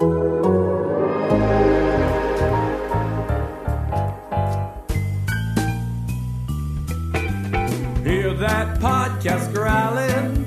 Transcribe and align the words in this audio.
Hear 0.00 0.08
that 8.32 8.80
podcast 8.80 9.52
growling, 9.52 10.46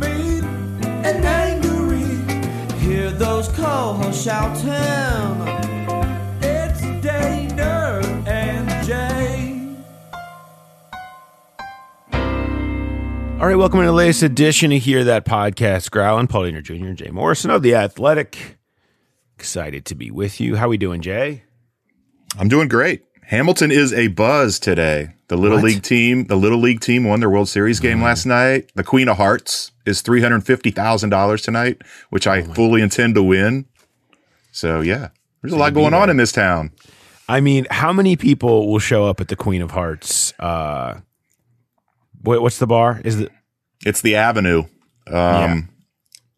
mean 0.00 0.44
and 1.04 1.24
angry. 1.24 2.02
Hear 2.80 3.12
those 3.12 3.46
co-hosts 3.50 4.24
shouting. 4.24 5.63
All 13.44 13.48
right, 13.50 13.58
welcome 13.58 13.80
to 13.80 13.84
the 13.84 13.92
latest 13.92 14.22
edition 14.22 14.72
of 14.72 14.80
Hear 14.82 15.04
That 15.04 15.26
Podcast. 15.26 15.90
Growling, 15.90 16.28
Paul 16.28 16.44
Dehner 16.44 16.62
Jr. 16.62 16.86
and 16.86 16.96
Jay 16.96 17.10
Morrison 17.10 17.50
of 17.50 17.60
The 17.60 17.74
Athletic. 17.74 18.56
Excited 19.38 19.84
to 19.84 19.94
be 19.94 20.10
with 20.10 20.40
you. 20.40 20.56
How 20.56 20.70
we 20.70 20.78
doing, 20.78 21.02
Jay? 21.02 21.42
I'm 22.38 22.48
doing 22.48 22.68
great. 22.68 23.04
Hamilton 23.24 23.70
is 23.70 23.92
a 23.92 24.06
buzz 24.06 24.58
today. 24.58 25.08
The 25.28 25.36
little 25.36 25.58
What? 25.58 25.64
league 25.66 25.82
team, 25.82 26.24
the 26.24 26.36
little 26.36 26.58
league 26.58 26.80
team 26.80 27.04
won 27.04 27.20
their 27.20 27.28
World 27.28 27.50
Series 27.50 27.80
game 27.80 28.00
last 28.00 28.24
night. 28.24 28.72
The 28.76 28.82
Queen 28.82 29.10
of 29.10 29.18
Hearts 29.18 29.72
is 29.84 30.00
three 30.00 30.22
hundred 30.22 30.46
fifty 30.46 30.70
thousand 30.70 31.10
dollars 31.10 31.42
tonight, 31.42 31.82
which 32.08 32.26
I 32.26 32.44
fully 32.44 32.80
intend 32.80 33.14
to 33.16 33.22
win. 33.22 33.66
So 34.52 34.80
yeah, 34.80 35.08
there's 35.42 35.52
a 35.52 35.58
lot 35.58 35.74
going 35.74 35.92
on 35.92 36.08
in 36.08 36.16
this 36.16 36.32
town. 36.32 36.72
I 37.28 37.42
mean, 37.42 37.66
how 37.70 37.92
many 37.92 38.16
people 38.16 38.70
will 38.70 38.78
show 38.78 39.04
up 39.04 39.20
at 39.20 39.28
the 39.28 39.36
Queen 39.36 39.60
of 39.60 39.72
Hearts? 39.72 40.32
Uh, 40.38 41.00
what's 42.24 42.58
the 42.58 42.66
bar? 42.66 43.00
Is 43.04 43.20
it? 43.20 43.32
It's 43.84 44.00
the 44.00 44.16
Avenue. 44.16 44.64
Um, 45.06 45.68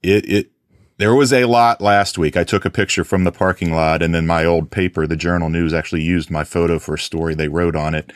it 0.02 0.28
it 0.28 0.50
there 0.98 1.14
was 1.14 1.32
a 1.32 1.44
lot 1.44 1.80
last 1.80 2.18
week. 2.18 2.36
I 2.36 2.44
took 2.44 2.64
a 2.64 2.70
picture 2.70 3.04
from 3.04 3.24
the 3.24 3.32
parking 3.32 3.72
lot, 3.72 4.02
and 4.02 4.14
then 4.14 4.26
my 4.26 4.44
old 4.44 4.70
paper, 4.70 5.06
the 5.06 5.16
Journal 5.16 5.50
News, 5.50 5.74
actually 5.74 6.02
used 6.02 6.30
my 6.30 6.44
photo 6.44 6.78
for 6.78 6.94
a 6.94 6.98
story 6.98 7.34
they 7.34 7.48
wrote 7.48 7.76
on 7.76 7.94
it. 7.94 8.12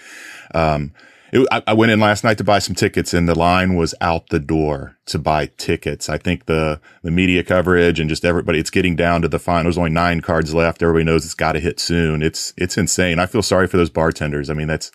Um, 0.55 0.93
it, 1.33 1.47
I, 1.53 1.63
I 1.69 1.75
went 1.75 1.93
in 1.93 2.01
last 2.01 2.25
night 2.25 2.39
to 2.39 2.45
buy 2.45 2.59
some 2.59 2.75
tickets, 2.75 3.15
and 3.15 3.29
the 3.29 3.39
line 3.39 3.77
was 3.77 3.95
out 4.01 4.31
the 4.31 4.41
door 4.41 4.97
to 5.07 5.19
buy 5.19 5.47
tickets. 5.59 6.09
I 6.09 6.19
think 6.19 6.47
the 6.47 6.81
the 7.03 7.11
media 7.11 7.45
coverage 7.45 8.01
and 8.01 8.09
just 8.09 8.25
everybody, 8.25 8.59
it's 8.59 8.71
getting 8.71 8.97
down 8.97 9.23
to 9.23 9.29
the 9.29 9.39
final. 9.39 9.65
There's 9.65 9.79
only 9.79 9.91
nine 9.91 10.23
cards 10.23 10.55
left. 10.55 10.83
Everybody 10.83 11.05
knows 11.05 11.25
it's 11.25 11.35
got 11.35 11.53
to 11.53 11.61
hit 11.61 11.79
soon. 11.79 12.23
It's 12.23 12.53
it's 12.57 12.79
insane. 12.79 13.19
I 13.19 13.27
feel 13.27 13.43
sorry 13.43 13.67
for 13.67 13.77
those 13.77 13.91
bartenders. 13.91 14.51
I 14.51 14.55
mean, 14.55 14.69
that's 14.69 14.91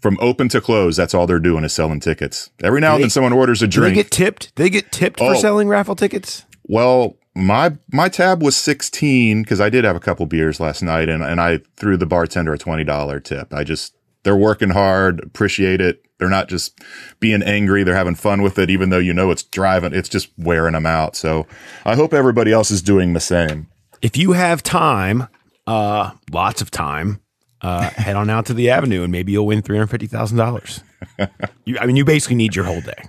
from 0.00 0.16
open 0.20 0.48
to 0.50 0.60
close. 0.60 0.96
That's 0.96 1.14
all 1.14 1.26
they're 1.26 1.38
doing 1.40 1.64
is 1.64 1.72
selling 1.72 2.00
tickets. 2.00 2.50
Every 2.62 2.80
now 2.80 2.94
and 2.94 3.04
then, 3.04 3.10
someone 3.10 3.32
orders 3.32 3.62
a 3.62 3.66
Do 3.66 3.80
they 3.80 3.86
drink. 3.92 3.94
get 3.96 4.10
tipped? 4.10 4.56
They 4.56 4.70
get 4.70 4.92
tipped 4.92 5.18
for 5.18 5.34
Oh. 5.34 5.40
selling 5.40 5.68
raffle 5.68 5.96
tickets? 5.96 6.44
Well, 6.64 7.16
my 7.34 7.76
my 7.92 8.08
tab 8.08 8.42
was 8.42 8.56
16 8.56 9.42
because 9.42 9.60
I 9.60 9.70
did 9.70 9.84
have 9.84 9.96
a 9.96 10.00
couple 10.00 10.26
beers 10.26 10.60
last 10.60 10.82
night 10.82 11.08
and, 11.08 11.22
and 11.22 11.40
I 11.40 11.60
threw 11.76 11.96
the 11.96 12.06
bartender 12.06 12.52
a 12.52 12.58
$20 12.58 13.22
tip. 13.24 13.52
I 13.54 13.64
just 13.64 13.94
they're 14.24 14.36
working 14.36 14.70
hard, 14.70 15.20
appreciate 15.20 15.80
it. 15.80 16.02
They're 16.18 16.28
not 16.28 16.48
just 16.48 16.76
being 17.20 17.42
angry, 17.42 17.84
they're 17.84 17.94
having 17.94 18.16
fun 18.16 18.42
with 18.42 18.58
it, 18.58 18.70
even 18.70 18.90
though 18.90 18.98
you 18.98 19.14
know 19.14 19.30
it's 19.30 19.44
driving, 19.44 19.94
it's 19.94 20.08
just 20.08 20.30
wearing 20.36 20.72
them 20.72 20.84
out. 20.84 21.14
So 21.14 21.46
I 21.86 21.94
hope 21.94 22.12
everybody 22.12 22.52
else 22.52 22.72
is 22.72 22.82
doing 22.82 23.12
the 23.12 23.20
same. 23.20 23.68
If 24.02 24.16
you 24.16 24.32
have 24.32 24.62
time, 24.64 25.28
uh, 25.68 26.10
lots 26.32 26.60
of 26.60 26.72
time, 26.72 27.20
uh, 27.62 27.90
head 27.90 28.16
on 28.16 28.30
out 28.30 28.46
to 28.46 28.54
the 28.54 28.70
Avenue 28.70 29.02
and 29.02 29.12
maybe 29.12 29.32
you'll 29.32 29.46
win 29.46 29.62
three 29.62 29.76
hundred 29.76 29.88
fifty 29.88 30.06
thousand 30.06 30.38
dollars. 30.38 30.82
I 31.18 31.86
mean, 31.86 31.96
you 31.96 32.04
basically 32.04 32.36
need 32.36 32.54
your 32.54 32.64
whole 32.64 32.80
day. 32.80 33.02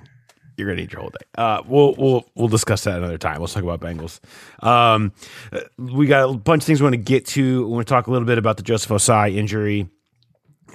You're 0.58 0.68
gonna 0.68 0.82
need 0.82 0.92
your 0.92 1.02
whole 1.02 1.12
day. 1.12 1.26
Uh, 1.38 1.62
we'll 1.66 1.96
we'll 1.98 2.26
we'll 2.36 2.50
discuss 2.50 2.84
that 2.84 2.98
another 2.98 3.18
time. 3.18 3.40
Let's 3.40 3.54
talk 3.54 3.64
about 3.64 3.80
Bengals. 3.80 4.20
Um, 4.62 5.14
uh, 5.54 5.62
we 5.78 6.06
got 6.06 6.30
a 6.30 6.34
bunch 6.34 6.64
of 6.64 6.68
things 6.68 6.82
we 6.82 6.86
want 6.86 6.96
to 6.96 6.98
get 6.98 7.26
to. 7.28 7.66
We 7.66 7.72
want 7.72 7.88
to 7.88 7.94
talk 7.94 8.08
a 8.08 8.12
little 8.12 8.26
bit 8.26 8.38
about 8.38 8.58
the 8.58 8.64
Joseph 8.64 8.92
Ossai 8.92 9.36
injury. 9.36 9.88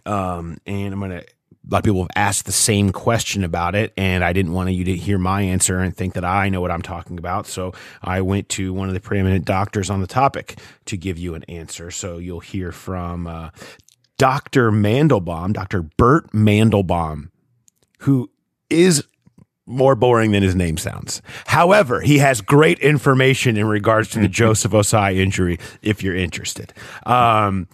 Um, 0.06 0.58
and 0.66 0.94
I'm 0.94 1.00
gonna. 1.00 1.22
A 1.66 1.70
lot 1.70 1.78
of 1.78 1.84
people 1.84 2.02
have 2.02 2.10
asked 2.14 2.44
the 2.44 2.52
same 2.52 2.92
question 2.92 3.42
about 3.42 3.74
it, 3.74 3.94
and 3.96 4.22
I 4.22 4.34
didn't 4.34 4.52
want 4.52 4.70
you 4.72 4.84
to 4.84 4.96
hear 4.96 5.18
my 5.18 5.42
answer 5.42 5.78
and 5.78 5.96
think 5.96 6.12
that 6.14 6.24
I 6.24 6.50
know 6.50 6.60
what 6.60 6.70
I'm 6.70 6.82
talking 6.82 7.16
about. 7.18 7.46
So 7.46 7.72
I 8.02 8.20
went 8.20 8.50
to 8.50 8.74
one 8.74 8.88
of 8.88 8.94
the 8.94 9.00
preeminent 9.00 9.46
doctors 9.46 9.88
on 9.88 10.02
the 10.02 10.06
topic 10.06 10.58
to 10.86 10.96
give 10.96 11.16
you 11.18 11.34
an 11.34 11.42
answer. 11.44 11.90
So 11.90 12.18
you'll 12.18 12.40
hear 12.40 12.70
from 12.70 13.26
uh, 13.26 13.50
Dr. 14.18 14.70
Mandelbaum, 14.70 15.54
Dr. 15.54 15.82
Bert 15.82 16.30
Mandelbaum, 16.32 17.30
who 18.00 18.30
is 18.68 19.04
more 19.66 19.94
boring 19.94 20.32
than 20.32 20.42
his 20.42 20.54
name 20.54 20.76
sounds. 20.76 21.22
However, 21.46 22.00
he 22.00 22.18
has 22.18 22.40
great 22.40 22.78
information 22.80 23.56
in 23.56 23.66
regards 23.66 24.10
to 24.10 24.18
the 24.18 24.28
Joseph 24.40 24.72
Ossai 24.72 25.16
injury 25.16 25.58
if 25.82 26.02
you're 26.02 26.14
interested. 26.14 26.72
Um, 27.06 27.68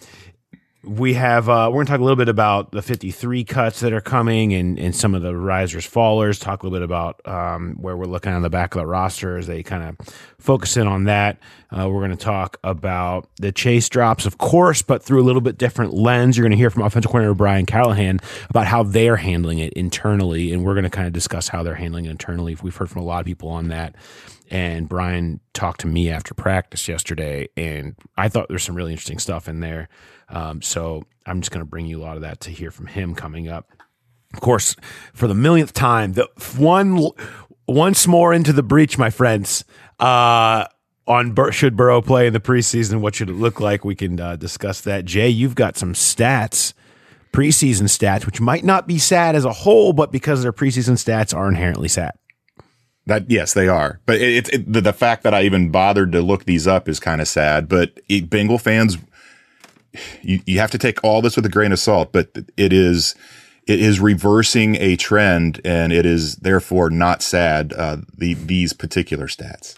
we 0.83 1.13
have 1.13 1.47
uh, 1.47 1.67
we're 1.69 1.77
going 1.77 1.85
to 1.85 1.91
talk 1.91 1.99
a 1.99 2.03
little 2.03 2.15
bit 2.17 2.29
about 2.29 2.71
the 2.71 2.81
53 2.81 3.43
cuts 3.43 3.81
that 3.81 3.93
are 3.93 4.01
coming 4.01 4.53
and, 4.53 4.79
and 4.79 4.95
some 4.95 5.13
of 5.13 5.21
the 5.21 5.35
risers 5.35 5.87
fallers 5.87 6.41
talk 6.41 6.63
a 6.63 6.65
little 6.65 6.79
bit 6.79 6.83
about 6.83 7.21
um, 7.27 7.75
where 7.79 7.95
we're 7.95 8.05
looking 8.05 8.33
on 8.33 8.41
the 8.41 8.49
back 8.49 8.73
of 8.73 8.81
the 8.81 8.87
roster 8.87 9.37
as 9.37 9.45
they 9.45 9.61
kind 9.61 9.83
of 9.83 10.07
focus 10.39 10.77
in 10.77 10.87
on 10.87 11.03
that. 11.03 11.37
Uh, 11.71 11.87
we're 11.87 11.99
going 11.99 12.09
to 12.09 12.17
talk 12.17 12.57
about 12.63 13.29
the 13.37 13.51
chase 13.51 13.89
drops 13.89 14.25
of 14.25 14.39
course 14.39 14.81
but 14.81 15.03
through 15.03 15.21
a 15.21 15.25
little 15.25 15.41
bit 15.41 15.57
different 15.57 15.93
lens. 15.93 16.35
You're 16.35 16.45
going 16.45 16.51
to 16.51 16.57
hear 16.57 16.71
from 16.71 16.81
offensive 16.81 17.11
coordinator 17.11 17.35
brian 17.35 17.67
callahan 17.67 18.19
about 18.49 18.65
how 18.65 18.81
they're 18.81 19.17
handling 19.17 19.59
it 19.59 19.73
internally 19.73 20.51
and 20.51 20.65
we're 20.65 20.73
going 20.73 20.83
to 20.83 20.89
kind 20.89 21.05
of 21.05 21.13
discuss 21.13 21.47
how 21.47 21.61
they're 21.61 21.75
handling 21.75 22.05
it 22.05 22.11
internally. 22.11 22.57
We've 22.61 22.75
heard 22.75 22.89
from 22.89 23.03
a 23.03 23.05
lot 23.05 23.19
of 23.19 23.27
people 23.27 23.49
on 23.49 23.67
that. 23.67 23.95
And 24.51 24.89
Brian 24.89 25.39
talked 25.53 25.79
to 25.81 25.87
me 25.87 26.09
after 26.09 26.33
practice 26.33 26.89
yesterday, 26.89 27.47
and 27.55 27.95
I 28.17 28.27
thought 28.27 28.49
there's 28.49 28.63
some 28.63 28.75
really 28.75 28.91
interesting 28.91 29.17
stuff 29.17 29.47
in 29.47 29.61
there. 29.61 29.87
Um, 30.31 30.61
so 30.61 31.03
I'm 31.25 31.41
just 31.41 31.51
going 31.51 31.63
to 31.63 31.69
bring 31.69 31.85
you 31.85 31.99
a 31.99 32.03
lot 32.03 32.15
of 32.15 32.21
that 32.21 32.39
to 32.41 32.49
hear 32.49 32.71
from 32.71 32.87
him 32.87 33.13
coming 33.13 33.47
up. 33.47 33.69
Of 34.33 34.39
course, 34.39 34.75
for 35.13 35.27
the 35.27 35.35
millionth 35.35 35.73
time, 35.73 36.13
the 36.13 36.27
one 36.57 37.05
once 37.67 38.07
more 38.07 38.33
into 38.33 38.53
the 38.53 38.63
breach, 38.63 38.97
my 38.97 39.09
friends. 39.09 39.65
Uh, 39.99 40.65
on 41.07 41.31
Bur- 41.31 41.51
should 41.51 41.75
Burrow 41.75 42.01
play 42.01 42.27
in 42.27 42.33
the 42.33 42.39
preseason? 42.39 43.01
What 43.01 43.15
should 43.15 43.29
it 43.29 43.33
look 43.33 43.59
like? 43.59 43.83
We 43.83 43.95
can 43.95 44.19
uh, 44.19 44.37
discuss 44.37 44.81
that. 44.81 45.03
Jay, 45.03 45.27
you've 45.27 45.55
got 45.55 45.75
some 45.75 45.93
stats, 45.93 46.73
preseason 47.33 47.83
stats, 47.83 48.25
which 48.25 48.39
might 48.39 48.63
not 48.63 48.87
be 48.87 48.97
sad 48.97 49.35
as 49.35 49.43
a 49.43 49.51
whole, 49.51 49.91
but 49.93 50.11
because 50.11 50.43
their 50.43 50.53
preseason 50.53 50.93
stats 50.93 51.35
are 51.35 51.49
inherently 51.49 51.89
sad. 51.89 52.13
That 53.07 53.29
yes, 53.29 53.53
they 53.53 53.67
are. 53.67 53.99
But 54.05 54.21
it, 54.21 54.47
it, 54.47 54.53
it, 54.53 54.73
the, 54.73 54.81
the 54.81 54.93
fact 54.93 55.23
that 55.23 55.33
I 55.33 55.41
even 55.43 55.71
bothered 55.71 56.11
to 56.11 56.21
look 56.21 56.45
these 56.45 56.67
up 56.67 56.87
is 56.87 56.99
kind 56.99 57.19
of 57.19 57.27
sad. 57.27 57.67
But 57.67 57.99
Bengal 58.29 58.59
fans, 58.59 58.97
you, 60.21 60.39
you 60.45 60.59
have 60.59 60.71
to 60.71 60.77
take 60.77 61.03
all 61.03 61.21
this 61.21 61.35
with 61.35 61.45
a 61.45 61.49
grain 61.49 61.71
of 61.71 61.79
salt. 61.79 62.11
But 62.11 62.29
it 62.57 62.73
is 62.73 63.15
it 63.67 63.79
is 63.79 63.99
reversing 63.99 64.75
a 64.75 64.95
trend, 64.95 65.61
and 65.63 65.93
it 65.93 66.05
is 66.05 66.35
therefore 66.37 66.89
not 66.89 67.21
sad. 67.21 67.73
Uh, 67.73 67.97
the 68.17 68.33
these 68.33 68.73
particular 68.73 69.27
stats. 69.27 69.77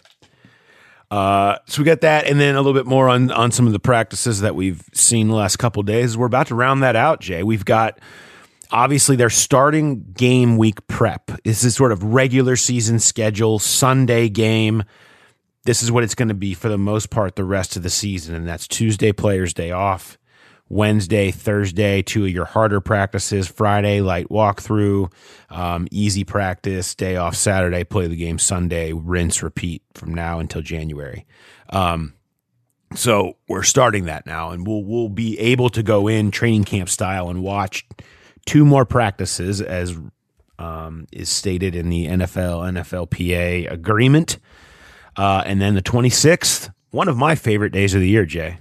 Uh, 1.12 1.60
so 1.68 1.82
we 1.82 1.86
got 1.86 2.02
that, 2.02 2.26
and 2.26 2.40
then 2.40 2.56
a 2.56 2.62
little 2.62 2.74
bit 2.74 2.88
more 2.88 3.08
on 3.08 3.30
on 3.32 3.52
some 3.52 3.68
of 3.68 3.74
the 3.74 3.80
practices 3.80 4.42
that 4.42 4.56
we've 4.56 4.84
seen 4.94 5.28
the 5.28 5.36
last 5.36 5.58
couple 5.58 5.84
days. 5.84 6.18
We're 6.18 6.26
about 6.26 6.48
to 6.48 6.56
round 6.56 6.82
that 6.82 6.96
out, 6.96 7.22
Jay. 7.22 7.44
We've 7.44 7.66
got 7.66 8.00
obviously 8.72 9.16
their 9.16 9.30
starting 9.30 10.04
game 10.14 10.58
week 10.58 10.88
prep. 10.88 11.30
This 11.44 11.64
is 11.64 11.76
sort 11.76 11.92
of 11.92 12.04
regular 12.04 12.56
season 12.56 13.00
schedule, 13.00 13.60
Sunday 13.60 14.28
game. 14.30 14.84
This 15.66 15.82
is 15.82 15.92
what 15.92 16.04
it's 16.04 16.16
going 16.16 16.28
to 16.28 16.34
be 16.34 16.54
for 16.54 16.70
the 16.70 16.78
most 16.78 17.10
part 17.10 17.36
the 17.36 17.46
rest 17.46 17.76
of 17.76 17.84
the 17.84 17.90
season, 17.90 18.36
and 18.36 18.48
that's 18.48 18.68
Tuesday 18.68 19.12
players' 19.12 19.54
day 19.54 19.72
off. 19.72 20.18
Wednesday, 20.70 21.30
Thursday, 21.30 22.02
two 22.02 22.26
of 22.26 22.32
your 22.32 22.46
harder 22.46 22.82
practices. 22.82 23.48
Friday, 23.48 24.02
light 24.02 24.30
walkthrough, 24.30 25.12
um, 25.50 25.88
easy 25.92 26.24
practice. 26.24 26.96
Day 26.96 27.16
off 27.16 27.36
Saturday, 27.36 27.84
play 27.84 28.08
the 28.08 28.16
game 28.16 28.40
Sunday. 28.40 28.92
Rinse, 28.92 29.44
repeat 29.44 29.84
from 29.94 30.14
now 30.14 30.40
until 30.40 30.62
January. 30.62 31.26
Um, 31.70 32.14
so 32.96 33.38
we're 33.48 33.64
starting 33.64 34.06
that 34.06 34.26
now, 34.26 34.52
and 34.52 34.66
we'll 34.66 34.84
we'll 34.84 35.10
be 35.10 35.40
able 35.40 35.70
to 35.70 35.84
go 35.84 36.08
in 36.08 36.32
training 36.32 36.64
camp 36.64 36.90
style 36.90 37.30
and 37.30 37.42
watch 37.42 37.88
two 38.46 38.66
more 38.66 38.86
practices 38.86 39.62
as 39.62 39.98
um, 40.60 41.08
is 41.12 41.30
stated 41.30 41.76
in 41.76 41.90
the 41.90 42.08
NFL 42.08 42.72
NFLPA 42.72 43.72
agreement. 43.72 44.40
Uh, 45.16 45.44
and 45.46 45.62
then 45.62 45.76
the 45.76 45.82
26th, 45.82 46.72
one 46.92 47.08
of 47.08 47.18
my 47.18 47.36
favorite 47.36 47.72
days 47.72 47.94
of 47.94 48.02
the 48.02 48.10
year, 48.10 48.26
Jay. 48.26 48.58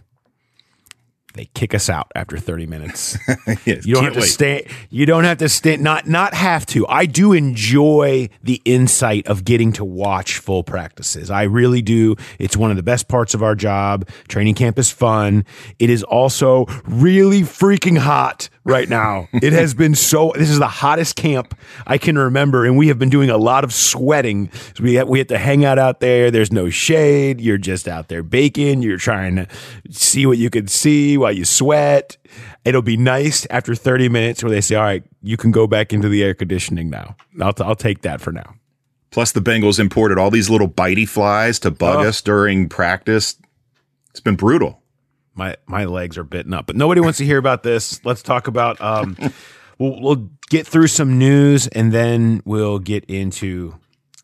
They 1.34 1.46
kick 1.54 1.74
us 1.74 1.88
out 1.88 2.10
after 2.14 2.36
30 2.38 2.66
minutes. 2.66 3.16
Yes, 3.64 3.86
You 3.86 3.94
don't 3.94 4.04
have 4.04 4.14
to 4.14 4.20
wait. 4.20 4.28
stay. 4.28 4.70
You 4.90 5.06
don't 5.06 5.24
have 5.24 5.38
to 5.38 5.48
stay. 5.48 5.76
Not 5.76 6.06
not 6.08 6.34
have 6.34 6.64
to. 6.66 6.86
I 6.88 7.06
do 7.06 7.32
enjoy 7.32 8.28
the 8.42 8.60
insight 8.64 9.26
of 9.26 9.44
getting 9.44 9.72
to 9.74 9.84
watch 9.84 10.38
full 10.38 10.64
practices. 10.64 11.30
I 11.30 11.42
really 11.44 11.82
do. 11.82 12.16
It's 12.38 12.56
one 12.56 12.70
of 12.70 12.76
the 12.76 12.82
best 12.82 13.08
parts 13.08 13.34
of 13.34 13.42
our 13.42 13.54
job. 13.54 14.08
Training 14.28 14.54
camp 14.54 14.78
is 14.78 14.90
fun. 14.90 15.44
It 15.78 15.90
is 15.90 16.02
also 16.02 16.66
really 16.84 17.42
freaking 17.42 17.98
hot 17.98 18.48
right 18.64 18.88
now. 18.88 19.28
it 19.32 19.52
has 19.52 19.74
been 19.74 19.94
so. 19.94 20.32
This 20.36 20.50
is 20.50 20.58
the 20.58 20.68
hottest 20.68 21.16
camp 21.16 21.56
I 21.86 21.98
can 21.98 22.16
remember, 22.18 22.64
and 22.64 22.76
we 22.76 22.88
have 22.88 22.98
been 22.98 23.10
doing 23.10 23.30
a 23.30 23.38
lot 23.38 23.64
of 23.64 23.72
sweating. 23.72 24.50
So 24.74 24.82
we 24.84 24.94
have, 24.94 25.08
we 25.08 25.18
have 25.18 25.28
to 25.28 25.38
hang 25.38 25.64
out 25.64 25.78
out 25.78 26.00
there. 26.00 26.30
There's 26.30 26.52
no 26.52 26.68
shade. 26.70 27.40
You're 27.40 27.58
just 27.58 27.86
out 27.88 28.08
there 28.08 28.22
baking. 28.22 28.82
You're 28.82 28.98
trying 28.98 29.36
to 29.36 29.46
see 29.90 30.26
what 30.26 30.38
you 30.38 30.50
can 30.50 30.66
see 30.68 31.16
while 31.22 31.32
you 31.32 31.44
sweat. 31.44 32.16
It'll 32.64 32.82
be 32.82 32.96
nice 32.96 33.46
after 33.50 33.74
30 33.74 34.08
minutes 34.08 34.42
where 34.42 34.50
they 34.50 34.60
say, 34.60 34.74
all 34.76 34.82
right, 34.84 35.02
you 35.22 35.36
can 35.36 35.50
go 35.50 35.66
back 35.66 35.92
into 35.92 36.08
the 36.08 36.22
air 36.22 36.34
conditioning 36.34 36.90
now. 36.90 37.16
I'll, 37.40 37.54
I'll 37.60 37.74
take 37.74 38.02
that 38.02 38.20
for 38.20 38.32
now. 38.32 38.54
Plus, 39.10 39.32
the 39.32 39.40
Bengals 39.40 39.78
imported 39.78 40.18
all 40.18 40.30
these 40.30 40.48
little 40.48 40.68
bitey 40.68 41.08
flies 41.08 41.58
to 41.60 41.70
bug 41.70 42.04
Oh. 42.04 42.08
us 42.08 42.22
during 42.22 42.68
practice. 42.68 43.36
It's 44.10 44.20
been 44.20 44.36
brutal. 44.36 44.80
My, 45.34 45.56
my 45.66 45.84
legs 45.86 46.18
are 46.18 46.24
bitten 46.24 46.52
up, 46.54 46.66
but 46.66 46.76
nobody 46.76 47.00
wants 47.00 47.18
to 47.18 47.24
hear 47.24 47.38
about 47.38 47.62
this. 47.62 48.04
Let's 48.04 48.22
talk 48.22 48.46
about, 48.48 48.80
um, 48.80 49.16
we'll, 49.78 50.00
we'll 50.00 50.30
get 50.50 50.66
through 50.66 50.86
some 50.88 51.18
news 51.18 51.66
and 51.68 51.90
then 51.92 52.42
we'll 52.44 52.78
get 52.78 53.04
into 53.06 53.74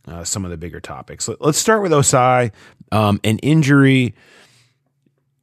uh, 0.06 0.24
some 0.24 0.44
of 0.44 0.50
the 0.50 0.56
bigger 0.56 0.80
topics. 0.80 1.28
Let, 1.28 1.40
us 1.42 1.56
start 1.58 1.82
with 1.82 1.92
Ossai, 1.92 2.52
um, 2.92 3.20
an 3.24 3.38
injury. 3.38 4.14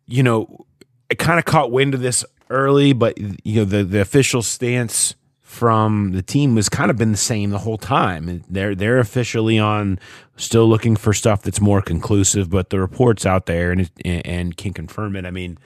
You 0.07 0.21
know, 0.23 0.65
I 1.11 1.15
kind 1.15 1.39
of 1.39 1.45
caught 1.45 1.71
wind 1.71 1.93
of 1.93 2.01
this 2.01 2.25
early, 2.49 2.93
but 2.93 3.17
you 3.17 3.55
know 3.55 3.65
the 3.65 3.83
the 3.83 4.01
official 4.01 4.41
stance 4.41 5.15
from 5.41 6.11
the 6.11 6.21
team 6.21 6.57
has 6.57 6.67
kind 6.67 6.91
of 6.91 6.97
been 6.97 7.11
the 7.11 7.17
same 7.17 7.51
the 7.51 7.59
whole 7.59 7.77
time. 7.77 8.43
They're 8.49 8.75
they're 8.75 8.99
officially 8.99 9.57
on 9.57 9.99
still 10.37 10.67
looking 10.67 10.95
for 10.95 11.13
stuff 11.13 11.41
that's 11.43 11.61
more 11.61 11.81
conclusive, 11.81 12.49
but 12.49 12.69
the 12.69 12.79
reports 12.79 13.25
out 13.25 13.45
there 13.45 13.71
and 13.71 13.89
and 14.03 14.57
can 14.57 14.73
confirm 14.73 15.15
it. 15.15 15.25
I 15.25 15.31
mean, 15.31 15.57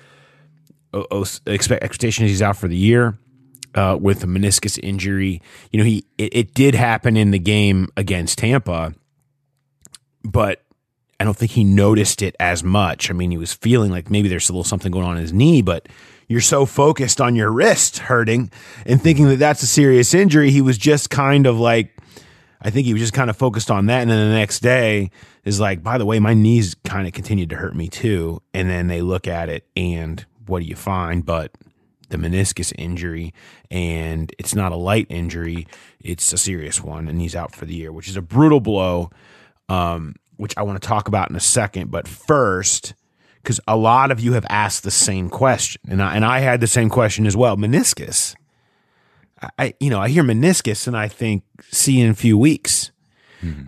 expect 1.47 1.83
expectation 1.83 2.25
is 2.25 2.31
he's 2.31 2.41
out 2.41 2.57
for 2.57 2.67
the 2.67 2.77
year 2.77 3.17
uh, 3.75 3.97
with 3.99 4.23
a 4.23 4.27
meniscus 4.27 4.79
injury. 4.81 5.41
You 5.71 5.79
know, 5.79 5.85
he 5.85 6.05
it, 6.17 6.35
it 6.35 6.53
did 6.53 6.75
happen 6.75 7.17
in 7.17 7.31
the 7.31 7.39
game 7.39 7.89
against 7.97 8.37
Tampa, 8.39 8.93
but 10.23 10.63
I 11.19 11.25
don't 11.25 11.35
think 11.35 11.51
he 11.51 11.63
noticed 11.63 12.21
it 12.21 12.35
as 12.39 12.63
much. 12.63 13.09
I 13.09 13.13
mean, 13.13 13.31
he 13.31 13.37
was 13.37 13.53
feeling 13.53 13.91
like 13.91 14.09
maybe 14.09 14.29
there's 14.29 14.49
a 14.49 14.53
little 14.53 14.63
something 14.63 14.91
going 14.91 15.05
on 15.05 15.17
in 15.17 15.21
his 15.21 15.33
knee, 15.33 15.61
but 15.61 15.89
you're 16.27 16.41
so 16.41 16.65
focused 16.65 17.19
on 17.19 17.35
your 17.35 17.51
wrist 17.51 17.97
hurting 17.97 18.51
and 18.85 19.01
thinking 19.01 19.27
that 19.27 19.37
that's 19.39 19.63
a 19.63 19.67
serious 19.67 20.13
injury. 20.13 20.51
He 20.51 20.61
was 20.61 20.77
just 20.77 21.09
kind 21.09 21.45
of 21.45 21.59
like, 21.59 21.97
I 22.61 22.69
think 22.69 22.85
he 22.85 22.93
was 22.93 23.01
just 23.01 23.13
kind 23.13 23.29
of 23.29 23.35
focused 23.35 23.69
on 23.69 23.87
that. 23.87 24.01
And 24.01 24.11
then 24.11 24.29
the 24.29 24.35
next 24.35 24.59
day 24.59 25.11
is 25.43 25.59
like, 25.59 25.83
by 25.83 25.97
the 25.97 26.05
way, 26.05 26.19
my 26.19 26.33
knees 26.33 26.75
kind 26.85 27.07
of 27.07 27.13
continued 27.13 27.49
to 27.49 27.55
hurt 27.55 27.75
me 27.75 27.89
too. 27.89 28.41
And 28.53 28.69
then 28.69 28.87
they 28.87 29.01
look 29.01 29.27
at 29.27 29.49
it 29.49 29.67
and 29.75 30.25
what 30.45 30.59
do 30.59 30.65
you 30.65 30.75
find? 30.75 31.25
But 31.25 31.51
the 32.09 32.17
meniscus 32.17 32.73
injury, 32.77 33.33
and 33.69 34.33
it's 34.39 34.55
not 34.55 34.71
a 34.71 34.75
light 34.75 35.07
injury, 35.09 35.67
it's 35.99 36.33
a 36.33 36.37
serious 36.37 36.81
one, 36.81 37.07
and 37.07 37.21
he's 37.21 37.35
out 37.35 37.53
for 37.53 37.65
the 37.65 37.75
year, 37.75 37.91
which 37.91 38.07
is 38.07 38.17
a 38.17 38.21
brutal 38.21 38.59
blow 38.59 39.11
um, 39.69 40.15
which 40.39 40.53
I 40.57 40.63
want 40.63 40.81
to 40.81 40.87
talk 40.87 41.07
about 41.07 41.29
in 41.29 41.35
a 41.35 41.39
second. 41.39 41.91
But 41.91 42.07
first, 42.07 42.93
because 43.43 43.59
a 43.67 43.75
lot 43.77 44.11
of 44.11 44.19
you 44.19 44.33
have 44.33 44.45
asked 44.49 44.83
the 44.83 44.91
same 44.91 45.29
question, 45.29 45.81
and 45.89 46.01
I, 46.01 46.15
and 46.15 46.25
I 46.25 46.39
had 46.39 46.61
the 46.61 46.67
same 46.67 46.89
question 46.89 47.25
as 47.27 47.35
well. 47.37 47.57
Meniscus. 47.57 48.35
I- 49.57 49.73
you 49.79 49.89
know 49.89 49.99
I 50.01 50.09
hear 50.09 50.23
meniscus 50.23 50.85
and 50.85 50.97
I 50.97 51.07
think 51.07 51.43
see 51.71 52.01
in 52.01 52.09
a 52.09 52.13
few 52.15 52.37
weeks. 52.37 52.91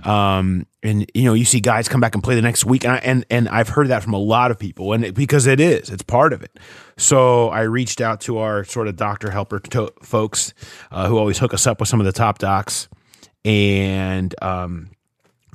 Um, 0.03 0.67
and 0.83 1.09
you 1.13 1.23
know 1.23 1.33
you 1.33 1.45
see 1.45 1.61
guys 1.61 1.87
come 1.87 2.01
back 2.01 2.13
and 2.13 2.21
play 2.21 2.35
the 2.35 2.41
next 2.41 2.65
week, 2.65 2.83
and 2.83 2.91
I, 2.93 2.97
and 2.97 3.25
and 3.29 3.47
I've 3.47 3.69
heard 3.69 3.87
that 3.87 4.03
from 4.03 4.13
a 4.13 4.17
lot 4.19 4.51
of 4.51 4.59
people, 4.59 4.91
and 4.91 5.05
it, 5.05 5.15
because 5.15 5.47
it 5.47 5.61
is, 5.61 5.89
it's 5.89 6.03
part 6.03 6.33
of 6.33 6.41
it. 6.43 6.59
So 6.97 7.47
I 7.47 7.61
reached 7.61 8.01
out 8.01 8.19
to 8.21 8.39
our 8.39 8.65
sort 8.65 8.89
of 8.89 8.97
doctor 8.97 9.31
helper 9.31 9.59
to- 9.59 9.93
folks 10.03 10.53
uh, 10.91 11.07
who 11.07 11.17
always 11.17 11.37
hook 11.37 11.53
us 11.53 11.65
up 11.67 11.79
with 11.79 11.87
some 11.87 12.01
of 12.01 12.05
the 12.05 12.11
top 12.11 12.37
docs, 12.39 12.89
and 13.45 14.35
um, 14.41 14.89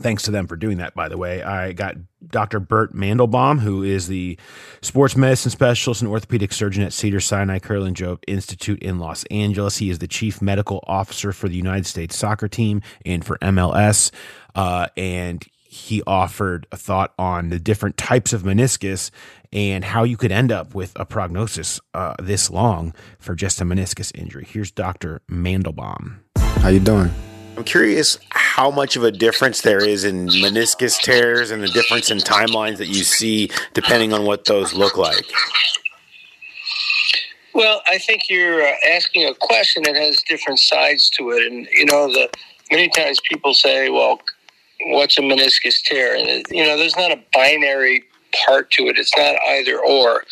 thanks 0.00 0.22
to 0.24 0.30
them 0.30 0.46
for 0.46 0.56
doing 0.56 0.78
that, 0.78 0.94
by 0.94 1.08
the 1.08 1.16
way. 1.16 1.42
I 1.42 1.72
got 1.72 1.96
Dr. 2.28 2.60
Bert 2.60 2.94
Mandelbaum, 2.94 3.60
who 3.60 3.82
is 3.82 4.08
the 4.08 4.38
sports 4.82 5.16
medicine 5.16 5.50
specialist 5.50 6.02
and 6.02 6.10
orthopedic 6.10 6.52
surgeon 6.52 6.82
at 6.82 6.92
Cedar 6.92 7.20
Sinai 7.20 7.58
Kerlan-Jobe 7.58 8.22
Institute 8.26 8.82
in 8.82 8.98
Los 8.98 9.24
Angeles. 9.24 9.78
He 9.78 9.90
is 9.90 9.98
the 9.98 10.08
chief 10.08 10.42
medical 10.42 10.82
officer 10.86 11.32
for 11.32 11.48
the 11.48 11.56
United 11.56 11.86
States 11.86 12.16
soccer 12.16 12.48
team 12.48 12.82
and 13.04 13.24
for 13.24 13.38
MLS. 13.38 14.10
Uh, 14.54 14.88
and 14.96 15.44
he 15.64 16.02
offered 16.06 16.66
a 16.72 16.76
thought 16.76 17.12
on 17.18 17.50
the 17.50 17.58
different 17.58 17.96
types 17.96 18.32
of 18.32 18.42
meniscus 18.42 19.10
and 19.52 19.84
how 19.84 20.04
you 20.04 20.16
could 20.16 20.32
end 20.32 20.50
up 20.50 20.74
with 20.74 20.92
a 20.96 21.04
prognosis 21.04 21.80
uh, 21.94 22.14
this 22.20 22.50
long 22.50 22.94
for 23.18 23.34
just 23.34 23.60
a 23.60 23.64
meniscus 23.64 24.10
injury. 24.14 24.46
Here's 24.48 24.70
Dr. 24.70 25.22
Mandelbaum. 25.30 26.18
How 26.36 26.68
you 26.68 26.80
doing? 26.80 27.10
I'm 27.56 27.64
curious 27.64 28.18
how 28.30 28.70
much 28.70 28.96
of 28.96 29.04
a 29.04 29.10
difference 29.10 29.62
there 29.62 29.82
is 29.82 30.04
in 30.04 30.28
meniscus 30.28 31.00
tears 31.00 31.50
and 31.50 31.62
the 31.62 31.68
difference 31.68 32.10
in 32.10 32.18
timelines 32.18 32.76
that 32.76 32.88
you 32.88 33.02
see 33.02 33.50
depending 33.72 34.12
on 34.12 34.24
what 34.24 34.44
those 34.44 34.74
look 34.74 34.98
like. 34.98 35.24
Well, 37.54 37.80
I 37.88 37.96
think 37.96 38.28
you're 38.28 38.62
uh, 38.62 38.74
asking 38.94 39.26
a 39.26 39.34
question 39.34 39.84
that 39.84 39.96
has 39.96 40.22
different 40.28 40.58
sides 40.58 41.08
to 41.10 41.30
it, 41.30 41.50
and 41.50 41.66
you 41.72 41.86
know, 41.86 42.12
the 42.12 42.28
many 42.70 42.90
times 42.90 43.18
people 43.26 43.54
say, 43.54 43.88
"Well, 43.88 44.20
what's 44.88 45.16
a 45.16 45.22
meniscus 45.22 45.80
tear?" 45.82 46.14
And 46.14 46.44
you 46.50 46.62
know, 46.62 46.76
there's 46.76 46.96
not 46.96 47.12
a 47.12 47.22
binary 47.32 48.04
part 48.44 48.70
to 48.72 48.88
it. 48.88 48.98
It's 48.98 49.16
not 49.16 49.36
either 49.48 49.78
or. 49.78 50.24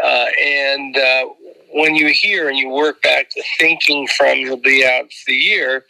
Uh, 0.00 0.26
and 0.40 0.96
uh, 0.96 1.24
when 1.72 1.96
you 1.96 2.06
hear 2.06 2.48
and 2.48 2.56
you 2.56 2.68
work 2.68 3.02
back 3.02 3.30
the 3.34 3.42
thinking 3.58 4.06
from 4.06 4.38
you'll 4.38 4.58
be 4.58 4.86
out 4.86 5.10
the 5.26 5.34
year," 5.34 5.84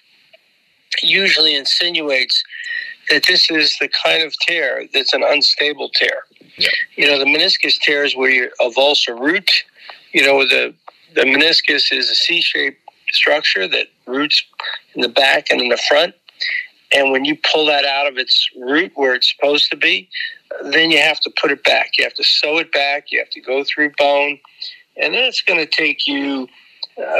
usually 1.02 1.54
insinuates 1.54 2.42
that 3.10 3.24
this 3.26 3.50
is 3.50 3.76
the 3.80 3.88
kind 3.88 4.22
of 4.22 4.34
tear 4.40 4.84
that's 4.92 5.14
an 5.14 5.22
unstable 5.26 5.88
tear. 5.90 6.24
Yeah. 6.56 6.68
You 6.96 7.06
know, 7.06 7.18
the 7.18 7.24
meniscus 7.24 7.78
tear 7.78 8.04
is 8.04 8.16
where 8.16 8.30
you 8.30 8.50
a 8.60 9.14
root 9.14 9.50
you 10.12 10.24
know 10.24 10.40
the 10.40 10.74
the 11.14 11.22
meniscus 11.22 11.92
is 11.92 12.10
a 12.10 12.14
c-shaped 12.14 12.80
structure 13.10 13.66
that 13.66 13.86
roots 14.06 14.42
in 14.94 15.02
the 15.02 15.08
back 15.08 15.50
and 15.50 15.60
in 15.60 15.68
the 15.68 15.80
front 15.88 16.14
and 16.92 17.10
when 17.10 17.24
you 17.24 17.36
pull 17.50 17.66
that 17.66 17.84
out 17.84 18.06
of 18.06 18.18
its 18.18 18.48
root 18.58 18.92
where 18.94 19.14
it's 19.14 19.30
supposed 19.30 19.70
to 19.70 19.76
be 19.76 20.08
then 20.72 20.90
you 20.90 20.98
have 20.98 21.20
to 21.20 21.30
put 21.40 21.50
it 21.50 21.62
back 21.64 21.92
you 21.96 22.04
have 22.04 22.14
to 22.14 22.24
sew 22.24 22.58
it 22.58 22.72
back 22.72 23.06
you 23.10 23.18
have 23.18 23.30
to 23.30 23.40
go 23.40 23.64
through 23.64 23.90
bone 23.98 24.38
and 24.96 25.14
then 25.14 25.24
it's 25.24 25.40
going 25.40 25.60
to 25.60 25.66
take 25.66 26.06
you 26.06 26.48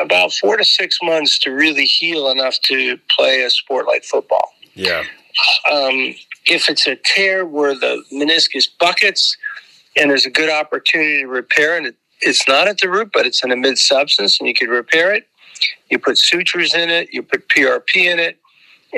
about 0.03 0.33
four 0.33 0.57
to 0.57 0.65
six 0.65 0.99
months 1.03 1.39
to 1.41 1.51
really 1.51 1.85
heal 1.85 2.31
enough 2.31 2.59
to 2.63 2.99
play 3.11 3.43
a 3.43 3.51
sport 3.51 3.87
like 3.87 4.05
football 4.05 4.53
Yeah. 4.75 5.05
um, 5.71 6.15
if 6.47 6.69
it's 6.69 6.87
a 6.87 6.97
tear 6.97 7.45
where 7.47 7.75
the 7.75 8.03
meniscus 8.13 8.69
buckets 8.81 9.37
and 9.97 10.11
there's 10.11 10.27
a 10.27 10.31
good 10.31 10.51
opportunity 10.51 11.21
to 11.21 11.27
repair 11.27 11.77
and 11.77 11.87
it, 11.87 11.97
it's 12.21 12.49
not 12.49 12.67
at 12.69 12.79
the 12.79 12.89
root 12.91 13.11
but 13.13 13.27
it's 13.27 13.45
in 13.45 13.53
a 13.53 13.57
mid 13.57 13.79
substance 13.79 14.39
and 14.41 14.49
you 14.49 14.55
could 14.55 14.69
repair 14.69 15.13
it 15.15 15.29
you 15.91 15.99
put 15.99 16.19
sutures 16.19 16.75
in 16.75 16.91
it 16.91 17.09
you 17.13 17.23
put 17.23 17.49
prp 17.49 17.95
in 17.97 18.19
it 18.19 18.39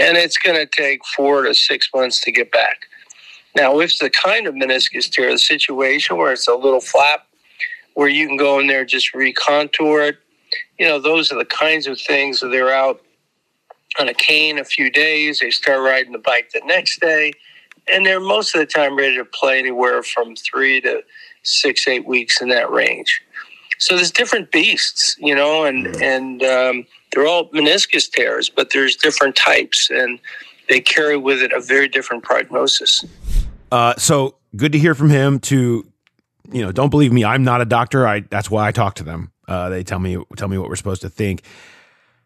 and 0.01 0.17
it's 0.17 0.39
going 0.39 0.57
to 0.57 0.67
take 0.67 1.05
four 1.05 1.43
to 1.43 1.55
six 1.55 1.91
months 1.95 2.21
to 2.21 2.33
get 2.33 2.51
back 2.53 2.83
now 3.55 3.79
if 3.81 3.99
the 3.99 4.09
kind 4.09 4.47
of 4.47 4.55
meniscus 4.55 5.11
tear 5.11 5.31
the 5.31 5.39
situation 5.39 6.17
where 6.17 6.33
it's 6.33 6.49
a 6.49 6.55
little 6.55 6.81
flap 6.81 7.27
where 7.95 8.09
you 8.09 8.27
can 8.27 8.37
go 8.37 8.59
in 8.61 8.67
there 8.67 8.81
and 8.81 8.89
just 8.89 9.13
recontour 9.15 10.01
it 10.09 10.19
you 10.79 10.87
know 10.87 10.99
those 10.99 11.31
are 11.33 11.39
the 11.39 11.45
kinds 11.45 11.87
of 11.87 12.01
things 12.01 12.41
that 12.41 12.49
they're 12.49 12.73
out 12.73 13.01
on 13.99 14.09
a 14.09 14.15
cane 14.15 14.59
a 14.59 14.65
few 14.65 14.91
days. 14.91 15.41
They 15.41 15.51
start 15.51 15.81
riding 15.81 16.13
the 16.13 16.19
bike 16.19 16.51
the 16.53 16.63
next 16.65 17.01
day, 17.01 17.33
and 17.93 18.07
they're 18.07 18.21
most 18.21 18.55
of 18.55 18.61
the 18.61 18.67
time 18.67 18.97
ready 18.97 19.17
to 19.17 19.25
play 19.25 19.59
anywhere 19.59 20.03
from 20.03 20.37
three 20.37 20.81
to 20.83 21.03
six, 21.43 21.89
eight 21.89 22.07
weeks 22.07 22.41
in 22.41 22.49
that 22.51 22.71
range. 22.71 23.21
So 23.79 23.97
there's 23.97 24.11
different 24.11 24.53
beasts, 24.53 25.17
you 25.19 25.35
know, 25.35 25.65
and 25.65 25.87
and 26.03 26.43
um, 26.43 26.87
they're 27.13 27.27
all 27.27 27.49
meniscus 27.51 28.11
tears, 28.11 28.49
but 28.51 28.71
there's 28.73 28.97
different 28.97 29.37
types, 29.37 29.89
and 29.91 30.19
they 30.69 30.81
carry 30.81 31.17
with 31.17 31.43
it 31.43 31.53
a 31.53 31.61
very 31.61 31.89
different 31.89 32.23
prognosis. 32.23 33.05
Uh, 33.73 33.95
so 33.97 34.37
good 34.57 34.73
to 34.73 34.79
hear 34.79 34.95
from 34.95 35.11
him. 35.11 35.41
To 35.41 35.87
you 36.53 36.63
know, 36.63 36.73
don't 36.73 36.91
believe 36.91 37.13
me. 37.13 37.25
I'm 37.25 37.43
not 37.43 37.61
a 37.61 37.65
doctor. 37.65 38.07
I 38.07 38.21
that's 38.21 38.51
why 38.51 38.69
I 38.69 38.73
talk 38.73 38.97
to 38.97 39.05
them. 39.05 39.30
Uh, 39.51 39.69
they 39.69 39.83
tell 39.83 39.99
me 39.99 40.17
tell 40.37 40.49
me 40.49 40.57
what 40.57 40.69
we're 40.69 40.77
supposed 40.77 41.03
to 41.03 41.11
think. 41.11 41.43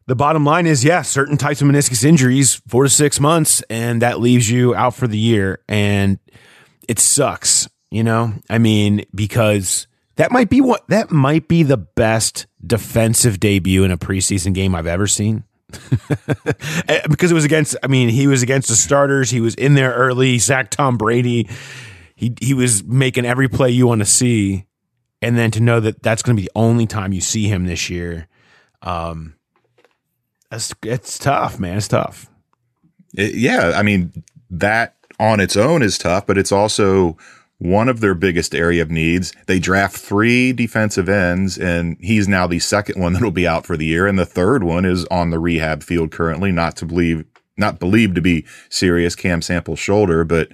the 0.07 0.15
bottom 0.15 0.45
line 0.45 0.67
is, 0.67 0.85
yeah, 0.85 1.01
certain 1.01 1.39
types 1.39 1.63
of 1.63 1.69
meniscus 1.69 2.05
injuries, 2.05 2.61
four 2.69 2.85
to 2.85 2.91
six 2.91 3.19
months, 3.19 3.63
and 3.71 4.03
that 4.03 4.21
leaves 4.21 4.51
you 4.51 4.75
out 4.75 4.95
for 4.95 5.07
the 5.09 5.17
year. 5.17 5.61
And 5.67 6.19
it 6.87 6.99
sucks, 6.99 7.67
you 7.91 8.05
know? 8.05 8.35
I 8.51 8.59
mean, 8.59 9.07
because 9.15 9.87
that 10.17 10.31
might 10.31 10.51
be 10.51 10.61
what 10.61 10.87
that 10.89 11.11
might 11.11 11.49
be 11.49 11.63
the 11.63 11.79
best 11.79 12.47
defensive 12.65 13.41
debut 13.41 13.85
in 13.85 13.91
a 13.91 13.97
preseason 13.97 14.53
game 14.53 14.75
I've 14.75 14.87
ever 14.87 15.07
seen. 15.07 15.45
Eh, 16.87 17.01
because 17.09 17.31
it 17.31 17.35
was 17.35 17.47
against 17.47 17.75
I 17.83 17.87
mean, 17.87 18.11
he 18.11 18.27
was 18.27 18.43
against 18.43 18.69
the 18.69 18.77
starters, 18.77 19.31
he 19.31 19.41
was 19.41 19.55
in 19.55 19.75
there 19.75 19.93
early, 19.93 20.39
sacked 20.39 20.75
Tom 20.75 20.99
Brady. 20.99 21.49
He 22.15 22.35
he 22.41 22.53
was 22.53 22.85
making 22.85 23.25
every 23.25 23.49
play 23.49 23.71
you 23.71 23.87
want 23.87 24.01
to 24.01 24.05
see. 24.05 24.67
And 25.23 25.39
then 25.39 25.51
to 25.53 25.61
know 25.61 25.81
that 25.81 26.03
that's 26.03 26.23
going 26.23 26.37
to 26.37 26.41
be 26.41 26.47
the 26.47 26.53
only 26.55 26.87
time 26.87 27.13
you 27.13 27.21
see 27.21 27.49
him 27.49 27.67
this 27.67 27.89
year. 27.91 28.29
Um 28.83 29.35
it's, 30.53 30.73
it's 30.85 31.19
tough, 31.19 31.59
man. 31.59 31.79
It's 31.79 31.89
tough. 31.89 32.31
It- 33.17 33.35
yeah, 33.35 33.73
I 33.75 33.83
mean 33.83 34.25
that 34.51 34.95
on 35.19 35.41
its 35.41 35.57
own 35.57 35.83
is 35.83 35.99
tough, 35.99 36.27
but 36.27 36.39
it's 36.39 36.53
also 36.53 37.17
one 37.59 37.89
of 37.89 38.01
their 38.01 38.15
biggest 38.15 38.55
area 38.55 38.83
of 38.83 38.91
needs. 38.91 39.33
They 39.47 39.59
draft 39.59 39.97
three 39.97 40.53
defensive 40.53 41.09
ends, 41.09 41.57
and 41.57 41.97
he's 42.01 42.29
now 42.29 42.47
the 42.47 42.59
second 42.59 43.01
one 43.01 43.13
that'll 43.15 43.31
be 43.31 43.47
out 43.47 43.65
for 43.65 43.77
the 43.77 43.87
year, 43.87 44.07
and 44.07 44.19
the 44.19 44.27
third 44.27 44.63
one 44.65 44.85
is 44.85 45.05
on 45.07 45.31
the 45.31 45.39
rehab 45.39 45.83
field 45.83 46.11
currently, 46.11 46.53
not 46.53 46.77
to 46.77 46.87
believe, 46.87 47.25
not 47.57 47.79
believed 47.79 48.17
to 48.17 48.21
be 48.21 48.45
serious 48.69 49.15
Cam 49.15 49.41
Sample 49.41 49.77
shoulder, 49.77 50.25
but 50.25 50.51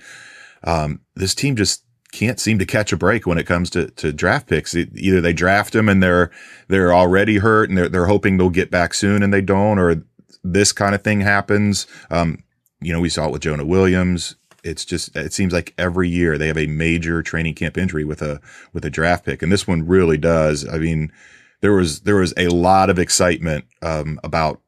um, 0.63 1.01
this 1.17 1.35
team 1.35 1.57
just 1.57 1.85
can't 2.13 2.41
seem 2.41 2.59
to 2.59 2.67
catch 2.67 2.93
a 2.93 2.97
break 2.97 3.27
when 3.27 3.39
it 3.39 3.47
comes 3.47 3.71
to, 3.71 3.91
to 3.93 4.13
draft 4.13 4.49
picks. 4.49 4.75
It, 4.75 4.91
either 4.95 5.21
they 5.21 5.33
draft 5.33 5.73
them 5.73 5.89
and 5.89 6.03
they're 6.03 6.31
they're 6.69 6.95
already 6.95 7.39
hurt 7.39 7.69
and 7.69 7.79
they're 7.79 7.89
they're 7.89 8.07
hoping 8.07 8.37
they'll 8.37 8.51
get 8.51 8.71
back 8.71 8.95
soon 8.95 9.23
and 9.23 9.33
they 9.33 9.41
don't, 9.41 9.79
or 9.79 10.03
this 10.43 10.73
kind 10.73 10.95
of 10.95 11.03
thing 11.03 11.21
happens. 11.21 11.87
Um, 12.11 12.43
you 12.81 12.93
know, 12.93 13.01
we 13.01 13.09
saw 13.09 13.27
it 13.27 13.33
with 13.33 13.43
Jonah 13.43 13.67
Williams. 13.67 14.37
It's 14.63 14.85
just 14.85 15.17
it 15.17 15.33
seems 15.33 15.53
like 15.53 15.75
every 15.79 16.09
year 16.09 16.37
they 16.37 16.49
have 16.49 16.59
a 16.59 16.67
major 16.67 17.23
training 17.23 17.55
camp 17.55 17.79
injury 17.79 18.05
with 18.05 18.23
a 18.23 18.41
with 18.73 18.85
a 18.85 18.91
draft 18.91 19.25
pick, 19.25 19.43
and 19.43 19.51
this 19.51 19.67
one 19.67 19.87
really 19.87 20.19
does. 20.19 20.69
I 20.69 20.79
mean, 20.79 21.13
there 21.61 21.73
was 21.73 22.01
there 22.01 22.17
was 22.17 22.35
a 22.37 22.49
lot 22.49 22.91
of 22.91 22.99
excitement 22.99 23.65
um, 23.83 24.21
about 24.23 24.61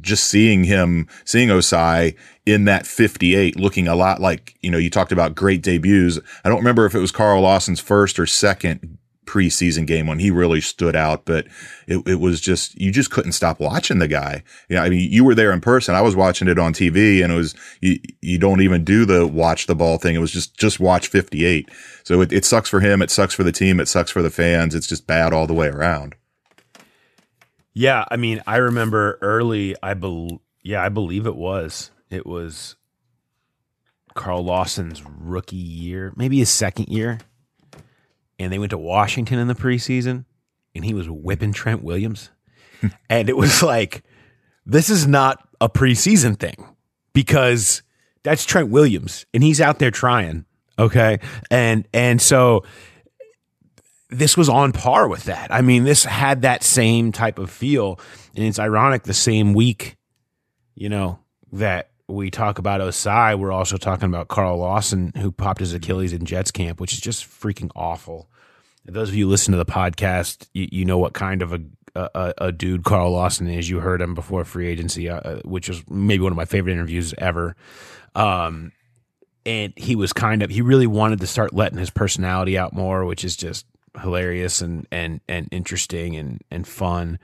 just 0.00 0.24
seeing 0.24 0.64
him, 0.64 1.08
seeing 1.24 1.48
Ossai 1.48 2.16
in 2.46 2.64
that 2.64 2.86
58 2.86 3.58
looking 3.58 3.88
a 3.88 3.94
lot 3.94 4.20
like, 4.20 4.56
you 4.62 4.70
know, 4.70 4.78
you 4.78 4.90
talked 4.90 5.12
about 5.12 5.34
great 5.34 5.62
debuts. 5.62 6.18
I 6.44 6.48
don't 6.48 6.58
remember 6.58 6.86
if 6.86 6.94
it 6.94 7.00
was 7.00 7.12
Carl 7.12 7.42
Lawson's 7.42 7.80
first 7.80 8.18
or 8.18 8.26
second 8.26 8.98
preseason 9.26 9.86
game 9.86 10.06
when 10.06 10.18
he 10.18 10.30
really 10.30 10.60
stood 10.60 10.96
out, 10.96 11.24
but 11.24 11.46
it, 11.86 12.06
it 12.06 12.20
was 12.20 12.40
just, 12.40 12.74
you 12.80 12.90
just 12.90 13.10
couldn't 13.10 13.32
stop 13.32 13.60
watching 13.60 13.98
the 13.98 14.08
guy. 14.08 14.42
Yeah. 14.42 14.42
You 14.68 14.76
know, 14.76 14.82
I 14.82 14.88
mean, 14.90 15.12
you 15.12 15.24
were 15.24 15.34
there 15.34 15.52
in 15.52 15.60
person. 15.60 15.94
I 15.94 16.00
was 16.00 16.16
watching 16.16 16.48
it 16.48 16.58
on 16.58 16.72
TV 16.72 17.22
and 17.22 17.32
it 17.32 17.36
was, 17.36 17.54
you, 17.80 17.98
you 18.20 18.38
don't 18.38 18.60
even 18.60 18.84
do 18.84 19.04
the 19.04 19.26
watch 19.26 19.66
the 19.66 19.76
ball 19.76 19.98
thing. 19.98 20.16
It 20.16 20.20
was 20.20 20.32
just, 20.32 20.56
just 20.56 20.80
watch 20.80 21.08
58. 21.08 21.68
So 22.02 22.20
it, 22.22 22.32
it 22.32 22.44
sucks 22.44 22.68
for 22.68 22.80
him. 22.80 23.02
It 23.02 23.10
sucks 23.10 23.34
for 23.34 23.44
the 23.44 23.52
team. 23.52 23.78
It 23.78 23.86
sucks 23.86 24.10
for 24.10 24.22
the 24.22 24.30
fans. 24.30 24.74
It's 24.74 24.88
just 24.88 25.06
bad 25.06 25.32
all 25.32 25.46
the 25.46 25.54
way 25.54 25.68
around. 25.68 26.16
Yeah, 27.72 28.04
I 28.10 28.16
mean, 28.16 28.42
I 28.46 28.56
remember 28.56 29.18
early. 29.20 29.76
I 29.82 29.94
believe, 29.94 30.38
yeah, 30.62 30.82
I 30.82 30.88
believe 30.88 31.26
it 31.26 31.36
was. 31.36 31.90
It 32.10 32.26
was 32.26 32.76
Carl 34.14 34.44
Lawson's 34.44 35.02
rookie 35.04 35.56
year, 35.56 36.12
maybe 36.16 36.38
his 36.38 36.50
second 36.50 36.88
year, 36.88 37.18
and 38.38 38.52
they 38.52 38.58
went 38.58 38.70
to 38.70 38.78
Washington 38.78 39.38
in 39.38 39.46
the 39.48 39.54
preseason, 39.54 40.24
and 40.74 40.84
he 40.84 40.94
was 40.94 41.08
whipping 41.08 41.52
Trent 41.52 41.82
Williams, 41.82 42.30
and 43.08 43.28
it 43.28 43.36
was 43.36 43.62
like, 43.62 44.02
this 44.66 44.90
is 44.90 45.06
not 45.06 45.48
a 45.60 45.68
preseason 45.68 46.38
thing 46.38 46.76
because 47.12 47.82
that's 48.22 48.44
Trent 48.44 48.68
Williams, 48.68 49.26
and 49.32 49.42
he's 49.42 49.60
out 49.60 49.78
there 49.78 49.90
trying. 49.90 50.44
Okay, 50.78 51.18
and 51.50 51.86
and 51.92 52.20
so 52.20 52.64
this 54.10 54.36
was 54.36 54.48
on 54.48 54.72
par 54.72 55.08
with 55.08 55.24
that. 55.24 55.52
I 55.52 55.62
mean, 55.62 55.84
this 55.84 56.04
had 56.04 56.42
that 56.42 56.62
same 56.62 57.12
type 57.12 57.38
of 57.38 57.50
feel. 57.50 57.98
And 58.34 58.44
it's 58.44 58.58
ironic 58.58 59.04
the 59.04 59.14
same 59.14 59.54
week, 59.54 59.96
you 60.74 60.88
know, 60.88 61.20
that 61.52 61.90
we 62.08 62.30
talk 62.30 62.58
about 62.58 62.80
Ossai, 62.80 63.38
we're 63.38 63.52
also 63.52 63.76
talking 63.76 64.08
about 64.08 64.28
Carl 64.28 64.58
Lawson, 64.58 65.12
who 65.16 65.30
popped 65.30 65.60
his 65.60 65.72
Achilles 65.72 66.12
in 66.12 66.24
Jets 66.24 66.50
camp, 66.50 66.80
which 66.80 66.92
is 66.92 67.00
just 67.00 67.24
freaking 67.24 67.70
awful. 67.76 68.28
And 68.86 68.94
those 68.94 69.08
of 69.08 69.14
you 69.14 69.26
who 69.26 69.30
listen 69.30 69.52
to 69.52 69.58
the 69.58 69.64
podcast, 69.64 70.48
you, 70.52 70.68
you 70.72 70.84
know 70.84 70.98
what 70.98 71.12
kind 71.12 71.42
of 71.42 71.52
a, 71.52 71.60
a 71.94 72.34
a 72.38 72.52
dude 72.52 72.84
Carl 72.84 73.12
Lawson 73.12 73.48
is. 73.48 73.68
You 73.68 73.80
heard 73.80 74.00
him 74.00 74.14
before 74.14 74.44
free 74.44 74.68
agency, 74.68 75.08
uh, 75.08 75.40
which 75.44 75.68
was 75.68 75.88
maybe 75.88 76.22
one 76.22 76.32
of 76.32 76.36
my 76.36 76.44
favorite 76.44 76.72
interviews 76.72 77.14
ever. 77.18 77.56
Um, 78.14 78.72
and 79.46 79.72
he 79.76 79.96
was 79.96 80.12
kind 80.12 80.42
of 80.42 80.50
he 80.50 80.62
really 80.62 80.86
wanted 80.86 81.20
to 81.20 81.26
start 81.26 81.54
letting 81.54 81.78
his 81.78 81.90
personality 81.90 82.58
out 82.58 82.72
more, 82.72 83.04
which 83.04 83.24
is 83.24 83.36
just 83.36 83.66
hilarious 84.00 84.60
and 84.60 84.86
and 84.90 85.20
and 85.28 85.48
interesting 85.50 86.16
and 86.16 86.40
and 86.50 86.66
fun. 86.66 87.18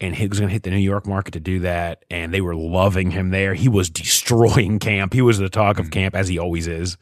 And 0.00 0.14
he 0.14 0.28
was 0.28 0.38
going 0.38 0.48
to 0.48 0.52
hit 0.52 0.62
the 0.62 0.70
New 0.70 0.76
York 0.76 1.08
market 1.08 1.32
to 1.32 1.40
do 1.40 1.58
that, 1.60 2.04
and 2.08 2.32
they 2.32 2.40
were 2.40 2.54
loving 2.54 3.10
him 3.10 3.30
there. 3.30 3.54
He 3.54 3.68
was 3.68 3.90
destroying 3.90 4.78
camp. 4.78 5.12
He 5.12 5.22
was 5.22 5.38
the 5.38 5.48
talk 5.48 5.78
of 5.78 5.86
mm-hmm. 5.86 5.92
camp, 5.92 6.14
as 6.14 6.28
he 6.28 6.38
always 6.38 6.68
is. 6.68 6.96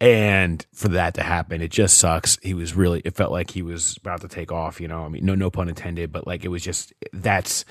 And 0.00 0.64
for 0.72 0.88
that 0.88 1.14
to 1.14 1.22
happen, 1.22 1.60
it 1.60 1.70
just 1.70 1.98
sucks. 1.98 2.38
He 2.42 2.54
was 2.54 2.74
really. 2.74 3.02
It 3.04 3.16
felt 3.16 3.32
like 3.32 3.50
he 3.50 3.62
was 3.62 3.96
about 3.98 4.22
to 4.22 4.28
take 4.28 4.50
off. 4.50 4.80
You 4.80 4.88
know, 4.88 5.04
I 5.04 5.08
mean, 5.08 5.24
no, 5.24 5.34
no 5.34 5.50
pun 5.50 5.68
intended, 5.68 6.12
but 6.12 6.26
like 6.26 6.44
it 6.44 6.48
was 6.48 6.62
just 6.62 6.92
that's. 7.12 7.64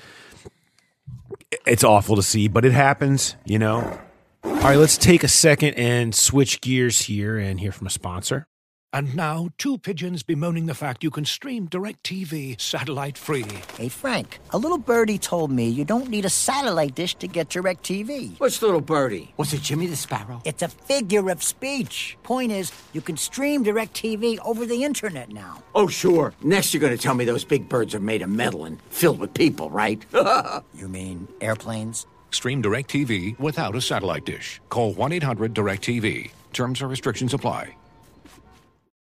It's 1.66 1.82
awful 1.82 2.16
to 2.16 2.22
see, 2.22 2.46
but 2.46 2.64
it 2.64 2.72
happens. 2.72 3.34
You 3.44 3.58
know. 3.58 4.00
All 4.42 4.52
right, 4.52 4.76
let's 4.76 4.96
take 4.96 5.22
a 5.22 5.28
second 5.28 5.74
and 5.74 6.14
switch 6.14 6.60
gears 6.60 7.02
here 7.02 7.36
and 7.38 7.60
hear 7.60 7.72
from 7.72 7.86
a 7.86 7.90
sponsor. 7.90 8.46
And 8.92 9.14
now, 9.14 9.50
two 9.56 9.78
pigeons 9.78 10.24
bemoaning 10.24 10.66
the 10.66 10.74
fact 10.74 11.04
you 11.04 11.12
can 11.12 11.24
stream 11.24 11.68
DirecTV 11.68 12.60
satellite 12.60 13.16
free. 13.16 13.46
Hey, 13.76 13.88
Frank, 13.88 14.40
a 14.50 14.58
little 14.58 14.78
birdie 14.78 15.18
told 15.18 15.52
me 15.52 15.68
you 15.68 15.84
don't 15.84 16.08
need 16.08 16.24
a 16.24 16.28
satellite 16.30 16.96
dish 16.96 17.14
to 17.16 17.28
get 17.28 17.48
direct 17.50 17.84
TV. 17.84 18.38
What's 18.40 18.60
little 18.62 18.80
birdie? 18.80 19.32
Was 19.36 19.52
it 19.54 19.62
Jimmy 19.62 19.86
the 19.86 19.94
Sparrow? 19.94 20.42
It's 20.44 20.62
a 20.62 20.68
figure 20.68 21.30
of 21.30 21.40
speech. 21.40 22.18
Point 22.24 22.50
is, 22.50 22.72
you 22.92 23.00
can 23.00 23.16
stream 23.16 23.62
direct 23.62 23.94
TV 23.94 24.38
over 24.44 24.66
the 24.66 24.82
internet 24.82 25.28
now. 25.28 25.62
Oh, 25.76 25.86
sure. 25.86 26.34
Next, 26.42 26.74
you're 26.74 26.80
going 26.80 26.96
to 26.96 27.00
tell 27.00 27.14
me 27.14 27.24
those 27.24 27.44
big 27.44 27.68
birds 27.68 27.94
are 27.94 28.00
made 28.00 28.22
of 28.22 28.28
metal 28.30 28.64
and 28.64 28.82
filled 28.90 29.20
with 29.20 29.34
people, 29.34 29.70
right? 29.70 30.04
You 30.74 30.88
mean 30.88 31.28
airplanes? 31.40 32.06
Stream 32.30 32.62
DirecTV 32.62 33.38
without 33.38 33.76
a 33.76 33.80
satellite 33.80 34.24
dish. 34.24 34.60
Call 34.68 34.92
1 34.94 35.12
800 35.12 35.54
DirecTV. 35.54 36.30
Terms 36.52 36.80
and 36.80 36.90
restrictions 36.90 37.34
apply. 37.34 37.74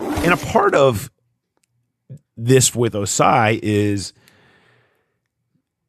And 0.00 0.32
a 0.32 0.36
part 0.36 0.74
of 0.74 1.10
this 2.36 2.74
with 2.74 2.94
Ossai 2.94 3.58
is 3.62 4.12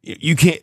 you 0.03 0.36
can't 0.36 0.60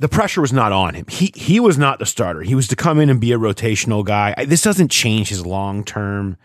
the 0.00 0.08
pressure 0.08 0.40
was 0.40 0.52
not 0.52 0.72
on 0.72 0.94
him. 0.94 1.04
He 1.08 1.32
he 1.36 1.60
was 1.60 1.78
not 1.78 1.98
the 1.98 2.06
starter. 2.06 2.42
He 2.42 2.54
was 2.54 2.66
to 2.68 2.76
come 2.76 2.98
in 2.98 3.08
and 3.08 3.20
be 3.20 3.32
a 3.32 3.38
rotational 3.38 4.04
guy. 4.04 4.34
I- 4.36 4.44
This 4.46 4.62
doesn't 4.62 4.90
change 4.90 5.28
his 5.28 5.46
long-term 5.46 6.36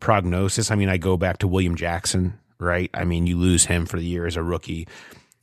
prognosis. 0.00 0.70
I 0.70 0.74
mean, 0.74 0.88
I 0.90 0.98
go 0.98 1.16
back 1.16 1.38
to 1.38 1.48
William 1.48 1.76
Jackson, 1.76 2.38
right? 2.58 2.90
I 2.92 3.04
mean, 3.04 3.26
you 3.26 3.38
lose 3.38 3.64
him 3.64 3.86
for 3.86 3.96
the 3.96 4.04
year 4.04 4.26
as 4.26 4.36
a 4.36 4.42
rookie, 4.42 4.86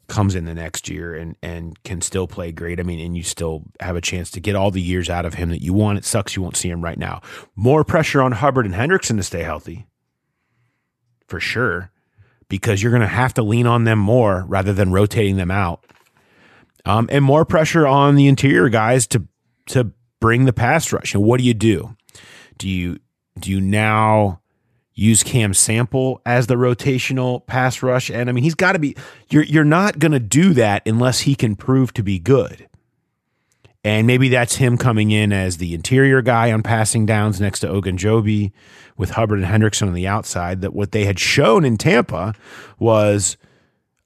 comes 0.08 0.36
in 0.36 0.46
the 0.46 0.54
next 0.54 0.88
year 0.90 1.16
and 1.16 1.36
and 1.42 1.82
can 1.84 2.02
still 2.02 2.28
play 2.28 2.52
great. 2.52 2.80
I 2.80 2.84
mean, 2.84 3.00
and 3.00 3.18
you 3.18 3.24
still 3.24 3.64
have 3.80 3.96
a 3.96 4.02
chance 4.02 4.30
to 4.32 4.40
get 4.40 4.56
all 4.56 4.70
the 4.70 4.82
years 4.82 5.10
out 5.10 5.26
of 5.26 5.34
him 5.34 5.50
that 5.50 5.64
you 5.64 5.74
want. 5.74 5.98
It 5.98 6.06
sucks 6.06 6.36
you 6.36 6.44
won't 6.44 6.58
see 6.58 6.70
him 6.70 6.84
right 6.84 7.00
now. 7.00 7.22
More 7.56 7.84
pressure 7.84 8.22
on 8.22 8.34
Hubbard 8.34 8.66
and 8.68 8.76
Hendrickson 8.76 9.18
to 9.18 9.24
stay 9.24 9.42
healthy 9.44 9.88
for 11.34 11.40
sure 11.40 11.90
because 12.48 12.84
you're 12.84 12.92
going 12.92 13.02
to 13.02 13.08
have 13.08 13.34
to 13.34 13.42
lean 13.42 13.66
on 13.66 13.86
them 13.86 13.98
more 13.98 14.46
rather 14.48 14.72
than 14.72 14.92
rotating 14.92 15.36
them 15.36 15.50
out. 15.50 15.84
Um, 16.86 17.10
and 17.12 17.26
more 17.26 17.44
pressure 17.44 17.88
on 17.88 18.14
the 18.14 18.28
interior 18.28 18.70
guys 18.70 19.08
to 19.08 19.28
to 19.68 19.94
bring 20.20 20.46
the 20.46 20.54
pass 20.54 20.94
rush. 20.94 21.16
And 21.16 21.24
what 21.24 21.40
do 21.40 21.44
you 21.44 21.56
do? 21.56 21.98
Do 22.60 22.70
you 22.70 23.00
do 23.40 23.50
you 23.50 23.60
now 23.60 24.42
use 24.94 25.24
Cam 25.24 25.56
Sample 25.56 26.22
as 26.24 26.46
the 26.46 26.54
rotational 26.54 27.48
pass 27.48 27.82
rush. 27.82 28.12
And 28.12 28.30
I 28.30 28.32
mean, 28.32 28.44
he's 28.44 28.54
got 28.54 28.74
to 28.74 28.80
be, 28.80 28.96
you're, 29.32 29.42
you're 29.42 29.64
not 29.64 29.98
going 29.98 30.12
to 30.12 30.20
do 30.20 30.54
that 30.54 30.88
unless 30.88 31.22
he 31.22 31.34
can 31.34 31.56
prove 31.56 31.94
to 31.94 32.04
be 32.04 32.20
good. 32.20 32.68
And 33.84 34.08
maybe 34.08 34.30
that's 34.30 34.56
him 34.56 34.78
coming 34.78 35.12
in 35.12 35.34
as 35.34 35.58
the 35.58 35.74
interior 35.74 36.22
guy 36.22 36.52
on 36.52 36.64
passing 36.64 37.06
downs 37.06 37.42
next 37.42 37.60
to 37.60 37.68
Ogunjobi 37.68 38.54
with 38.96 39.12
Hubbard 39.12 39.40
and 39.40 39.48
Hendrickson 39.48 39.88
on 39.88 39.94
the 39.94 40.08
outside. 40.08 40.62
That 40.62 40.74
what 40.74 40.94
they 40.94 41.04
had 41.04 41.20
shown 41.20 41.66
in 41.66 41.78
Tampa 41.78 42.34
was 42.80 43.36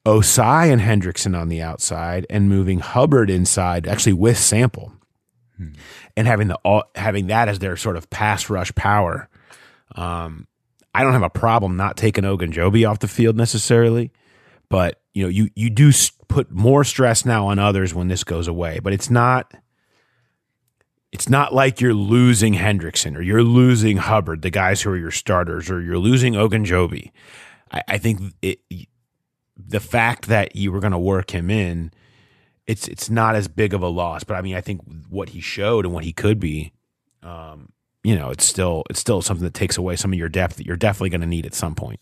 Ossai 0.05 0.72
and 0.72 0.81
Hendrickson 0.81 1.39
on 1.39 1.50
the 1.50 1.62
outside 1.62 2.25
and 2.29 2.50
moving 2.50 2.79
Hubbard 2.79 3.29
inside, 3.29 3.86
actually 3.86 4.13
with 4.13 4.38
Sample, 4.38 4.93
hmm. 5.57 5.74
and 6.15 6.25
having 6.25 6.48
the 6.48 6.84
having 6.96 7.27
that 7.27 7.48
as 7.48 7.60
their 7.60 7.77
sort 7.77 7.98
of 7.98 8.10
pass 8.10 8.50
rush 8.50 8.74
power. 8.74 9.29
Um, 9.96 10.48
I 10.96 11.03
don't 11.03 11.13
have 11.13 11.24
a 11.24 11.29
problem 11.29 11.77
not 11.77 11.98
taking 11.98 12.24
Ogunjobi 12.24 12.89
off 12.89 12.98
the 12.98 13.07
field 13.07 13.38
necessarily, 13.38 14.12
but 14.69 15.01
you 15.13 15.24
know, 15.24 15.29
you 15.29 15.50
you 15.53 15.69
do 15.69 15.91
put 16.27 16.50
more 16.51 16.84
stress 16.84 17.25
now 17.25 17.48
on 17.48 17.60
others 17.60 17.93
when 17.93 18.07
this 18.07 18.24
goes 18.24 18.48
away. 18.48 18.79
But 18.79 18.93
it's 18.93 19.12
not 19.12 19.53
it's 21.11 21.29
not 21.29 21.53
like 21.53 21.79
you're 21.79 21.93
losing 21.93 22.53
Hendrickson 22.53 23.15
or 23.15 23.21
you're 23.21 23.43
losing 23.43 23.97
Hubbard, 23.97 24.41
the 24.41 24.49
guys 24.49 24.81
who 24.81 24.91
are 24.91 24.97
your 24.97 25.11
starters, 25.11 25.69
or 25.69 25.81
you're 25.81 25.97
losing 25.97 26.33
Ogunjobi. 26.33 27.11
I, 27.71 27.83
I 27.87 27.97
think 27.97 28.33
it, 28.41 28.59
the 29.55 29.79
fact 29.79 30.27
that 30.27 30.55
you 30.55 30.71
were 30.71 30.79
going 30.79 30.91
to 30.91 30.99
work 30.99 31.31
him 31.31 31.49
in, 31.49 31.91
it's 32.65 32.87
it's 32.87 33.09
not 33.09 33.35
as 33.35 33.47
big 33.47 33.73
of 33.73 33.81
a 33.81 33.87
loss. 33.87 34.23
But 34.23 34.35
I 34.35 34.41
mean, 34.41 34.55
I 34.55 34.61
think 34.61 34.81
what 35.09 35.29
he 35.29 35.39
showed 35.39 35.85
and 35.85 35.93
what 35.93 36.03
he 36.03 36.11
could 36.11 36.39
be, 36.39 36.73
um, 37.23 37.71
you 38.03 38.15
know, 38.15 38.29
it's 38.29 38.45
still 38.45 38.83
it's 38.89 38.99
still 38.99 39.21
something 39.21 39.45
that 39.45 39.53
takes 39.53 39.77
away 39.77 39.95
some 39.95 40.11
of 40.11 40.19
your 40.19 40.29
depth 40.29 40.57
that 40.57 40.65
you're 40.65 40.75
definitely 40.75 41.09
going 41.09 41.21
to 41.21 41.27
need 41.27 41.45
at 41.45 41.53
some 41.53 41.75
point. 41.75 42.01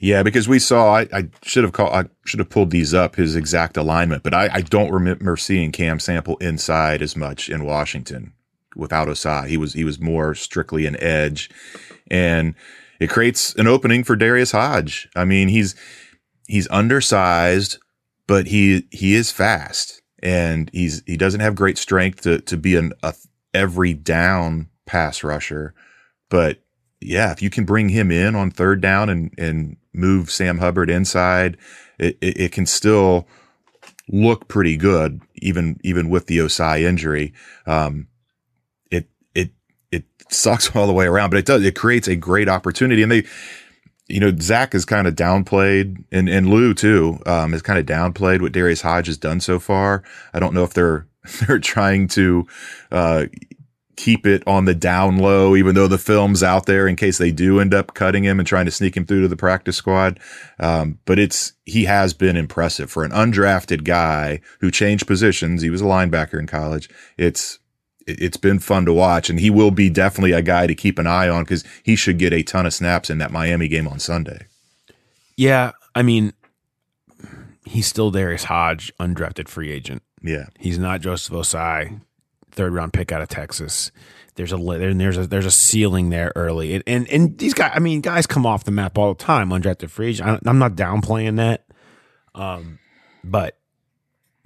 Yeah, 0.00 0.22
because 0.22 0.48
we 0.48 0.58
saw 0.58 0.96
I, 0.96 1.08
I 1.12 1.28
should 1.42 1.62
have 1.62 1.74
called 1.74 1.92
I 1.94 2.06
should 2.24 2.40
have 2.40 2.48
pulled 2.48 2.70
these 2.70 2.94
up 2.94 3.16
his 3.16 3.36
exact 3.36 3.76
alignment, 3.76 4.22
but 4.22 4.32
I, 4.32 4.48
I 4.50 4.60
don't 4.62 4.90
remember 4.90 5.36
seeing 5.36 5.72
Cam 5.72 6.00
Sample 6.00 6.38
inside 6.38 7.02
as 7.02 7.14
much 7.14 7.50
in 7.50 7.64
Washington 7.66 8.32
without 8.74 9.08
Ossai. 9.08 9.46
He 9.48 9.58
was 9.58 9.74
he 9.74 9.84
was 9.84 10.00
more 10.00 10.34
strictly 10.34 10.86
an 10.86 10.96
edge, 11.02 11.50
and 12.10 12.54
it 12.98 13.10
creates 13.10 13.54
an 13.56 13.66
opening 13.66 14.02
for 14.02 14.16
Darius 14.16 14.52
Hodge. 14.52 15.06
I 15.14 15.26
mean, 15.26 15.48
he's 15.48 15.74
he's 16.48 16.68
undersized, 16.70 17.76
but 18.26 18.46
he 18.46 18.86
he 18.90 19.14
is 19.14 19.30
fast, 19.30 20.00
and 20.22 20.70
he's 20.72 21.02
he 21.06 21.18
doesn't 21.18 21.40
have 21.40 21.54
great 21.54 21.76
strength 21.76 22.22
to 22.22 22.40
to 22.40 22.56
be 22.56 22.74
an 22.74 22.94
a 23.02 23.12
every 23.52 23.92
down 23.92 24.70
pass 24.86 25.22
rusher, 25.22 25.74
but 26.30 26.59
yeah, 27.00 27.32
if 27.32 27.40
you 27.42 27.50
can 27.50 27.64
bring 27.64 27.88
him 27.88 28.10
in 28.10 28.34
on 28.34 28.50
third 28.50 28.80
down 28.80 29.08
and, 29.08 29.32
and 29.38 29.76
move 29.92 30.30
Sam 30.30 30.58
Hubbard 30.58 30.90
inside, 30.90 31.56
it, 31.98 32.18
it, 32.20 32.40
it 32.40 32.52
can 32.52 32.66
still 32.66 33.26
look 34.08 34.48
pretty 34.48 34.76
good, 34.76 35.20
even, 35.36 35.80
even 35.82 36.10
with 36.10 36.26
the 36.26 36.38
Ossai 36.38 36.82
injury. 36.82 37.32
Um, 37.66 38.08
it, 38.90 39.08
it, 39.34 39.52
it 39.90 40.04
sucks 40.28 40.74
all 40.76 40.86
the 40.86 40.92
way 40.92 41.06
around, 41.06 41.30
but 41.30 41.38
it 41.38 41.46
does, 41.46 41.64
it 41.64 41.74
creates 41.74 42.08
a 42.08 42.16
great 42.16 42.48
opportunity. 42.48 43.02
And 43.02 43.10
they, 43.10 43.24
you 44.06 44.20
know, 44.20 44.36
Zach 44.38 44.74
has 44.74 44.84
kind 44.84 45.06
of 45.06 45.14
downplayed 45.14 46.04
and, 46.12 46.28
and 46.28 46.50
Lou 46.50 46.74
too, 46.74 47.18
um, 47.24 47.52
has 47.52 47.62
kind 47.62 47.78
of 47.78 47.86
downplayed 47.86 48.42
what 48.42 48.52
Darius 48.52 48.82
Hodge 48.82 49.06
has 49.06 49.16
done 49.16 49.40
so 49.40 49.58
far. 49.58 50.02
I 50.34 50.40
don't 50.40 50.52
know 50.52 50.64
if 50.64 50.74
they're, 50.74 51.06
they're 51.46 51.58
trying 51.60 52.08
to, 52.08 52.46
uh, 52.92 53.26
keep 54.00 54.26
it 54.26 54.42
on 54.46 54.64
the 54.64 54.74
down 54.74 55.18
low, 55.18 55.54
even 55.54 55.74
though 55.74 55.86
the 55.86 55.98
film's 55.98 56.42
out 56.42 56.64
there 56.64 56.88
in 56.88 56.96
case 56.96 57.18
they 57.18 57.30
do 57.30 57.60
end 57.60 57.74
up 57.74 57.92
cutting 57.92 58.24
him 58.24 58.40
and 58.40 58.48
trying 58.48 58.64
to 58.64 58.70
sneak 58.70 58.96
him 58.96 59.04
through 59.04 59.20
to 59.20 59.28
the 59.28 59.36
practice 59.36 59.76
squad. 59.76 60.18
Um, 60.58 60.98
but 61.04 61.18
it's, 61.18 61.52
he 61.66 61.84
has 61.84 62.14
been 62.14 62.34
impressive 62.34 62.90
for 62.90 63.04
an 63.04 63.10
undrafted 63.10 63.84
guy 63.84 64.40
who 64.60 64.70
changed 64.70 65.06
positions. 65.06 65.60
He 65.60 65.68
was 65.68 65.82
a 65.82 65.84
linebacker 65.84 66.38
in 66.38 66.46
college. 66.46 66.88
It's, 67.18 67.58
it's 68.06 68.38
been 68.38 68.58
fun 68.58 68.86
to 68.86 68.94
watch 68.94 69.28
and 69.28 69.38
he 69.38 69.50
will 69.50 69.70
be 69.70 69.90
definitely 69.90 70.32
a 70.32 70.40
guy 70.40 70.66
to 70.66 70.74
keep 70.74 70.98
an 70.98 71.06
eye 71.06 71.28
on 71.28 71.44
because 71.44 71.62
he 71.82 71.94
should 71.94 72.18
get 72.18 72.32
a 72.32 72.42
ton 72.42 72.64
of 72.64 72.72
snaps 72.72 73.10
in 73.10 73.18
that 73.18 73.30
Miami 73.30 73.68
game 73.68 73.86
on 73.86 73.98
Sunday. 73.98 74.46
Yeah. 75.36 75.72
I 75.94 76.02
mean, 76.02 76.32
he's 77.66 77.86
still 77.86 78.10
Darius 78.10 78.44
Hodge, 78.44 78.94
undrafted 78.98 79.48
free 79.48 79.70
agent. 79.70 80.02
Yeah. 80.22 80.46
He's 80.58 80.78
not 80.78 81.02
Joseph 81.02 81.34
Ossai 81.34 82.00
third 82.60 82.74
round 82.74 82.92
pick 82.92 83.10
out 83.10 83.22
of 83.22 83.28
Texas. 83.28 83.90
There's 84.34 84.52
a 84.52 84.58
there's 84.58 85.16
a 85.16 85.26
there's 85.26 85.46
a 85.46 85.50
ceiling 85.50 86.10
there 86.10 86.30
early, 86.36 86.74
and 86.74 86.84
and, 86.86 87.08
and 87.08 87.38
these 87.38 87.54
guys. 87.54 87.72
I 87.74 87.78
mean, 87.78 88.02
guys 88.02 88.26
come 88.26 88.44
off 88.44 88.64
the 88.64 88.70
map 88.70 88.98
all 88.98 89.14
the 89.14 89.24
time. 89.24 89.48
Undrafted 89.48 89.88
free 89.88 90.10
agent. 90.10 90.42
I'm 90.46 90.58
not 90.58 90.72
downplaying 90.72 91.36
that, 91.36 91.64
um, 92.34 92.78
but 93.24 93.56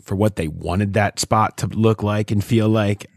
for 0.01 0.15
what 0.15 0.37
they 0.37 0.47
wanted 0.47 0.93
that 0.95 1.19
spot 1.19 1.59
to 1.59 1.67
look 1.67 2.05
like 2.05 2.31
and 2.31 2.45
feel 2.45 2.69
like, 2.69 3.11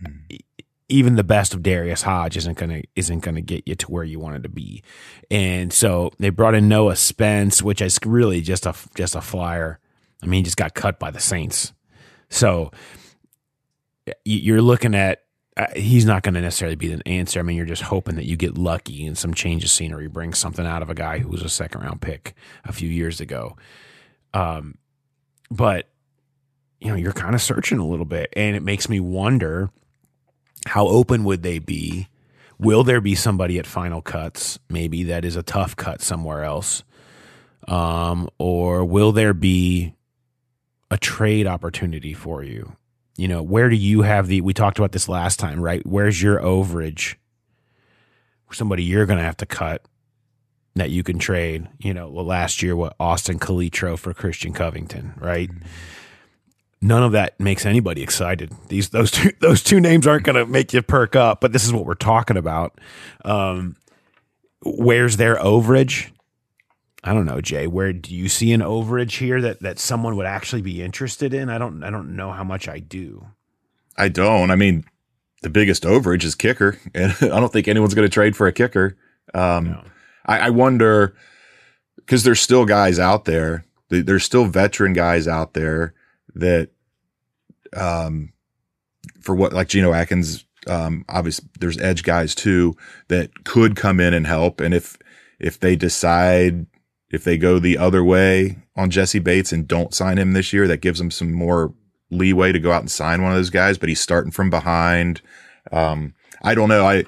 even 0.89 1.15
the 1.15 1.23
best 1.23 1.53
of 1.53 1.61
Darius 1.61 2.01
Hodge 2.01 2.37
isn't 2.37 2.57
gonna 2.57 2.81
isn't 2.95 3.19
gonna 3.19 3.41
get 3.41 3.67
you 3.67 3.75
to 3.75 3.91
where 3.91 4.03
you 4.03 4.19
wanted 4.19 4.41
to 4.43 4.49
be. 4.49 4.81
And 5.29 5.71
so 5.71 6.11
they 6.17 6.31
brought 6.31 6.55
in 6.55 6.67
Noah 6.67 6.95
Spence, 6.95 7.61
which 7.61 7.81
is 7.81 7.99
really 8.03 8.41
just 8.41 8.65
a 8.65 8.73
just 8.95 9.15
a 9.15 9.21
flyer. 9.21 9.79
I 10.23 10.25
mean, 10.25 10.39
he 10.39 10.43
just 10.43 10.57
got 10.57 10.73
cut 10.73 10.97
by 10.99 11.11
the 11.11 11.19
Saints. 11.19 11.73
So 12.29 12.71
you're 14.25 14.61
looking 14.61 14.95
at 14.95 15.23
uh, 15.57 15.65
he's 15.75 16.05
not 16.05 16.21
going 16.21 16.35
to 16.35 16.41
necessarily 16.41 16.75
be 16.75 16.87
the 16.87 17.07
answer. 17.07 17.39
I 17.39 17.43
mean, 17.43 17.57
you're 17.57 17.65
just 17.65 17.81
hoping 17.81 18.15
that 18.15 18.25
you 18.25 18.37
get 18.37 18.57
lucky 18.57 19.05
and 19.07 19.17
some 19.17 19.33
change 19.33 19.63
of 19.63 19.71
scenery 19.71 20.07
brings 20.07 20.37
something 20.37 20.65
out 20.65 20.83
of 20.83 20.89
a 20.89 20.93
guy 20.93 21.17
who 21.17 21.29
was 21.29 21.41
a 21.41 21.49
second 21.49 21.81
round 21.81 21.99
pick 21.99 22.35
a 22.63 22.71
few 22.71 22.87
years 22.87 23.19
ago. 23.19 23.55
Um, 24.33 24.77
but 25.49 25.89
you 26.79 26.89
know, 26.89 26.95
you're 26.95 27.13
kind 27.13 27.33
of 27.33 27.41
searching 27.41 27.79
a 27.79 27.87
little 27.87 28.05
bit, 28.05 28.31
and 28.35 28.55
it 28.55 28.61
makes 28.61 28.87
me 28.87 28.99
wonder 28.99 29.71
how 30.67 30.87
open 30.87 31.23
would 31.23 31.41
they 31.41 31.59
be? 31.59 32.07
Will 32.59 32.83
there 32.83 33.01
be 33.01 33.15
somebody 33.15 33.57
at 33.57 33.65
final 33.65 34.01
cuts, 34.01 34.59
maybe 34.69 35.03
that 35.03 35.25
is 35.25 35.35
a 35.35 35.43
tough 35.43 35.75
cut 35.75 36.01
somewhere 36.01 36.43
else? 36.43 36.83
Um, 37.67 38.29
or 38.37 38.85
will 38.85 39.11
there 39.11 39.33
be 39.33 39.95
a 40.89 40.97
trade 40.97 41.47
opportunity 41.47 42.13
for 42.13 42.43
you? 42.43 42.75
You 43.17 43.27
know, 43.27 43.41
where 43.41 43.67
do 43.67 43.75
you 43.75 44.03
have 44.03 44.27
the, 44.27 44.41
we 44.41 44.53
talked 44.53 44.77
about 44.77 44.91
this 44.91 45.09
last 45.09 45.39
time, 45.39 45.59
right? 45.59 45.85
Where's 45.85 46.21
your 46.21 46.39
overage? 46.39 47.15
Somebody 48.51 48.83
you're 48.83 49.05
going 49.05 49.17
to 49.17 49.25
have 49.25 49.37
to 49.37 49.45
cut 49.45 49.83
that 50.75 50.91
you 50.91 51.03
can 51.03 51.19
trade, 51.19 51.67
you 51.79 51.93
know, 51.93 52.07
well, 52.07 52.23
last 52.23 52.61
year, 52.61 52.75
what 52.75 52.95
Austin 52.99 53.39
Calitro 53.39 53.97
for 53.97 54.13
Christian 54.13 54.53
Covington, 54.53 55.13
right? 55.17 55.49
Mm-hmm. 55.49 55.65
None 56.79 57.03
of 57.03 57.11
that 57.13 57.39
makes 57.39 57.65
anybody 57.65 58.03
excited. 58.03 58.53
These, 58.67 58.89
those 58.89 59.09
two, 59.09 59.31
those 59.39 59.63
two 59.63 59.79
names 59.79 60.05
aren't 60.05 60.23
going 60.23 60.35
to 60.35 60.45
make 60.45 60.73
you 60.73 60.83
perk 60.83 61.15
up, 61.15 61.41
but 61.41 61.51
this 61.51 61.65
is 61.65 61.73
what 61.73 61.85
we're 61.85 61.95
talking 61.95 62.37
about. 62.37 62.79
Um, 63.25 63.75
where's 64.63 65.17
their 65.17 65.35
overage? 65.37 66.11
I 67.07 67.13
don't 67.13 67.25
know, 67.25 67.39
Jay. 67.39 67.67
Where 67.67 67.93
do 67.93 68.13
you 68.13 68.27
see 68.27 68.51
an 68.51 68.59
overage 68.59 69.19
here 69.19 69.39
that 69.39 69.61
that 69.61 69.79
someone 69.79 70.17
would 70.17 70.25
actually 70.25 70.61
be 70.61 70.83
interested 70.83 71.33
in? 71.33 71.49
I 71.49 71.57
don't 71.57 71.81
I 71.81 71.89
don't 71.89 72.17
know 72.17 72.33
how 72.33 72.43
much 72.43 72.67
I 72.67 72.79
do. 72.79 73.27
I 73.97 74.09
don't. 74.09 74.51
I 74.51 74.55
mean, 74.55 74.83
the 75.41 75.49
biggest 75.49 75.83
overage 75.83 76.25
is 76.25 76.35
kicker, 76.35 76.77
and 76.93 77.13
I 77.21 77.39
don't 77.39 77.53
think 77.53 77.69
anyone's 77.69 77.93
going 77.93 78.05
to 78.05 78.13
trade 78.13 78.35
for 78.35 78.45
a 78.45 78.51
kicker. 78.51 78.97
Um, 79.33 79.71
no. 79.71 79.83
I, 80.25 80.39
I 80.39 80.49
wonder 80.49 81.15
because 81.95 82.23
there's 82.23 82.41
still 82.41 82.65
guys 82.65 82.99
out 82.99 83.23
there. 83.23 83.63
There's 83.87 84.25
still 84.25 84.45
veteran 84.45 84.91
guys 84.91 85.29
out 85.29 85.53
there 85.53 85.93
that, 86.35 86.71
um, 87.73 88.33
for 89.21 89.33
what 89.33 89.53
like 89.53 89.69
Geno 89.69 89.93
Atkins. 89.93 90.43
Um, 90.67 91.05
obviously 91.07 91.47
there's 91.61 91.79
edge 91.79 92.03
guys 92.03 92.35
too 92.35 92.75
that 93.07 93.45
could 93.45 93.77
come 93.77 94.01
in 94.01 94.13
and 94.13 94.27
help. 94.27 94.59
And 94.59 94.73
if 94.73 94.97
if 95.39 95.61
they 95.61 95.77
decide 95.77 96.65
if 97.09 97.23
they 97.23 97.37
go 97.37 97.59
the 97.59 97.77
other 97.77 98.03
way 98.03 98.57
on 98.75 98.89
Jessie 98.89 99.19
Bates 99.19 99.51
and 99.51 99.67
don't 99.67 99.93
sign 99.93 100.17
him 100.17 100.33
this 100.33 100.51
year, 100.51 100.67
that 100.67 100.81
gives 100.81 100.99
them 100.99 101.11
some 101.11 101.31
more 101.31 101.73
leeway 102.09 102.51
to 102.51 102.59
go 102.59 102.71
out 102.71 102.81
and 102.81 102.91
sign 102.91 103.21
one 103.21 103.31
of 103.31 103.37
those 103.37 103.49
guys, 103.49 103.77
but 103.77 103.89
he's 103.89 103.99
starting 103.99 104.31
from 104.31 104.49
behind. 104.49 105.21
Um, 105.71 106.13
I 106.43 106.55
don't 106.55 106.69
know. 106.69 106.85
I, 106.85 107.05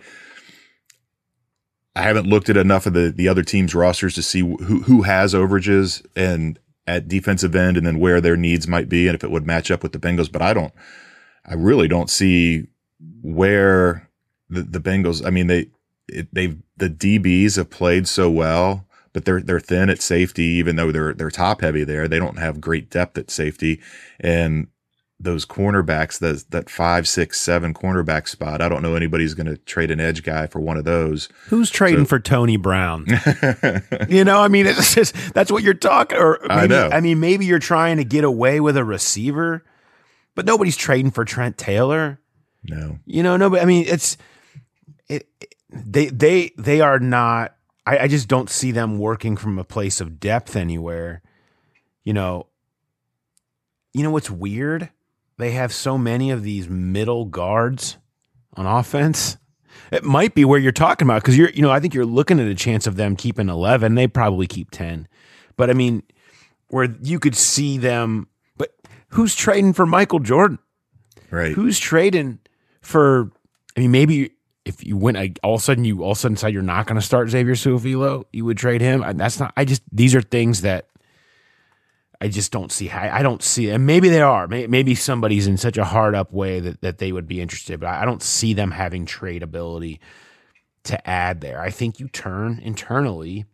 I 1.95 2.03
haven't 2.03 2.27
looked 2.27 2.49
at 2.49 2.57
enough 2.57 2.85
of 2.85 2.93
the, 2.93 3.11
the 3.11 3.27
other 3.27 3.43
teams 3.43 3.75
rosters 3.75 4.15
to 4.15 4.23
see 4.23 4.39
who, 4.39 4.81
who 4.83 5.01
has 5.03 5.33
overages 5.33 6.05
and 6.15 6.59
at 6.87 7.07
defensive 7.07 7.55
end 7.55 7.77
and 7.77 7.85
then 7.85 7.99
where 7.99 8.21
their 8.21 8.37
needs 8.37 8.67
might 8.67 8.89
be 8.89 9.07
and 9.07 9.15
if 9.15 9.23
it 9.23 9.31
would 9.31 9.45
match 9.45 9.69
up 9.69 9.83
with 9.83 9.91
the 9.91 9.99
Bengals. 9.99 10.31
But 10.31 10.41
I 10.41 10.53
don't, 10.53 10.73
I 11.45 11.53
really 11.53 11.87
don't 11.87 12.09
see 12.09 12.67
where 13.21 14.09
the, 14.49 14.63
the 14.63 14.79
Bengals, 14.79 15.25
I 15.25 15.29
mean, 15.29 15.47
they, 15.47 15.67
it, 16.07 16.33
they've, 16.33 16.57
the 16.77 16.89
DBs 16.89 17.57
have 17.57 17.69
played 17.69 18.07
so 18.07 18.29
well 18.29 18.87
but 19.13 19.25
they're 19.25 19.41
they're 19.41 19.59
thin 19.59 19.89
at 19.89 20.01
safety, 20.01 20.43
even 20.43 20.75
though 20.75 20.91
they're 20.91 21.13
they're 21.13 21.31
top 21.31 21.61
heavy 21.61 21.83
there. 21.83 22.07
They 22.07 22.19
don't 22.19 22.39
have 22.39 22.61
great 22.61 22.89
depth 22.89 23.17
at 23.17 23.29
safety, 23.31 23.81
and 24.19 24.67
those 25.21 25.45
cornerbacks, 25.45 26.17
that 26.19 26.49
that 26.51 26.69
five, 26.69 27.05
six, 27.07 27.41
seven 27.41 27.73
cornerback 27.73 28.27
spot. 28.27 28.61
I 28.61 28.69
don't 28.69 28.81
know 28.81 28.95
anybody's 28.95 29.33
going 29.33 29.47
to 29.47 29.57
trade 29.57 29.91
an 29.91 29.99
edge 29.99 30.23
guy 30.23 30.47
for 30.47 30.61
one 30.61 30.77
of 30.77 30.85
those. 30.85 31.27
Who's 31.47 31.69
trading 31.69 32.05
for 32.05 32.19
Tony 32.21 32.55
Brown? 32.55 33.05
you 34.07 34.23
know, 34.23 34.39
I 34.41 34.47
mean, 34.47 34.65
it's 34.65 34.95
just 34.95 35.13
that's 35.33 35.51
what 35.51 35.61
you're 35.63 35.73
talking. 35.73 36.17
Or 36.17 36.39
maybe, 36.43 36.51
I 36.53 36.67
know. 36.67 36.89
I 36.91 37.01
mean, 37.01 37.19
maybe 37.19 37.45
you're 37.45 37.59
trying 37.59 37.97
to 37.97 38.05
get 38.05 38.23
away 38.23 38.61
with 38.61 38.77
a 38.77 38.85
receiver, 38.85 39.65
but 40.35 40.45
nobody's 40.45 40.77
trading 40.77 41.11
for 41.11 41.25
Trent 41.25 41.57
Taylor. 41.57 42.21
No, 42.63 42.99
You 43.05 43.23
know, 43.23 43.35
nobody. 43.37 43.61
I 43.61 43.65
mean, 43.65 43.85
it's 43.87 44.15
it. 45.09 45.27
it- 45.41 45.55
They 45.71 46.07
they 46.07 46.51
they 46.57 46.81
are 46.81 46.99
not. 46.99 47.55
I, 47.89 48.03
I 48.03 48.07
just 48.07 48.27
don't 48.27 48.49
see 48.49 48.71
them 48.71 48.99
working 48.99 49.35
from 49.35 49.57
a 49.57 49.63
place 49.63 49.99
of 49.99 50.19
depth 50.19 50.55
anywhere. 50.55 51.21
You 52.03 52.13
know. 52.13 52.47
You 53.93 54.03
know 54.03 54.11
what's 54.11 54.29
weird? 54.29 54.89
They 55.37 55.51
have 55.51 55.73
so 55.73 55.97
many 55.97 56.29
of 56.29 56.43
these 56.43 56.69
middle 56.69 57.25
guards 57.25 57.97
on 58.53 58.65
offense. 58.65 59.37
It 59.91 60.03
might 60.03 60.35
be 60.35 60.45
where 60.45 60.59
you're 60.59 60.71
talking 60.71 61.07
about 61.07 61.23
because 61.23 61.37
you're, 61.37 61.49
you 61.49 61.61
know, 61.63 61.71
I 61.71 61.79
think 61.79 61.93
you're 61.93 62.05
looking 62.05 62.39
at 62.39 62.47
a 62.47 62.53
chance 62.53 62.85
of 62.85 62.97
them 62.97 63.15
keeping 63.15 63.49
11. 63.49 63.95
They 63.95 64.07
probably 64.07 64.45
keep 64.45 64.69
10. 64.69 65.07
But 65.57 65.69
I 65.69 65.73
mean, 65.73 66.03
where 66.67 66.95
you 67.01 67.19
could 67.19 67.35
see 67.35 67.77
them, 67.77 68.27
but 68.57 68.75
who's 69.09 69.33
trading 69.33 69.73
for 69.73 69.87
Michael 69.87 70.19
Jordan? 70.19 70.59
right? 71.31 71.53
Who's 71.53 71.79
trading 71.79 72.39
for? 72.81 73.31
I 73.75 73.81
mean, 73.81 73.91
maybe 73.91 74.31
if 74.69 74.85
you 74.85 74.95
went 74.95 75.17
like, 75.17 75.39
all 75.43 75.55
of 75.55 75.61
a 75.61 75.63
sudden, 75.63 75.83
you 75.83 76.03
all 76.03 76.11
of 76.11 76.17
a 76.17 76.21
sudden 76.21 76.35
decide 76.35 76.53
you're 76.53 76.61
not 76.61 76.85
going 76.87 76.99
to 76.99 77.05
start 77.05 77.29
Xavier 77.29 77.55
Su'a-Filo, 77.55 78.25
you 78.31 78.45
would 78.45 78.57
trade 78.57 78.79
him. 78.81 79.03
That's 79.17 79.39
not. 79.39 79.51
I 79.57 79.65
just 79.65 79.81
these 79.91 80.15
are 80.15 80.21
things 80.21 80.61
that 80.61 80.87
I 82.21 82.27
just 82.27 82.51
don't 82.51 82.71
see. 82.71 82.89
I 82.89 83.21
don't 83.23 83.41
see, 83.41 83.69
and 83.69 83.85
maybe 83.85 84.09
they 84.09 84.21
are. 84.21 84.47
May- 84.47 84.67
Maybe 84.67 84.93
somebody's 84.95 85.47
in 85.47 85.57
such 85.57 85.77
a 85.77 85.85
hard 85.85 86.15
up 86.15 86.31
way 86.31 86.59
that 86.59 86.81
that 86.81 86.97
they 86.99 87.11
would 87.11 87.27
be 87.27 87.41
interested, 87.41 87.79
but 87.79 87.89
I 87.89 88.05
don't 88.05 88.21
see 88.23 88.53
them 88.53 88.71
having 88.71 89.05
trade 89.05 89.41
ability 89.43 89.99
to 90.83 91.09
add 91.09 91.41
there. 91.41 91.61
I 91.61 91.69
think 91.71 91.99
you 91.99 92.07
turn 92.07 92.59
internally. 92.63 93.45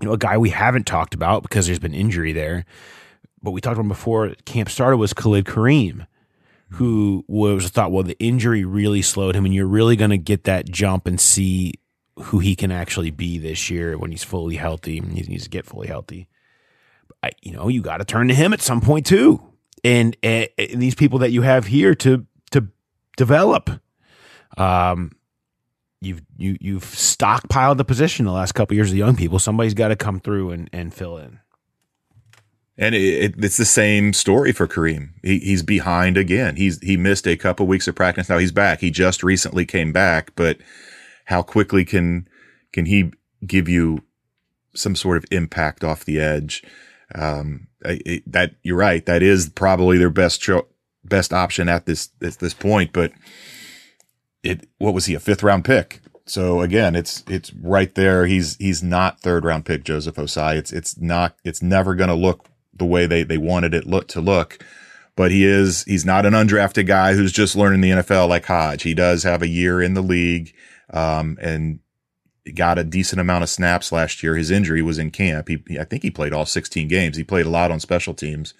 You 0.00 0.08
know, 0.08 0.12
a 0.12 0.18
guy 0.18 0.36
we 0.36 0.50
haven't 0.50 0.86
talked 0.86 1.14
about 1.14 1.42
because 1.42 1.66
there's 1.66 1.78
been 1.78 1.94
injury 1.94 2.32
there, 2.32 2.66
but 3.42 3.52
we 3.52 3.60
talked 3.62 3.78
about 3.78 3.88
before 3.88 4.34
camp 4.44 4.68
started 4.68 4.98
was 4.98 5.14
Khalid 5.14 5.46
Kareem 5.46 6.06
who 6.70 7.24
was 7.28 7.68
thought, 7.68 7.92
well, 7.92 8.02
the 8.02 8.18
injury 8.18 8.64
really 8.64 9.02
slowed 9.02 9.36
him, 9.36 9.44
and 9.44 9.54
you're 9.54 9.66
really 9.66 9.96
going 9.96 10.10
to 10.10 10.18
get 10.18 10.44
that 10.44 10.68
jump 10.68 11.06
and 11.06 11.20
see 11.20 11.74
who 12.18 12.38
he 12.38 12.56
can 12.56 12.72
actually 12.72 13.10
be 13.10 13.38
this 13.38 13.70
year 13.70 13.96
when 13.98 14.10
he's 14.10 14.24
fully 14.24 14.56
healthy. 14.56 14.94
He 14.94 15.22
needs 15.22 15.44
to 15.44 15.50
get 15.50 15.66
fully 15.66 15.86
healthy. 15.86 16.28
I, 17.22 17.30
you 17.42 17.52
know, 17.52 17.68
you 17.68 17.82
got 17.82 17.98
to 17.98 18.04
turn 18.04 18.28
to 18.28 18.34
him 18.34 18.52
at 18.52 18.60
some 18.60 18.80
point 18.80 19.06
too, 19.06 19.42
and, 19.84 20.16
and, 20.22 20.48
and 20.58 20.82
these 20.82 20.94
people 20.94 21.20
that 21.20 21.30
you 21.30 21.42
have 21.42 21.66
here 21.66 21.94
to 21.96 22.26
to 22.52 22.68
develop. 23.16 23.70
Um, 24.56 25.12
you've 26.00 26.22
you 26.36 26.56
you've 26.60 26.84
stockpiled 26.84 27.76
the 27.76 27.84
position 27.84 28.26
the 28.26 28.32
last 28.32 28.52
couple 28.52 28.74
years 28.74 28.90
of 28.90 28.96
young 28.96 29.16
people. 29.16 29.38
Somebody's 29.38 29.74
got 29.74 29.88
to 29.88 29.96
come 29.96 30.20
through 30.20 30.50
and 30.50 30.70
and 30.72 30.92
fill 30.92 31.18
in. 31.18 31.40
And 32.78 32.94
it, 32.94 33.00
it, 33.00 33.44
it's 33.44 33.56
the 33.56 33.64
same 33.64 34.12
story 34.12 34.52
for 34.52 34.68
Kareem. 34.68 35.10
He, 35.22 35.38
he's 35.38 35.62
behind 35.62 36.16
again. 36.16 36.56
He's 36.56 36.78
he 36.80 36.96
missed 36.96 37.26
a 37.26 37.36
couple 37.36 37.66
weeks 37.66 37.88
of 37.88 37.94
practice. 37.94 38.28
Now 38.28 38.38
he's 38.38 38.52
back. 38.52 38.80
He 38.80 38.90
just 38.90 39.22
recently 39.22 39.64
came 39.64 39.92
back, 39.92 40.32
but 40.36 40.58
how 41.26 41.42
quickly 41.42 41.84
can 41.84 42.28
can 42.72 42.86
he 42.86 43.12
give 43.46 43.68
you 43.68 44.02
some 44.74 44.94
sort 44.94 45.16
of 45.16 45.24
impact 45.30 45.84
off 45.84 46.04
the 46.04 46.20
edge? 46.20 46.62
Um, 47.14 47.68
it, 47.82 48.30
that 48.30 48.56
you're 48.62 48.76
right. 48.76 49.04
That 49.06 49.22
is 49.22 49.48
probably 49.48 49.96
their 49.96 50.10
best 50.10 50.40
cho- 50.40 50.66
best 51.04 51.32
option 51.32 51.68
at 51.68 51.86
this 51.86 52.10
at 52.22 52.38
this 52.38 52.54
point. 52.54 52.92
But 52.92 53.12
it 54.42 54.68
what 54.78 54.94
was 54.94 55.06
he 55.06 55.14
a 55.14 55.20
fifth 55.20 55.42
round 55.42 55.64
pick? 55.64 56.00
So 56.26 56.60
again, 56.60 56.96
it's 56.96 57.24
it's 57.28 57.54
right 57.54 57.94
there. 57.94 58.26
He's 58.26 58.56
he's 58.56 58.82
not 58.82 59.20
third 59.20 59.44
round 59.44 59.64
pick 59.64 59.84
Joseph 59.84 60.16
Ossai. 60.16 60.56
It's 60.56 60.72
it's 60.72 60.98
not 60.98 61.36
it's 61.44 61.62
never 61.62 61.94
going 61.94 62.08
to 62.08 62.14
look 62.14 62.48
the 62.78 62.84
way 62.84 63.06
they 63.06 63.22
they 63.22 63.38
wanted 63.38 63.74
it 63.74 63.86
look 63.86 64.08
to 64.08 64.20
look. 64.20 64.58
But 65.16 65.30
he 65.30 65.44
is 65.44 65.82
he's 65.84 66.04
not 66.04 66.26
an 66.26 66.34
undrafted 66.34 66.86
guy 66.86 67.14
who's 67.14 67.32
just 67.32 67.56
learning 67.56 67.80
the 67.80 67.90
NFL 67.90 68.28
like 68.28 68.44
Hodge. 68.44 68.82
He 68.82 68.94
does 68.94 69.22
have 69.22 69.42
a 69.42 69.48
year 69.48 69.80
in 69.80 69.94
the 69.94 70.02
league, 70.02 70.54
um, 70.90 71.38
and 71.40 71.80
got 72.54 72.78
a 72.78 72.84
decent 72.84 73.20
amount 73.20 73.42
of 73.42 73.48
snaps 73.48 73.90
last 73.90 74.22
year. 74.22 74.36
His 74.36 74.50
injury 74.50 74.82
was 74.82 74.98
in 74.98 75.10
camp. 75.10 75.48
He, 75.48 75.78
I 75.80 75.84
think 75.84 76.02
he 76.02 76.10
played 76.10 76.32
all 76.32 76.46
16 76.46 76.86
games. 76.86 77.16
He 77.16 77.24
played 77.24 77.46
a 77.46 77.50
lot 77.50 77.70
on 77.70 77.80
special 77.80 78.14
teams. 78.14 78.54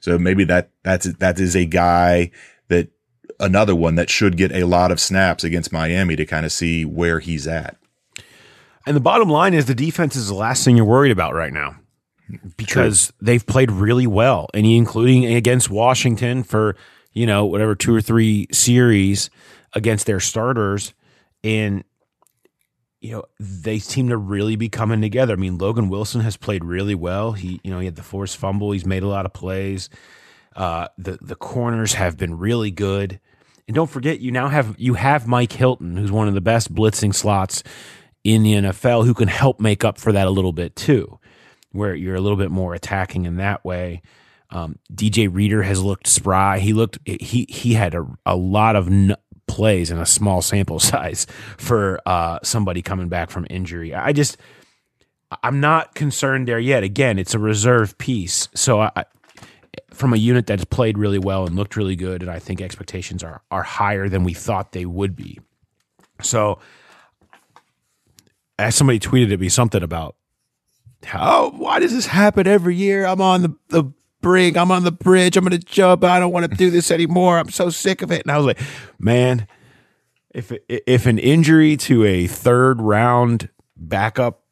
So 0.00 0.18
maybe 0.18 0.44
that 0.44 0.70
that's 0.82 1.06
that 1.14 1.38
is 1.38 1.56
a 1.56 1.64
guy 1.64 2.30
that 2.68 2.88
another 3.40 3.74
one 3.74 3.94
that 3.94 4.10
should 4.10 4.36
get 4.36 4.52
a 4.52 4.64
lot 4.64 4.90
of 4.90 5.00
snaps 5.00 5.44
against 5.44 5.72
Miami 5.72 6.16
to 6.16 6.26
kind 6.26 6.44
of 6.44 6.52
see 6.52 6.84
where 6.84 7.20
he's 7.20 7.46
at. 7.46 7.76
And 8.86 8.94
the 8.94 9.00
bottom 9.00 9.30
line 9.30 9.54
is 9.54 9.64
the 9.64 9.74
defense 9.74 10.14
is 10.14 10.28
the 10.28 10.34
last 10.34 10.64
thing 10.64 10.76
you're 10.76 10.84
worried 10.84 11.12
about 11.12 11.34
right 11.34 11.52
now 11.52 11.76
because 12.56 13.12
they've 13.20 13.46
played 13.46 13.70
really 13.70 14.06
well, 14.06 14.48
and 14.54 14.66
including 14.66 15.26
against 15.26 15.70
Washington 15.70 16.42
for 16.42 16.76
you 17.12 17.26
know 17.26 17.44
whatever 17.44 17.74
two 17.74 17.94
or 17.94 18.00
three 18.00 18.46
series 18.52 19.30
against 19.72 20.06
their 20.06 20.20
starters, 20.20 20.94
and 21.42 21.84
you 23.00 23.12
know 23.12 23.24
they 23.38 23.78
seem 23.78 24.08
to 24.08 24.16
really 24.16 24.56
be 24.56 24.68
coming 24.68 25.00
together. 25.00 25.34
I 25.34 25.36
mean, 25.36 25.58
Logan 25.58 25.88
Wilson 25.88 26.20
has 26.22 26.36
played 26.36 26.64
really 26.64 26.94
well. 26.94 27.32
He 27.32 27.60
you 27.62 27.70
know 27.70 27.78
he 27.78 27.86
had 27.86 27.96
the 27.96 28.02
forced 28.02 28.36
fumble. 28.36 28.72
He's 28.72 28.86
made 28.86 29.02
a 29.02 29.08
lot 29.08 29.26
of 29.26 29.32
plays. 29.32 29.90
Uh, 30.56 30.88
the 30.96 31.18
the 31.20 31.36
corners 31.36 31.94
have 31.94 32.16
been 32.16 32.38
really 32.38 32.70
good. 32.70 33.20
And 33.66 33.74
don't 33.74 33.88
forget, 33.88 34.20
you 34.20 34.30
now 34.30 34.48
have 34.48 34.74
you 34.78 34.94
have 34.94 35.26
Mike 35.26 35.52
Hilton, 35.52 35.96
who's 35.96 36.12
one 36.12 36.28
of 36.28 36.34
the 36.34 36.40
best 36.40 36.74
blitzing 36.74 37.14
slots 37.14 37.62
in 38.22 38.42
the 38.42 38.54
NFL, 38.54 39.06
who 39.06 39.14
can 39.14 39.28
help 39.28 39.58
make 39.58 39.84
up 39.84 39.98
for 39.98 40.12
that 40.12 40.26
a 40.26 40.30
little 40.30 40.52
bit 40.52 40.76
too, 40.76 41.18
where 41.74 41.94
you're 41.94 42.14
a 42.14 42.20
little 42.20 42.38
bit 42.38 42.50
more 42.50 42.72
attacking 42.74 43.26
in 43.26 43.36
that 43.36 43.64
way. 43.64 44.00
Um, 44.50 44.78
DJ 44.92 45.28
Reader 45.30 45.62
has 45.64 45.82
looked 45.82 46.06
spry. 46.06 46.60
He 46.60 46.72
looked 46.72 46.98
he 47.04 47.46
he 47.48 47.74
had 47.74 47.94
a, 47.94 48.06
a 48.24 48.36
lot 48.36 48.76
of 48.76 48.86
n- 48.86 49.16
plays 49.48 49.90
in 49.90 49.98
a 49.98 50.06
small 50.06 50.40
sample 50.40 50.78
size 50.80 51.26
for 51.56 52.00
uh, 52.06 52.38
somebody 52.42 52.80
coming 52.80 53.08
back 53.08 53.30
from 53.30 53.46
injury. 53.50 53.94
I 53.94 54.12
just 54.12 54.36
I'm 55.42 55.60
not 55.60 55.94
concerned 55.94 56.46
there 56.46 56.60
yet. 56.60 56.84
Again, 56.84 57.18
it's 57.18 57.34
a 57.34 57.38
reserve 57.38 57.98
piece, 57.98 58.48
so 58.54 58.80
I, 58.80 59.04
from 59.92 60.12
a 60.12 60.16
unit 60.16 60.46
that's 60.46 60.64
played 60.64 60.98
really 60.98 61.18
well 61.18 61.46
and 61.46 61.56
looked 61.56 61.76
really 61.76 61.96
good, 61.96 62.22
and 62.22 62.30
I 62.30 62.38
think 62.38 62.60
expectations 62.60 63.24
are 63.24 63.42
are 63.50 63.64
higher 63.64 64.08
than 64.08 64.22
we 64.22 64.34
thought 64.34 64.70
they 64.72 64.86
would 64.86 65.16
be. 65.16 65.40
So, 66.22 66.60
as 68.58 68.76
somebody 68.76 69.00
tweeted 69.00 69.32
at 69.32 69.40
me 69.40 69.48
something 69.48 69.82
about 69.82 70.14
how 71.04 71.50
why 71.50 71.78
does 71.78 71.92
this 71.92 72.06
happen 72.06 72.46
every 72.46 72.76
year? 72.76 73.06
I'm 73.06 73.20
on 73.20 73.42
the 73.42 73.56
the 73.68 73.84
brink, 74.20 74.56
I'm 74.56 74.70
on 74.70 74.84
the 74.84 74.92
bridge, 74.92 75.36
I'm 75.36 75.44
gonna 75.44 75.58
jump. 75.58 76.04
I 76.04 76.18
don't 76.18 76.32
want 76.32 76.50
to 76.50 76.56
do 76.56 76.70
this 76.70 76.90
anymore. 76.90 77.38
I'm 77.38 77.50
so 77.50 77.70
sick 77.70 78.02
of 78.02 78.10
it. 78.10 78.22
And 78.22 78.30
I 78.30 78.36
was 78.36 78.46
like, 78.46 78.60
man, 78.98 79.46
if 80.34 80.52
if 80.68 81.06
an 81.06 81.18
injury 81.18 81.76
to 81.78 82.04
a 82.04 82.26
third 82.26 82.80
round 82.80 83.48
backup 83.76 84.42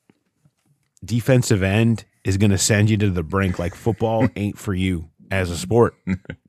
defensive 1.04 1.62
end 1.62 2.04
is 2.24 2.36
going 2.36 2.50
to 2.50 2.58
send 2.58 2.88
you 2.88 2.96
to 2.96 3.10
the 3.10 3.22
brink 3.22 3.58
like 3.58 3.74
football 3.74 4.28
ain't 4.36 4.58
for 4.58 4.74
you 4.74 5.08
as 5.30 5.50
a 5.50 5.56
sport 5.56 5.94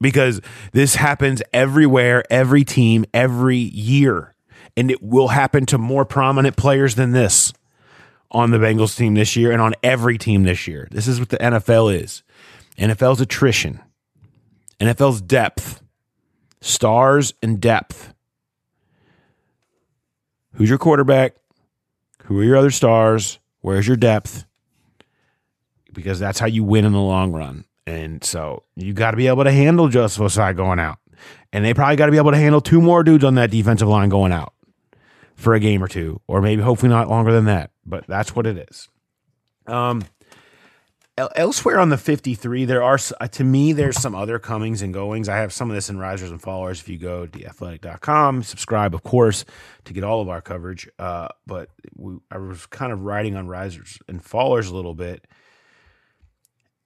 because 0.02 0.42
this 0.74 0.96
happens 0.96 1.42
everywhere 1.54 2.24
every 2.30 2.64
team 2.64 3.06
every 3.14 3.58
year 3.58 4.36
and 4.76 4.92
it 4.92 5.02
will 5.02 5.30
happen 5.30 5.66
to 5.66 5.78
more 5.78 6.06
prominent 6.06 6.58
players 6.58 6.96
than 6.96 7.12
this 7.12 7.54
on 8.34 8.52
the 8.52 8.58
Bengals 8.58 8.98
team 8.98 9.14
this 9.14 9.36
year 9.36 9.52
and 9.52 9.62
on 9.62 9.74
every 9.84 10.18
team 10.18 10.44
this 10.44 10.68
year. 10.68 10.88
This 10.92 11.08
is 11.08 11.20
what 11.20 11.30
the 11.30 11.38
NFL 11.38 12.02
is. 12.02 12.24
NFL's 12.78 13.22
attrition. 13.22 13.80
NFL's 14.80 15.22
depth. 15.22 15.82
Stars 16.62 17.34
and 17.42 17.60
depth. 17.60 18.14
Who's 20.54 20.70
your 20.70 20.78
quarterback? 20.78 21.36
Who 22.26 22.40
are 22.40 22.44
your 22.44 22.58
other 22.58 22.72
stars? 22.72 23.40
Where's 23.62 23.88
your 23.88 23.98
depth? 23.98 24.46
Because 25.92 26.20
that's 26.20 26.40
how 26.40 26.48
you 26.48 26.64
win 26.64 26.86
in 26.86 26.94
the 26.94 27.00
long 27.00 27.32
run. 27.34 27.66
And 27.86 28.24
so 28.24 28.64
you 28.76 28.94
got 28.94 29.12
to 29.12 29.18
be 29.18 29.28
able 29.28 29.44
to 29.44 29.52
handle 29.52 29.90
Joseph 29.90 30.24
Ossai 30.24 30.56
going 30.56 30.80
out. 30.80 31.00
And 31.52 31.64
they 31.64 31.74
probably 31.74 31.98
got 31.98 32.08
to 32.08 32.12
be 32.12 32.18
able 32.18 32.32
to 32.32 32.38
handle 32.38 32.62
two 32.62 32.82
more 32.82 33.04
dudes 33.04 33.24
on 33.24 33.36
that 33.36 33.52
defensive 33.52 33.88
line 33.88 34.10
going 34.10 34.32
out 34.32 34.54
for 35.36 35.54
a 35.54 35.60
game 35.60 35.84
or 35.84 35.88
two, 35.88 36.22
or 36.28 36.42
maybe 36.42 36.62
hopefully 36.62 36.90
not 36.90 37.10
longer 37.10 37.32
than 37.32 37.46
that. 37.46 37.72
But 37.86 38.08
that's 38.08 38.36
what 38.36 38.48
it 38.48 38.70
is. 38.70 38.88
Um, 39.68 40.04
elsewhere 41.18 41.80
on 41.80 41.90
the 41.90 41.98
53, 41.98 42.66
there 42.66 42.84
are, 42.84 42.98
uh, 43.20 43.28
to 43.28 43.44
me, 43.44 43.74
there's 43.74 44.00
some 44.00 44.16
other 44.16 44.40
comings 44.40 44.82
and 44.82 44.94
goings. 44.94 45.30
I 45.30 45.38
have 45.38 45.54
some 45.54 45.70
of 45.70 45.76
this 45.76 45.90
in 45.90 45.98
Risers 45.98 46.32
and 46.32 46.42
Fallers. 46.42 46.80
If 46.80 46.90
you 46.90 46.98
go 46.98 47.26
to 47.26 47.40
theathletic.com, 47.40 48.44
subscribe, 48.44 48.96
of 48.96 49.04
course, 49.04 49.46
to 49.86 49.94
get 49.94 50.04
all 50.04 50.22
of 50.22 50.30
our 50.30 50.42
coverage. 50.42 50.90
Uh, 50.98 51.28
but 51.46 51.70
we, 51.96 52.18
I 52.32 52.38
was 52.38 52.66
kind 52.66 52.92
of 52.92 53.02
writing 53.02 53.36
on 53.36 53.48
Risers 53.48 54.00
and 54.08 54.24
Fallers 54.24 54.70
a 54.70 54.76
little 54.76 54.96
bit 54.96 55.26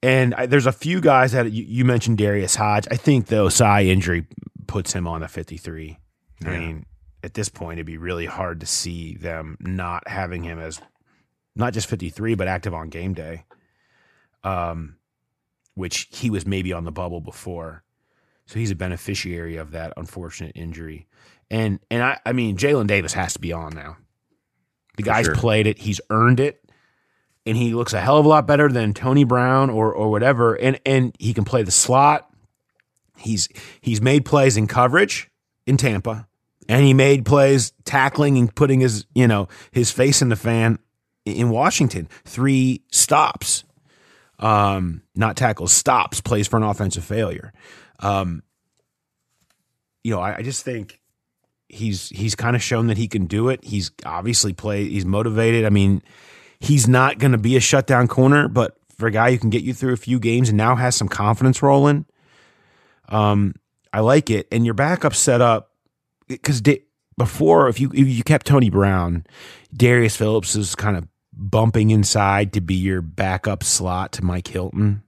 and 0.02 0.34
I, 0.34 0.46
there's 0.46 0.66
a 0.66 0.72
few 0.72 1.00
guys 1.00 1.32
that 1.32 1.50
you, 1.52 1.64
you 1.64 1.84
mentioned 1.84 2.18
Darius 2.18 2.54
Hodge. 2.54 2.86
I 2.90 2.96
think 2.96 3.26
the 3.26 3.36
Ossai 3.36 3.86
injury 3.86 4.26
puts 4.66 4.92
him 4.92 5.06
on 5.08 5.22
a 5.22 5.28
53. 5.28 5.98
I 6.44 6.48
mean, 6.48 6.86
at 7.22 7.34
this 7.34 7.48
point, 7.48 7.78
it'd 7.78 7.86
be 7.86 7.98
really 7.98 8.26
hard 8.26 8.60
to 8.60 8.66
see 8.66 9.14
them 9.16 9.56
not 9.60 10.06
having 10.06 10.42
him 10.42 10.58
as 10.58 10.80
not 11.56 11.72
just 11.72 11.88
53, 11.88 12.34
but 12.34 12.48
active 12.48 12.74
on 12.74 12.88
game 12.88 13.14
day. 13.14 13.44
Um, 14.44 14.98
which 15.78 16.08
he 16.10 16.28
was 16.28 16.44
maybe 16.44 16.72
on 16.72 16.84
the 16.84 16.90
bubble 16.90 17.20
before. 17.20 17.84
So 18.46 18.58
he's 18.58 18.72
a 18.72 18.76
beneficiary 18.76 19.56
of 19.56 19.70
that 19.70 19.92
unfortunate 19.96 20.52
injury. 20.56 21.06
And 21.50 21.78
and 21.88 22.02
I, 22.02 22.18
I 22.26 22.32
mean 22.32 22.56
Jalen 22.56 22.88
Davis 22.88 23.12
has 23.12 23.34
to 23.34 23.38
be 23.38 23.52
on 23.52 23.74
now. 23.74 23.96
The 24.96 25.04
guy's 25.04 25.26
sure. 25.26 25.36
played 25.36 25.68
it, 25.68 25.78
he's 25.78 26.00
earned 26.10 26.40
it, 26.40 26.64
and 27.46 27.56
he 27.56 27.74
looks 27.74 27.92
a 27.92 28.00
hell 28.00 28.18
of 28.18 28.26
a 28.26 28.28
lot 28.28 28.48
better 28.48 28.68
than 28.68 28.92
Tony 28.92 29.22
Brown 29.22 29.70
or 29.70 29.92
or 29.94 30.10
whatever. 30.10 30.54
And 30.54 30.80
and 30.84 31.14
he 31.20 31.32
can 31.32 31.44
play 31.44 31.62
the 31.62 31.70
slot. 31.70 32.28
He's 33.16 33.48
he's 33.80 34.00
made 34.00 34.24
plays 34.24 34.56
in 34.56 34.66
coverage 34.66 35.30
in 35.64 35.76
Tampa, 35.76 36.26
and 36.68 36.84
he 36.84 36.94
made 36.94 37.24
plays 37.24 37.72
tackling 37.84 38.36
and 38.36 38.54
putting 38.54 38.80
his 38.80 39.06
you 39.14 39.26
know 39.26 39.48
his 39.72 39.90
face 39.90 40.22
in 40.22 40.28
the 40.28 40.36
fan 40.36 40.78
in 41.24 41.50
Washington. 41.50 42.08
Three 42.24 42.82
stops, 42.92 43.64
um, 44.38 45.02
not 45.14 45.36
tackles, 45.36 45.72
stops, 45.72 46.20
plays 46.20 46.46
for 46.46 46.56
an 46.56 46.62
offensive 46.62 47.04
failure. 47.04 47.52
Um, 48.00 48.42
you 50.04 50.14
know, 50.14 50.20
I, 50.20 50.36
I 50.36 50.42
just 50.42 50.64
think 50.64 51.00
he's 51.68 52.08
he's 52.10 52.34
kind 52.34 52.56
of 52.56 52.62
shown 52.62 52.86
that 52.88 52.96
he 52.96 53.08
can 53.08 53.26
do 53.26 53.48
it. 53.48 53.64
He's 53.64 53.90
obviously 54.04 54.52
played. 54.52 54.90
He's 54.90 55.04
motivated. 55.04 55.64
I 55.64 55.70
mean, 55.70 56.02
he's 56.60 56.86
not 56.86 57.18
going 57.18 57.32
to 57.32 57.38
be 57.38 57.56
a 57.56 57.60
shutdown 57.60 58.08
corner, 58.08 58.48
but 58.48 58.76
for 58.96 59.06
a 59.06 59.12
guy 59.12 59.30
who 59.30 59.38
can 59.38 59.50
get 59.50 59.62
you 59.62 59.74
through 59.74 59.92
a 59.92 59.98
few 59.98 60.18
games 60.18 60.48
and 60.48 60.58
now 60.58 60.74
has 60.74 60.96
some 60.96 61.08
confidence 61.08 61.62
rolling, 61.62 62.04
um, 63.08 63.54
I 63.92 64.00
like 64.00 64.30
it. 64.30 64.48
And 64.50 64.64
your 64.64 64.74
backup 64.74 65.14
set 65.14 65.40
up 65.40 65.67
because 66.28 66.60
da- 66.60 66.84
before, 67.16 67.68
if 67.68 67.80
you 67.80 67.90
if 67.92 68.06
you 68.06 68.22
kept 68.22 68.46
Tony 68.46 68.70
Brown, 68.70 69.26
Darius 69.74 70.16
Phillips 70.16 70.54
was 70.54 70.74
kind 70.74 70.96
of 70.96 71.08
bumping 71.32 71.90
inside 71.90 72.52
to 72.52 72.60
be 72.60 72.74
your 72.74 73.02
backup 73.02 73.64
slot 73.64 74.12
to 74.12 74.24
Mike 74.24 74.48
Hilton. 74.48 75.02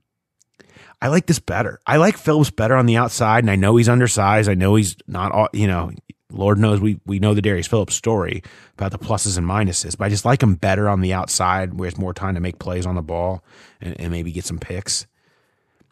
I 1.01 1.07
like 1.07 1.25
this 1.25 1.39
better. 1.39 1.79
I 1.87 1.97
like 1.97 2.17
Phillips 2.17 2.51
better 2.51 2.75
on 2.75 2.85
the 2.85 2.97
outside, 2.97 3.43
and 3.43 3.49
I 3.49 3.55
know 3.55 3.75
he's 3.75 3.89
undersized. 3.89 4.47
I 4.47 4.53
know 4.53 4.75
he's 4.75 4.95
not, 5.07 5.31
all, 5.31 5.47
you 5.51 5.65
know, 5.65 5.91
Lord 6.29 6.59
knows 6.59 6.79
we 6.79 6.99
we 7.05 7.19
know 7.19 7.33
the 7.33 7.41
Darius 7.41 7.67
Phillips 7.67 7.95
story 7.95 8.43
about 8.77 8.91
the 8.91 8.99
pluses 8.99 9.37
and 9.37 9.47
minuses, 9.47 9.97
but 9.97 10.05
I 10.05 10.09
just 10.09 10.25
like 10.25 10.43
him 10.43 10.55
better 10.55 10.87
on 10.87 11.01
the 11.01 11.13
outside, 11.13 11.73
where 11.73 11.89
it's 11.89 11.97
more 11.97 12.13
time 12.13 12.35
to 12.35 12.41
make 12.41 12.59
plays 12.59 12.85
on 12.85 12.95
the 12.95 13.01
ball 13.01 13.43
and, 13.81 13.99
and 13.99 14.11
maybe 14.11 14.31
get 14.31 14.45
some 14.45 14.59
picks 14.59 15.07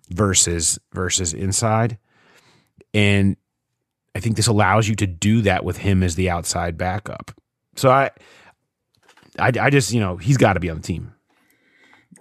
versus 0.09 0.79
versus 0.93 1.33
inside. 1.33 1.97
And 2.93 3.35
I 4.15 4.19
think 4.19 4.35
this 4.35 4.47
allows 4.47 4.87
you 4.87 4.95
to 4.95 5.07
do 5.07 5.41
that 5.41 5.63
with 5.63 5.77
him 5.77 6.03
as 6.03 6.15
the 6.15 6.29
outside 6.29 6.77
backup. 6.77 7.31
So 7.75 7.89
I, 7.89 8.11
I, 9.37 9.51
I 9.59 9.69
just 9.69 9.93
you 9.93 9.99
know 9.99 10.17
he's 10.17 10.37
got 10.37 10.53
to 10.53 10.59
be 10.59 10.69
on 10.69 10.77
the 10.77 10.83
team. 10.83 11.13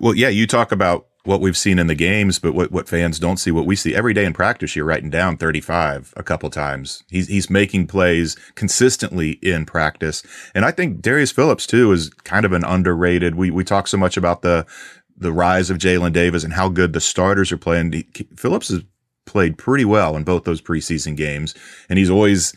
Well, 0.00 0.14
yeah, 0.14 0.28
you 0.28 0.46
talk 0.46 0.70
about 0.70 1.08
what 1.28 1.40
we've 1.42 1.58
seen 1.58 1.78
in 1.78 1.88
the 1.88 1.94
games, 1.94 2.38
but 2.38 2.54
what, 2.54 2.72
what 2.72 2.88
fans 2.88 3.18
don't 3.18 3.36
see, 3.36 3.50
what 3.50 3.66
we 3.66 3.76
see 3.76 3.94
every 3.94 4.14
day 4.14 4.24
in 4.24 4.32
practice, 4.32 4.74
you're 4.74 4.84
writing 4.86 5.10
down 5.10 5.36
35 5.36 6.14
a 6.16 6.22
couple 6.22 6.48
times. 6.48 7.04
He's, 7.10 7.28
he's 7.28 7.50
making 7.50 7.86
plays 7.86 8.34
consistently 8.54 9.32
in 9.42 9.66
practice. 9.66 10.22
And 10.54 10.64
I 10.64 10.70
think 10.70 11.02
Darius 11.02 11.30
Phillips 11.30 11.66
too 11.66 11.92
is 11.92 12.08
kind 12.24 12.46
of 12.46 12.52
an 12.52 12.64
underrated. 12.64 13.34
We, 13.34 13.50
we 13.50 13.62
talk 13.62 13.88
so 13.88 13.98
much 13.98 14.16
about 14.16 14.40
the, 14.40 14.64
the 15.18 15.32
rise 15.32 15.68
of 15.68 15.76
Jalen 15.76 16.14
Davis 16.14 16.44
and 16.44 16.54
how 16.54 16.70
good 16.70 16.94
the 16.94 17.00
starters 17.00 17.52
are 17.52 17.58
playing. 17.58 17.92
He, 17.92 18.06
Phillips 18.34 18.68
has 18.68 18.82
played 19.28 19.58
pretty 19.58 19.84
well 19.84 20.16
in 20.16 20.24
both 20.24 20.44
those 20.44 20.60
preseason 20.60 21.16
games. 21.16 21.54
And 21.88 21.98
he's 21.98 22.10
always, 22.10 22.54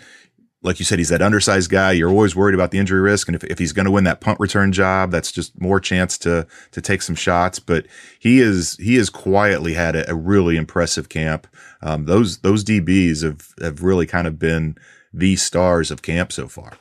like 0.63 0.79
you 0.79 0.86
said, 0.86 0.97
he's 0.97 1.10
that 1.10 1.21
undersized 1.21 1.69
guy. 1.69 1.91
You're 1.91 2.10
always 2.10 2.36
worried 2.36 2.55
about 2.55 2.71
the 2.71 2.79
injury 2.79 3.01
risk. 3.01 3.27
And 3.27 3.36
if, 3.36 3.43
if 3.43 3.60
he's 3.60 3.73
going 3.73 3.86
to 3.86 3.91
win 3.91 4.05
that 4.05 4.21
punt 4.21 4.39
return 4.39 4.71
job, 4.71 5.12
that's 5.12 5.31
just 5.31 5.60
more 5.60 5.79
chance 5.79 6.17
to, 6.19 6.47
to 6.71 6.81
take 6.81 7.01
some 7.01 7.15
shots. 7.15 7.60
But 7.60 7.86
he 8.19 8.39
is, 8.39 8.77
he 8.77 8.95
has 8.95 9.10
quietly 9.10 9.73
had 9.73 9.95
a, 9.95 10.10
a 10.10 10.15
really 10.15 10.57
impressive 10.57 11.10
camp. 11.10 11.45
Um, 11.81 12.05
those, 12.05 12.39
those 12.39 12.63
DBs 12.63 13.23
have, 13.23 13.49
have 13.62 13.84
really 13.84 14.07
kind 14.07 14.27
of 14.27 14.39
been 14.39 14.77
the 15.13 15.36
stars 15.36 15.91
of 15.91 16.01
camp 16.01 16.31
so 16.31 16.47
far. 16.47 16.73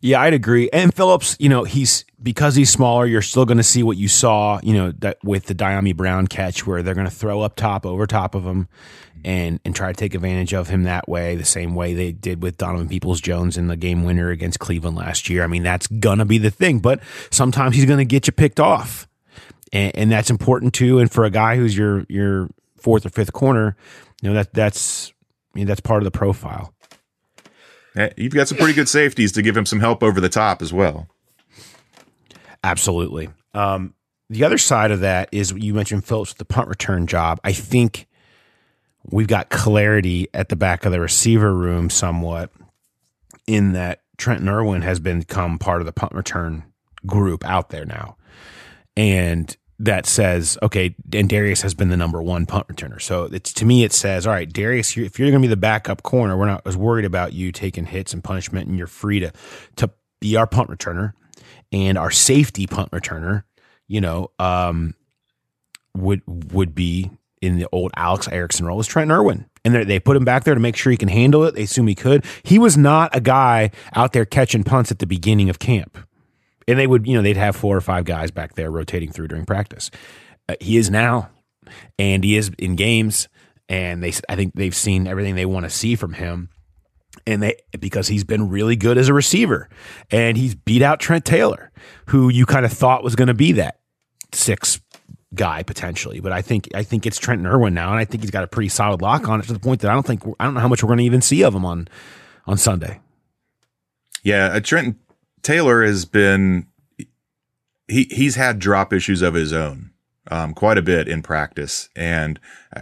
Yeah, 0.00 0.20
I'd 0.20 0.34
agree. 0.34 0.68
And 0.72 0.94
Phillips, 0.94 1.36
you 1.38 1.48
know, 1.48 1.64
he's 1.64 2.04
because 2.22 2.54
he's 2.54 2.70
smaller, 2.70 3.06
you're 3.06 3.22
still 3.22 3.44
going 3.44 3.58
to 3.58 3.64
see 3.64 3.82
what 3.82 3.96
you 3.96 4.08
saw, 4.08 4.60
you 4.62 4.74
know, 4.74 4.92
that 4.98 5.18
with 5.24 5.46
the 5.46 5.54
Dyami 5.54 5.96
Brown 5.96 6.26
catch 6.26 6.66
where 6.66 6.82
they're 6.82 6.94
going 6.94 7.06
to 7.06 7.14
throw 7.14 7.40
up 7.40 7.56
top 7.56 7.84
over 7.86 8.06
top 8.06 8.34
of 8.34 8.44
him 8.44 8.68
and 9.24 9.60
and 9.64 9.74
try 9.74 9.88
to 9.88 9.96
take 9.96 10.14
advantage 10.14 10.54
of 10.54 10.68
him 10.68 10.84
that 10.84 11.08
way, 11.08 11.36
the 11.36 11.44
same 11.44 11.74
way 11.74 11.94
they 11.94 12.12
did 12.12 12.42
with 12.42 12.56
Donovan 12.56 12.88
Peoples 12.88 13.20
Jones 13.20 13.56
in 13.56 13.66
the 13.66 13.76
game 13.76 14.04
winner 14.04 14.30
against 14.30 14.58
Cleveland 14.58 14.96
last 14.96 15.28
year. 15.28 15.42
I 15.42 15.46
mean, 15.46 15.62
that's 15.62 15.86
gonna 15.86 16.24
be 16.24 16.38
the 16.38 16.50
thing, 16.50 16.78
but 16.78 17.00
sometimes 17.30 17.74
he's 17.74 17.84
gonna 17.86 18.04
get 18.04 18.26
you 18.26 18.32
picked 18.32 18.60
off. 18.60 19.08
And, 19.72 19.94
and 19.96 20.12
that's 20.12 20.30
important 20.30 20.74
too. 20.74 20.98
And 20.98 21.10
for 21.10 21.24
a 21.24 21.30
guy 21.30 21.56
who's 21.56 21.76
your 21.76 22.06
your 22.08 22.48
fourth 22.76 23.04
or 23.04 23.10
fifth 23.10 23.32
corner, 23.32 23.76
you 24.22 24.28
know, 24.28 24.34
that 24.34 24.54
that's 24.54 25.12
I 25.54 25.58
mean, 25.58 25.66
that's 25.66 25.80
part 25.80 26.02
of 26.02 26.04
the 26.04 26.16
profile. 26.16 26.72
Eh, 27.98 28.10
You've 28.16 28.32
got 28.32 28.48
some 28.48 28.56
pretty 28.56 28.74
good 28.74 28.88
safeties 28.88 29.32
to 29.32 29.42
give 29.42 29.56
him 29.56 29.66
some 29.66 29.80
help 29.80 30.02
over 30.02 30.20
the 30.20 30.28
top 30.28 30.62
as 30.62 30.72
well. 30.72 31.08
Absolutely. 32.62 33.28
Um, 33.54 33.94
the 34.30 34.44
other 34.44 34.58
side 34.58 34.90
of 34.90 35.00
that 35.00 35.28
is 35.32 35.52
you 35.52 35.74
mentioned 35.74 36.04
Phillips 36.04 36.30
with 36.30 36.38
the 36.38 36.44
punt 36.44 36.68
return 36.68 37.06
job. 37.06 37.40
I 37.42 37.52
think 37.52 38.06
we've 39.10 39.26
got 39.26 39.48
clarity 39.48 40.28
at 40.32 40.48
the 40.48 40.56
back 40.56 40.84
of 40.84 40.92
the 40.92 41.00
receiver 41.00 41.52
room 41.52 41.90
somewhat 41.90 42.52
in 43.46 43.72
that 43.72 44.02
Trenton 44.16 44.48
Irwin 44.48 44.82
has 44.82 45.00
become 45.00 45.58
part 45.58 45.80
of 45.80 45.86
the 45.86 45.92
punt 45.92 46.12
return 46.12 46.64
group 47.06 47.44
out 47.44 47.70
there 47.70 47.84
now. 47.84 48.16
And 48.96 49.56
that 49.80 50.06
says, 50.06 50.58
okay, 50.62 50.94
and 51.12 51.28
Darius 51.28 51.62
has 51.62 51.72
been 51.74 51.88
the 51.88 51.96
number 51.96 52.20
one 52.20 52.46
punt 52.46 52.66
returner. 52.68 53.00
So 53.00 53.24
it's 53.24 53.52
to 53.54 53.64
me, 53.64 53.84
it 53.84 53.92
says, 53.92 54.26
all 54.26 54.32
right, 54.32 54.52
Darius, 54.52 54.96
you- 54.96 55.04
if 55.04 55.18
you're 55.18 55.30
going 55.30 55.40
to 55.40 55.46
be 55.46 55.50
the 55.50 55.56
backup 55.56 56.02
corner, 56.02 56.36
we're 56.36 56.46
not 56.46 56.66
as 56.66 56.76
worried 56.76 57.04
about 57.04 57.32
you 57.32 57.52
taking 57.52 57.86
hits 57.86 58.12
and 58.12 58.22
punishment, 58.24 58.68
and 58.68 58.76
you're 58.76 58.86
free 58.88 59.20
to 59.20 59.32
to 59.76 59.90
be 60.20 60.36
our 60.36 60.46
punt 60.48 60.68
returner 60.68 61.12
and 61.70 61.96
our 61.96 62.10
safety 62.10 62.66
punt 62.66 62.90
returner. 62.90 63.44
You 63.86 64.00
know, 64.00 64.30
um, 64.38 64.94
would 65.96 66.22
would 66.26 66.74
be 66.74 67.10
in 67.40 67.58
the 67.58 67.68
old 67.70 67.92
Alex 67.96 68.28
Erickson 68.28 68.66
role 68.66 68.80
is 68.80 68.86
Trent 68.86 69.10
Irwin. 69.10 69.46
And 69.64 69.74
they 69.74 70.00
put 70.00 70.16
him 70.16 70.24
back 70.24 70.44
there 70.44 70.54
to 70.54 70.60
make 70.60 70.76
sure 70.76 70.90
he 70.90 70.96
can 70.96 71.08
handle 71.08 71.44
it. 71.44 71.54
They 71.54 71.64
assume 71.64 71.88
he 71.88 71.94
could. 71.94 72.24
He 72.42 72.58
was 72.58 72.76
not 72.76 73.14
a 73.14 73.20
guy 73.20 73.70
out 73.94 74.12
there 74.12 74.24
catching 74.24 74.64
punts 74.64 74.90
at 74.90 74.98
the 74.98 75.06
beginning 75.06 75.50
of 75.50 75.58
camp. 75.58 75.98
And 76.68 76.78
they 76.78 76.86
would, 76.86 77.06
you 77.06 77.16
know, 77.16 77.22
they'd 77.22 77.36
have 77.36 77.56
four 77.56 77.76
or 77.76 77.80
five 77.80 78.04
guys 78.04 78.30
back 78.30 78.54
there 78.54 78.70
rotating 78.70 79.10
through 79.10 79.28
during 79.28 79.44
practice. 79.44 79.90
Uh, 80.48 80.54
he 80.60 80.76
is 80.76 80.90
now, 80.90 81.30
and 81.98 82.22
he 82.22 82.36
is 82.36 82.52
in 82.58 82.76
games. 82.76 83.28
And 83.68 84.02
they, 84.02 84.12
I 84.28 84.36
think 84.36 84.54
they've 84.54 84.74
seen 84.74 85.06
everything 85.06 85.34
they 85.34 85.46
want 85.46 85.64
to 85.64 85.70
see 85.70 85.96
from 85.96 86.12
him 86.12 86.50
and 87.26 87.42
they 87.42 87.56
because 87.78 88.08
he's 88.08 88.24
been 88.24 88.48
really 88.48 88.76
good 88.76 88.98
as 88.98 89.08
a 89.08 89.14
receiver 89.14 89.68
and 90.10 90.36
he's 90.36 90.54
beat 90.54 90.82
out 90.82 91.00
Trent 91.00 91.24
Taylor, 91.24 91.70
who 92.06 92.28
you 92.28 92.46
kind 92.46 92.64
of 92.64 92.72
thought 92.72 93.04
was 93.04 93.16
going 93.16 93.28
to 93.28 93.34
be 93.34 93.52
that 93.52 93.80
six 94.32 94.80
guy 95.34 95.62
potentially. 95.62 96.20
But 96.20 96.32
I 96.32 96.42
think 96.42 96.68
I 96.74 96.82
think 96.82 97.06
it's 97.06 97.18
Trenton 97.18 97.46
Irwin 97.46 97.74
now, 97.74 97.90
and 97.90 97.98
I 97.98 98.04
think 98.04 98.22
he's 98.22 98.30
got 98.30 98.44
a 98.44 98.48
pretty 98.48 98.68
solid 98.68 99.02
lock 99.02 99.28
on 99.28 99.40
it 99.40 99.46
to 99.46 99.52
the 99.52 99.58
point 99.58 99.80
that 99.82 99.90
I 99.90 99.94
don't 99.94 100.06
think 100.06 100.22
I 100.40 100.44
don't 100.44 100.54
know 100.54 100.60
how 100.60 100.68
much 100.68 100.82
we're 100.82 100.88
going 100.88 100.98
to 100.98 101.04
even 101.04 101.20
see 101.20 101.44
of 101.44 101.54
him 101.54 101.64
on 101.64 101.88
on 102.46 102.56
Sunday. 102.56 103.00
Yeah, 104.22 104.46
uh, 104.46 104.60
Trenton 104.60 104.98
Taylor 105.42 105.84
has 105.84 106.04
been 106.04 106.66
he 107.86 108.04
he's 108.10 108.36
had 108.36 108.58
drop 108.58 108.92
issues 108.92 109.22
of 109.22 109.34
his 109.34 109.52
own 109.52 109.90
um, 110.30 110.54
quite 110.54 110.78
a 110.78 110.82
bit 110.82 111.08
in 111.08 111.22
practice, 111.22 111.88
and 111.96 112.38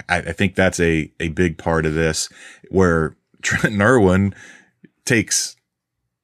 I, 0.09 0.17
I 0.17 0.31
think 0.33 0.55
that's 0.55 0.79
a 0.79 1.11
a 1.19 1.29
big 1.29 1.57
part 1.57 1.85
of 1.85 1.93
this 1.93 2.29
where 2.69 3.15
Trenton 3.41 3.81
Irwin 3.81 4.35
takes 5.05 5.55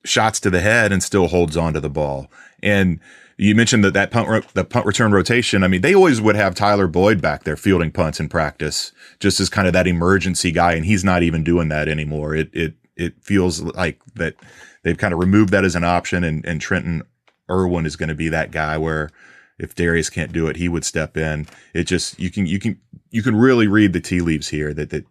shots 0.04 0.40
to 0.42 0.50
the 0.50 0.62
head 0.62 0.92
and 0.92 1.02
still 1.02 1.28
holds 1.28 1.56
on 1.56 1.74
to 1.74 1.80
the 1.80 1.90
ball. 1.90 2.30
And 2.62 3.00
you 3.38 3.56
mentioned 3.56 3.84
that 3.84 3.94
that 3.94 4.12
punt 4.12 4.46
the 4.54 4.64
punt 4.64 4.86
return 4.86 5.12
rotation. 5.12 5.64
I 5.64 5.68
mean, 5.68 5.82
they 5.82 5.96
always 5.96 6.22
would 6.22 6.36
have 6.36 6.56
Tyler 6.56 6.88
Boyd 6.88 7.22
back 7.22 7.44
there 7.44 7.56
fielding 7.56 7.92
punts 7.92 8.20
in 8.20 8.30
practice, 8.30 8.92
just 9.20 9.40
as 9.40 9.50
kind 9.50 9.68
of 9.68 9.74
that 9.74 9.88
emergency 9.88 10.52
guy, 10.52 10.74
and 10.74 10.86
he's 10.86 11.04
not 11.04 11.24
even 11.24 11.44
doing 11.44 11.70
that 11.70 11.88
anymore. 11.88 12.36
It 12.36 12.50
it 12.54 12.76
it 12.96 13.24
feels 13.24 13.62
like 13.62 14.02
that 14.16 14.36
they've 14.84 14.98
kind 14.98 15.14
of 15.14 15.20
removed 15.20 15.52
that 15.52 15.66
as 15.66 15.76
an 15.76 15.84
option, 15.84 16.24
and 16.24 16.46
and 16.46 16.62
Trenton 16.62 17.04
Irwin 17.50 17.86
is 17.86 17.96
going 17.96 18.10
to 18.10 18.16
be 18.16 18.30
that 18.30 18.52
guy 18.52 18.78
where 18.78 19.10
if 19.60 19.76
Darius 19.76 20.10
can't 20.10 20.34
do 20.34 20.48
it, 20.48 20.56
he 20.56 20.70
would 20.70 20.86
step 20.86 21.18
in. 21.18 21.48
It 21.74 21.86
just 21.86 22.20
you 22.20 22.30
can 22.32 22.46
you 22.46 22.60
can 22.60 22.80
you 23.10 23.24
can 23.24 23.36
really 23.36 23.68
read 23.68 23.94
the 23.94 24.02
tea 24.02 24.22
leaves 24.22 24.50
here 24.50 24.74
that 24.74 24.90
that 24.90 25.06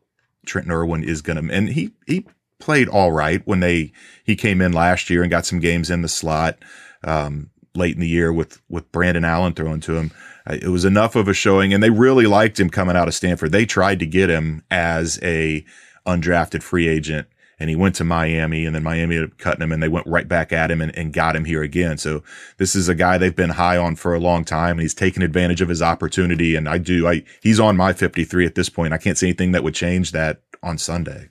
Trenton 0.47 0.73
Irwin 0.73 1.05
is 1.05 1.23
going 1.23 1.49
to 1.49 1.55
and 1.55 1.69
he 1.71 1.93
he 2.07 2.27
played 2.59 2.89
all 2.89 3.13
right 3.13 3.43
when 3.45 3.61
they 3.61 3.93
he 4.25 4.37
came 4.37 4.61
in 4.61 4.73
last 4.73 5.11
year 5.11 5.23
and 5.23 5.31
got 5.31 5.47
some 5.47 5.61
games 5.61 5.91
in 5.91 6.03
the 6.03 6.09
slot. 6.09 6.59
Um, 7.05 7.51
late 7.75 7.95
in 7.95 8.01
the 8.01 8.09
year 8.09 8.33
with 8.33 8.61
with 8.69 8.91
Brandon 8.93 9.25
Allen 9.25 9.55
throwing 9.55 9.81
to 9.81 9.97
him. 9.97 10.13
Uh, 10.47 10.59
it 10.61 10.69
was 10.69 10.85
enough 10.85 11.17
of 11.17 11.29
a 11.29 11.35
showing, 11.35 11.73
and 11.73 11.83
they 11.83 11.91
really 11.91 12.27
liked 12.27 12.59
him 12.59 12.69
coming 12.69 12.97
out 12.97 13.09
of 13.09 13.15
Stanford. 13.15 13.53
They 13.53 13.65
tried 13.65 13.99
to 14.01 14.07
get 14.07 14.29
him 14.29 14.63
as 14.71 15.19
a 15.23 15.65
undrafted 16.07 16.63
free 16.63 16.89
agent 16.89 17.29
and 17.63 17.71
he 17.71 17.77
went 17.77 17.95
to 17.95 18.05
Miami 18.05 18.67
and 18.67 18.75
then 18.75 18.83
Miami 18.83 19.15
ended 19.15 19.31
up 19.31 19.39
cutting 19.39 19.63
him 19.63 19.71
and 19.71 19.81
they 19.81 19.89
went 19.89 20.05
right 20.05 20.27
back 20.27 20.53
at 20.53 20.69
him 20.69 20.81
and, 20.81 20.93
and 20.99 21.13
got 21.13 21.37
him 21.37 21.45
here 21.45 21.63
again. 21.63 21.97
So 21.97 22.25
this 22.57 22.75
is 22.75 22.89
a 22.89 22.95
guy 22.95 23.19
they've 23.19 23.37
been 23.37 23.51
high 23.51 23.77
on 23.77 23.95
for 23.95 24.15
a 24.15 24.19
long 24.19 24.45
time 24.45 24.73
and 24.73 24.81
he's 24.81 24.95
taken 24.95 25.23
advantage 25.23 25.61
of 25.61 25.69
his 25.69 25.81
opportunity. 25.81 26.57
And 26.57 26.69
I 26.69 26.79
do, 26.79 27.07
I, 27.07 27.23
he's 27.41 27.61
on 27.61 27.77
my 27.77 27.93
53 27.93 28.47
at 28.47 28.57
this 28.57 28.69
point. 28.69 28.93
I 28.93 28.99
can't 28.99 29.17
see 29.17 29.29
anything 29.29 29.53
that 29.53 29.63
would 29.63 29.77
change 29.77 30.11
that 30.11 30.43
on 30.61 30.77
Sunday. 30.77 31.29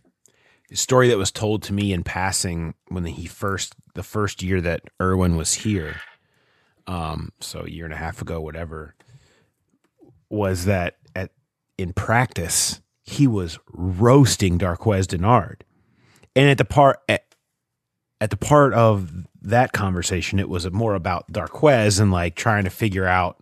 The 0.69 0.77
story 0.77 1.09
that 1.09 1.17
was 1.17 1.33
told 1.33 1.63
to 1.63 1.73
me 1.73 1.91
in 1.91 2.01
passing 2.01 2.75
when 2.87 3.03
he 3.03 3.25
first, 3.25 3.75
the 3.93 4.01
first 4.01 4.41
year 4.41 4.61
that 4.61 4.83
Irwin 5.01 5.35
was 5.35 5.53
here, 5.55 5.99
um, 6.87 7.33
so 7.41 7.65
a 7.65 7.69
year 7.69 7.83
and 7.83 7.93
a 7.93 7.97
half 7.97 8.21
ago, 8.21 8.39
whatever, 8.39 8.95
was 10.29 10.63
that 10.63 10.95
at, 11.13 11.31
in 11.77 11.91
practice, 11.91 12.79
he 13.03 13.27
was 13.27 13.59
roasting 13.73 14.57
Darqueze 14.57 15.07
Dennard 15.07 15.63
and 16.35 16.49
at 16.49 16.57
the 16.57 16.65
part 16.65 16.99
at, 17.09 17.25
at 18.19 18.29
the 18.29 18.37
part 18.37 18.73
of 18.73 19.11
that 19.41 19.73
conversation, 19.73 20.39
it 20.39 20.49
was 20.49 20.69
more 20.71 20.93
about 20.93 21.31
Darqueze 21.31 21.99
and 21.99 22.11
like 22.11 22.35
trying 22.35 22.65
to 22.65 22.69
figure 22.69 23.05
out 23.05 23.37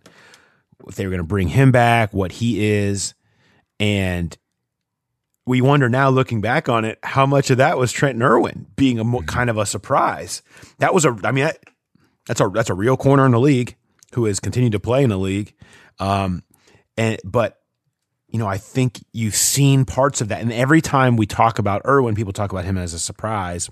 if 0.88 0.94
they 0.94 1.04
were 1.04 1.10
going 1.10 1.18
to 1.18 1.24
bring 1.24 1.48
him 1.48 1.72
back, 1.72 2.14
what 2.14 2.32
he 2.32 2.64
is, 2.64 3.14
and 3.78 4.36
we 5.46 5.60
wonder 5.60 5.88
now, 5.88 6.10
looking 6.10 6.40
back 6.40 6.68
on 6.68 6.84
it, 6.84 6.98
how 7.02 7.26
much 7.26 7.50
of 7.50 7.56
that 7.56 7.76
was 7.76 7.92
Trenton 7.92 8.22
Irwin 8.22 8.66
being 8.76 8.98
a 8.98 9.04
more, 9.04 9.22
kind 9.22 9.50
of 9.50 9.58
a 9.58 9.66
surprise. 9.66 10.42
That 10.78 10.94
was 10.94 11.04
a, 11.04 11.16
I 11.24 11.32
mean, 11.32 11.44
that, 11.44 11.58
that's 12.26 12.40
a 12.40 12.48
that's 12.48 12.70
a 12.70 12.74
real 12.74 12.96
corner 12.96 13.26
in 13.26 13.32
the 13.32 13.40
league 13.40 13.76
who 14.14 14.26
has 14.26 14.38
continued 14.40 14.72
to 14.72 14.80
play 14.80 15.02
in 15.02 15.10
the 15.10 15.18
league, 15.18 15.54
um, 15.98 16.44
and 16.96 17.18
but 17.24 17.59
you 18.30 18.38
know, 18.38 18.46
I 18.46 18.58
think 18.58 19.04
you've 19.12 19.34
seen 19.34 19.84
parts 19.84 20.20
of 20.20 20.28
that. 20.28 20.40
And 20.40 20.52
every 20.52 20.80
time 20.80 21.16
we 21.16 21.26
talk 21.26 21.58
about 21.58 21.82
Irwin, 21.84 22.14
people 22.14 22.32
talk 22.32 22.52
about 22.52 22.64
him 22.64 22.78
as 22.78 22.94
a 22.94 22.98
surprise. 22.98 23.68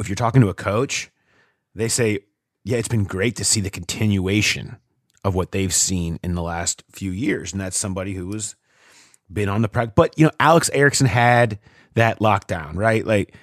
If 0.00 0.08
you're 0.08 0.16
talking 0.16 0.42
to 0.42 0.48
a 0.48 0.54
coach, 0.54 1.10
they 1.74 1.88
say, 1.88 2.20
yeah, 2.64 2.78
it's 2.78 2.88
been 2.88 3.04
great 3.04 3.36
to 3.36 3.44
see 3.44 3.60
the 3.60 3.70
continuation 3.70 4.76
of 5.24 5.34
what 5.34 5.52
they've 5.52 5.72
seen 5.72 6.18
in 6.22 6.34
the 6.34 6.42
last 6.42 6.82
few 6.90 7.12
years. 7.12 7.52
And 7.52 7.60
that's 7.60 7.78
somebody 7.78 8.14
who 8.14 8.32
has 8.32 8.56
been 9.32 9.48
on 9.48 9.62
the 9.62 9.68
practice. 9.68 9.94
But, 9.94 10.18
you 10.18 10.26
know, 10.26 10.32
Alex 10.40 10.68
Erickson 10.72 11.06
had 11.06 11.58
that 11.94 12.18
lockdown, 12.18 12.74
right? 12.74 13.06
Like 13.06 13.34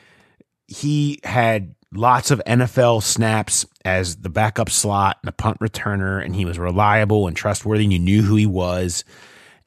he 0.68 1.20
had 1.24 1.76
lots 1.94 2.30
of 2.30 2.42
NFL 2.46 3.04
snaps 3.04 3.66
as 3.86 4.18
the 4.18 4.30
backup 4.30 4.70
slot 4.70 5.18
and 5.22 5.30
a 5.30 5.34
punt 5.34 5.60
returner, 5.60 6.24
and 6.24 6.36
he 6.36 6.44
was 6.44 6.60
reliable 6.60 7.28
and 7.28 7.38
trustworthy, 7.38 7.86
and 7.86 7.94
you 7.94 8.00
knew 8.00 8.22
who 8.22 8.36
he 8.36 8.46
was 8.46 9.06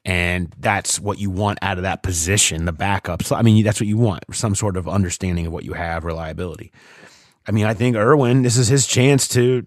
and 0.03 0.53
that's 0.57 0.99
what 0.99 1.19
you 1.19 1.29
want 1.29 1.59
out 1.61 1.77
of 1.77 1.83
that 1.83 2.03
position, 2.03 2.65
the 2.65 2.71
backup. 2.71 3.23
So 3.23 3.35
I 3.35 3.41
mean, 3.41 3.63
that's 3.63 3.79
what 3.79 3.87
you 3.87 3.97
want, 3.97 4.23
some 4.33 4.55
sort 4.55 4.77
of 4.77 4.87
understanding 4.87 5.47
of 5.47 5.53
what 5.53 5.63
you 5.63 5.73
have, 5.73 6.03
reliability. 6.03 6.71
I 7.47 7.51
mean, 7.51 7.65
I 7.65 7.73
think 7.73 7.95
Irwin, 7.95 8.43
this 8.43 8.57
is 8.57 8.67
his 8.67 8.85
chance 8.87 9.27
to, 9.29 9.65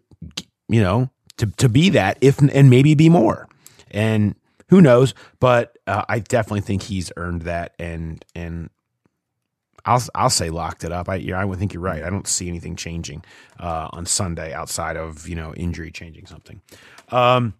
you 0.69 0.81
know, 0.81 1.11
to 1.37 1.47
to 1.47 1.69
be 1.69 1.91
that, 1.91 2.19
if 2.21 2.39
and 2.39 2.71
maybe 2.71 2.95
be 2.95 3.09
more, 3.09 3.49
and 3.91 4.35
who 4.69 4.81
knows? 4.81 5.15
But 5.41 5.77
uh, 5.87 6.05
I 6.09 6.21
definitely 6.21 6.63
think 6.63 6.83
he's 6.83 7.13
earned 7.17 7.43
that, 7.43 7.75
and 7.79 8.25
and 8.35 8.71
I'll 9.85 10.03
I'll 10.15 10.31
say 10.31 10.51
locked 10.51 10.85
it 10.85 10.93
up. 10.93 11.09
I 11.09 11.33
I 11.35 11.45
would 11.45 11.59
think 11.59 11.75
you're 11.75 11.83
right. 11.83 12.03
I 12.03 12.11
don't 12.11 12.27
see 12.27 12.49
anything 12.49 12.77
changing 12.77 13.25
uh, 13.61 13.89
on 13.93 14.07
Sunday 14.07 14.53
outside 14.53 14.97
of 14.97 15.29
you 15.29 15.35
know 15.35 15.55
injury 15.55 15.91
changing 15.91 16.27
something. 16.27 16.61
Um, 17.11 17.55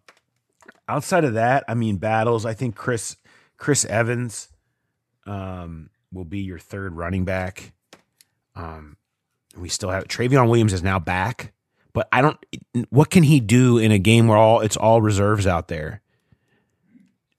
outside 0.89 1.25
of 1.25 1.35
that, 1.35 1.65
I 1.69 1.75
mean, 1.75 1.97
battles. 1.97 2.47
I 2.47 2.55
think 2.55 2.75
Chris 2.75 3.17
Chris 3.57 3.85
Evans 3.85 4.49
um, 5.27 5.91
will 6.13 6.25
be 6.25 6.41
your 6.41 6.59
third 6.59 6.95
running 6.95 7.25
back. 7.25 7.73
Um, 8.55 8.97
we 9.57 9.69
still 9.69 9.91
have 9.91 10.05
Trayveon 10.05 10.49
Williams 10.49 10.73
is 10.73 10.83
now 10.83 10.99
back, 10.99 11.53
but 11.93 12.09
I 12.13 12.23
don't. 12.23 12.39
What 12.91 13.11
can 13.11 13.23
he 13.23 13.41
do 13.41 13.79
in 13.79 13.93
a 13.93 13.99
game 13.99 14.29
where 14.29 14.39
all 14.39 14.61
it's 14.61 14.77
all 14.77 15.01
reserves 15.01 15.47
out 15.47 15.69
there 15.69 16.03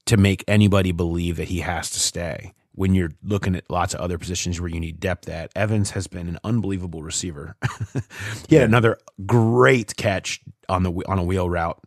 to 0.05 0.17
make 0.17 0.43
anybody 0.47 0.91
believe 0.91 1.37
that 1.37 1.49
he 1.49 1.59
has 1.59 1.89
to 1.91 1.99
stay? 1.99 2.53
When 2.77 2.93
you're 2.93 3.13
looking 3.23 3.55
at 3.55 3.69
lots 3.69 3.93
of 3.93 4.01
other 4.01 4.17
positions 4.17 4.59
where 4.59 4.69
you 4.69 4.81
need 4.81 4.99
depth 4.99 5.29
at, 5.29 5.49
Evans 5.55 5.91
has 5.91 6.07
been 6.07 6.27
an 6.27 6.37
unbelievable 6.43 7.03
receiver. 7.03 7.55
he 8.49 8.55
had 8.55 8.65
another 8.65 8.97
great 9.25 9.95
catch 9.95 10.41
on 10.67 10.83
the 10.83 10.91
on 11.07 11.17
a 11.17 11.23
wheel 11.23 11.49
route 11.49 11.81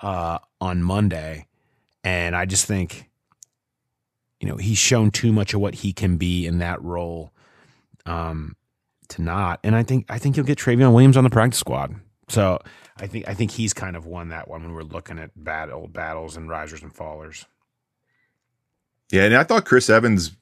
uh, 0.00 0.38
on 0.60 0.82
Monday, 0.82 1.46
and 2.04 2.36
I 2.36 2.44
just 2.44 2.66
think, 2.66 3.10
you 4.40 4.48
know, 4.48 4.56
he's 4.56 4.78
shown 4.78 5.10
too 5.10 5.32
much 5.32 5.54
of 5.54 5.60
what 5.60 5.74
he 5.76 5.92
can 5.92 6.16
be 6.16 6.46
in 6.46 6.58
that 6.58 6.82
role 6.82 7.32
um, 8.06 8.56
to 9.08 9.22
not. 9.22 9.60
And 9.62 9.74
I 9.74 9.82
think 9.82 10.06
I 10.08 10.18
think 10.18 10.36
you'll 10.36 10.46
get 10.46 10.58
Trayveon 10.58 10.92
Williams 10.92 11.16
on 11.16 11.24
the 11.24 11.30
practice 11.30 11.60
squad. 11.60 11.94
So 12.28 12.58
I 12.98 13.06
think 13.06 13.28
I 13.28 13.34
think 13.34 13.50
he's 13.50 13.72
kind 13.72 13.96
of 13.96 14.06
won 14.06 14.28
that 14.28 14.48
one 14.48 14.62
when 14.62 14.72
we're 14.72 14.82
looking 14.82 15.18
at 15.18 15.30
battle 15.36 15.88
battles 15.88 16.36
and 16.36 16.48
risers 16.48 16.82
and 16.82 16.94
fallers. 16.94 17.46
Yeah, 19.10 19.24
and 19.24 19.36
I 19.36 19.42
thought 19.44 19.64
Chris 19.64 19.90
Evans 19.90 20.36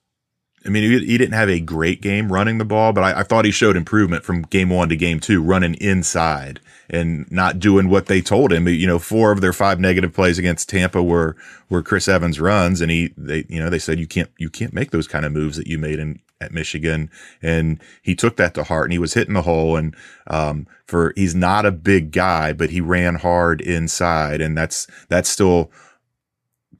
I 0.67 0.71
mean, 0.71 1.01
he, 1.01 1.17
didn't 1.17 1.35
have 1.35 1.49
a 1.49 1.61
great 1.61 2.03
game 2.03 2.33
running 2.33 2.59
the 2.59 2.65
ball, 2.65 2.93
but 2.93 3.05
I, 3.05 3.21
I, 3.21 3.23
thought 3.23 3.45
he 3.45 3.51
showed 3.51 3.77
improvement 3.77 4.25
from 4.25 4.43
game 4.43 4.71
one 4.71 4.89
to 4.89 4.97
game 4.97 5.21
two, 5.21 5.43
running 5.43 5.75
inside 5.75 6.61
and 6.91 7.31
not 7.31 7.59
doing 7.61 7.89
what 7.89 8.07
they 8.07 8.21
told 8.21 8.53
him. 8.53 8.67
You 8.67 8.87
know, 8.87 8.99
four 8.99 9.31
of 9.31 9.41
their 9.41 9.53
five 9.53 9.79
negative 9.79 10.13
plays 10.13 10.39
against 10.39 10.69
Tampa 10.69 11.03
were 11.03 11.37
were 11.69 11.83
Chris 11.83 12.09
Evans 12.09 12.41
runs, 12.41 12.81
and 12.81 12.91
he 12.91 13.15
they 13.17 13.45
you 13.49 13.61
know 13.61 13.71
they 13.71 13.79
said 13.79 13.99
you 13.99 14.07
can't 14.07 14.31
you 14.39 14.51
can't 14.51 14.73
make 14.73 14.91
those 14.91 15.07
kind 15.07 15.25
of 15.25 15.33
moves 15.33 15.57
that 15.57 15.69
you 15.69 15.79
made 15.79 15.99
in 15.99 16.21
at 16.41 16.53
Michigan, 16.53 17.11
and 17.43 17.81
he 18.03 18.15
took 18.15 18.37
that 18.37 18.55
to 18.55 18.65
heart, 18.65 18.87
and 18.87 18.93
he 18.93 18.99
was 18.99 19.15
hitting 19.15 19.35
the 19.35 19.43
hole, 19.43 19.77
and 19.77 19.95
um, 20.27 20.67
for 20.87 21.13
he's 21.17 21.35
not 21.35 21.67
a 21.67 21.73
big 21.73 22.11
guy, 22.11 22.53
but 22.53 22.71
he 22.71 22.81
ran 22.81 23.17
hard 23.17 23.61
inside, 23.61 24.41
and 24.41 24.57
that's 24.57 24.87
that's 25.09 25.29
still 25.29 25.71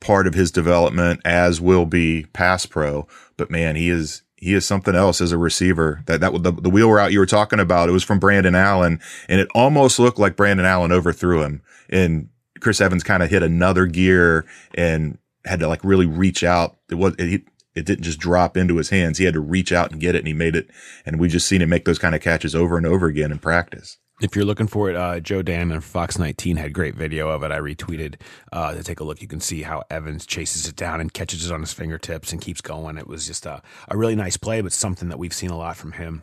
part 0.01 0.27
of 0.27 0.35
his 0.35 0.51
development, 0.51 1.21
as 1.25 1.61
will 1.61 1.87
be 1.87 2.27
pass 2.33 2.67
pro 2.67 3.07
but 3.39 3.51
man, 3.51 3.77
he 3.77 3.89
is 3.89 4.23
he 4.37 4.53
is 4.53 4.67
something 4.67 4.95
else 4.95 5.23
as 5.23 5.33
a 5.33 5.39
receiver. 5.39 6.03
That 6.05 6.21
that 6.21 6.43
the, 6.43 6.53
the 6.53 6.69
wheel 6.69 6.91
route 6.91 7.13
you 7.13 7.21
were 7.21 7.27
talking 7.27 7.61
about, 7.61 7.89
it 7.89 7.93
was 7.93 8.05
from 8.05 8.19
Brandon 8.19 8.55
Allen, 8.55 9.01
and 9.29 9.41
it 9.41 9.49
almost 9.55 9.99
looked 9.99 10.19
like 10.19 10.37
Brandon 10.37 10.67
Allen 10.67 10.93
overthrew 10.93 11.43
him, 11.43 11.63
and 11.89 12.29
Chris 12.61 12.83
Evans 12.83 13.03
kind 13.03 13.23
of 13.23 13.31
hit 13.31 13.43
another 13.43 13.87
gear 13.87 14.45
and 14.75 15.17
had 15.47 15.61
to 15.61 15.69
like 15.69 15.83
really 15.83 16.07
reach 16.07 16.45
out. 16.45 16.77
It 16.91 16.97
was 16.97 17.15
it, 17.19 17.45
it 17.75 17.87
didn't 17.87 18.05
just 18.05 18.19
drop 18.19 18.57
into 18.57 18.77
his 18.77 18.91
hands. 18.91 19.17
He 19.17 19.25
had 19.25 19.35
to 19.35 19.41
reach 19.41 19.73
out 19.73 19.93
and 19.93 20.01
get 20.01 20.15
it, 20.15 20.19
and 20.19 20.29
he 20.29 20.35
made 20.35 20.57
it. 20.57 20.69
And 21.07 21.19
we 21.19 21.29
just 21.29 21.47
seen 21.49 21.63
him 21.63 21.71
make 21.71 21.85
those 21.87 21.99
kind 21.99 22.15
of 22.15 22.21
catches 22.21 22.55
over 22.55 22.77
and 22.77 22.87
over 22.87 23.07
again 23.07 23.33
in 23.33 23.39
practice 23.39 23.99
if 24.21 24.35
you're 24.35 24.45
looking 24.45 24.67
for 24.67 24.91
it, 24.91 24.97
uh, 24.97 25.21
Joe 25.21 25.43
Danneman 25.43 25.83
Fox 25.83 26.19
19 26.19 26.57
had 26.57 26.73
great 26.73 26.95
video 26.95 27.29
of 27.29 27.43
it. 27.43 27.53
I 27.53 27.59
retweeted 27.59 28.17
uh, 28.53 28.75
to 28.75 28.83
take 28.83 29.01
a 29.01 29.05
look. 29.05 29.23
You 29.23 29.29
can 29.29 29.41
see 29.41 29.63
how 29.63 29.85
Evans 29.91 30.27
chases 30.27 30.67
it 30.67 30.77
down 30.77 31.01
and 31.01 31.13
catches 31.13 31.47
it 31.47 31.53
on 31.53 31.61
his 31.61 31.73
fingertips 31.73 32.33
and 32.33 32.41
keeps 32.41 32.61
going. 32.61 32.99
It 32.99 33.07
was 33.07 33.27
just 33.27 33.47
a, 33.47 33.63
a 33.89 33.97
really 33.97 34.17
nice 34.17 34.37
play, 34.37 34.61
but 34.61 34.73
something 34.73 35.09
that 35.09 35.19
we've 35.19 35.33
seen 35.33 35.51
a 35.51 35.57
lot 35.57 35.77
from 35.77 35.93
him 35.93 36.23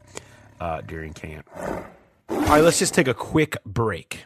uh, 0.60 0.82
during 0.82 1.14
camp. 1.14 1.48
All 1.58 1.86
right, 2.30 2.64
let's 2.64 2.80
just 2.80 2.94
take 2.94 3.08
a 3.08 3.14
quick 3.14 3.58
break. 3.66 4.26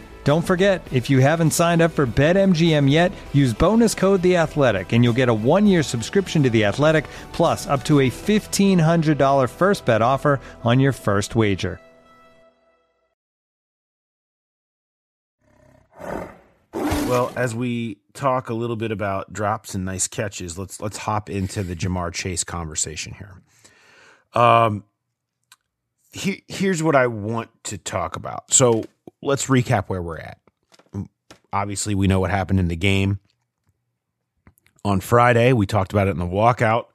Don't 0.23 0.45
forget, 0.45 0.87
if 0.91 1.09
you 1.09 1.19
haven't 1.19 1.49
signed 1.49 1.81
up 1.81 1.91
for 1.91 2.05
BetMGM 2.05 2.91
yet, 2.91 3.11
use 3.33 3.55
bonus 3.55 3.95
code 3.95 4.21
The 4.21 4.37
Athletic, 4.37 4.93
and 4.93 5.03
you'll 5.03 5.13
get 5.13 5.29
a 5.29 5.33
one-year 5.33 5.81
subscription 5.81 6.43
to 6.43 6.49
The 6.49 6.65
Athletic, 6.65 7.05
plus 7.33 7.65
up 7.65 7.83
to 7.85 8.01
a 8.01 8.09
fifteen 8.09 8.77
hundred 8.77 9.17
dollar 9.17 9.47
first 9.47 9.83
bet 9.83 10.03
offer 10.03 10.39
on 10.63 10.79
your 10.79 10.91
first 10.91 11.35
wager. 11.35 11.79
Well, 16.73 17.33
as 17.35 17.55
we 17.55 17.97
talk 18.13 18.49
a 18.49 18.53
little 18.53 18.75
bit 18.75 18.91
about 18.91 19.33
drops 19.33 19.73
and 19.75 19.83
nice 19.83 20.07
catches, 20.07 20.57
let's 20.57 20.79
let's 20.79 20.97
hop 20.97 21.29
into 21.31 21.63
the 21.63 21.75
Ja'Marr 21.75 22.13
Chase 22.13 22.43
conversation 22.43 23.15
here. 23.15 23.41
Um, 24.33 24.83
he, 26.13 26.43
here's 26.47 26.81
what 26.83 26.95
I 26.95 27.07
want 27.07 27.49
to 27.65 27.77
talk 27.77 28.15
about. 28.15 28.53
So 28.53 28.85
let's 29.21 29.47
recap 29.47 29.85
where 29.87 30.01
we're 30.01 30.17
at. 30.17 30.37
Obviously, 31.53 31.95
we 31.95 32.07
know 32.07 32.19
what 32.19 32.31
happened 32.31 32.59
in 32.59 32.67
the 32.67 32.75
game 32.75 33.19
on 34.85 34.99
Friday. 34.99 35.53
We 35.53 35.65
talked 35.65 35.91
about 35.91 36.07
it 36.07 36.11
in 36.11 36.19
the 36.19 36.25
walkout. 36.25 36.85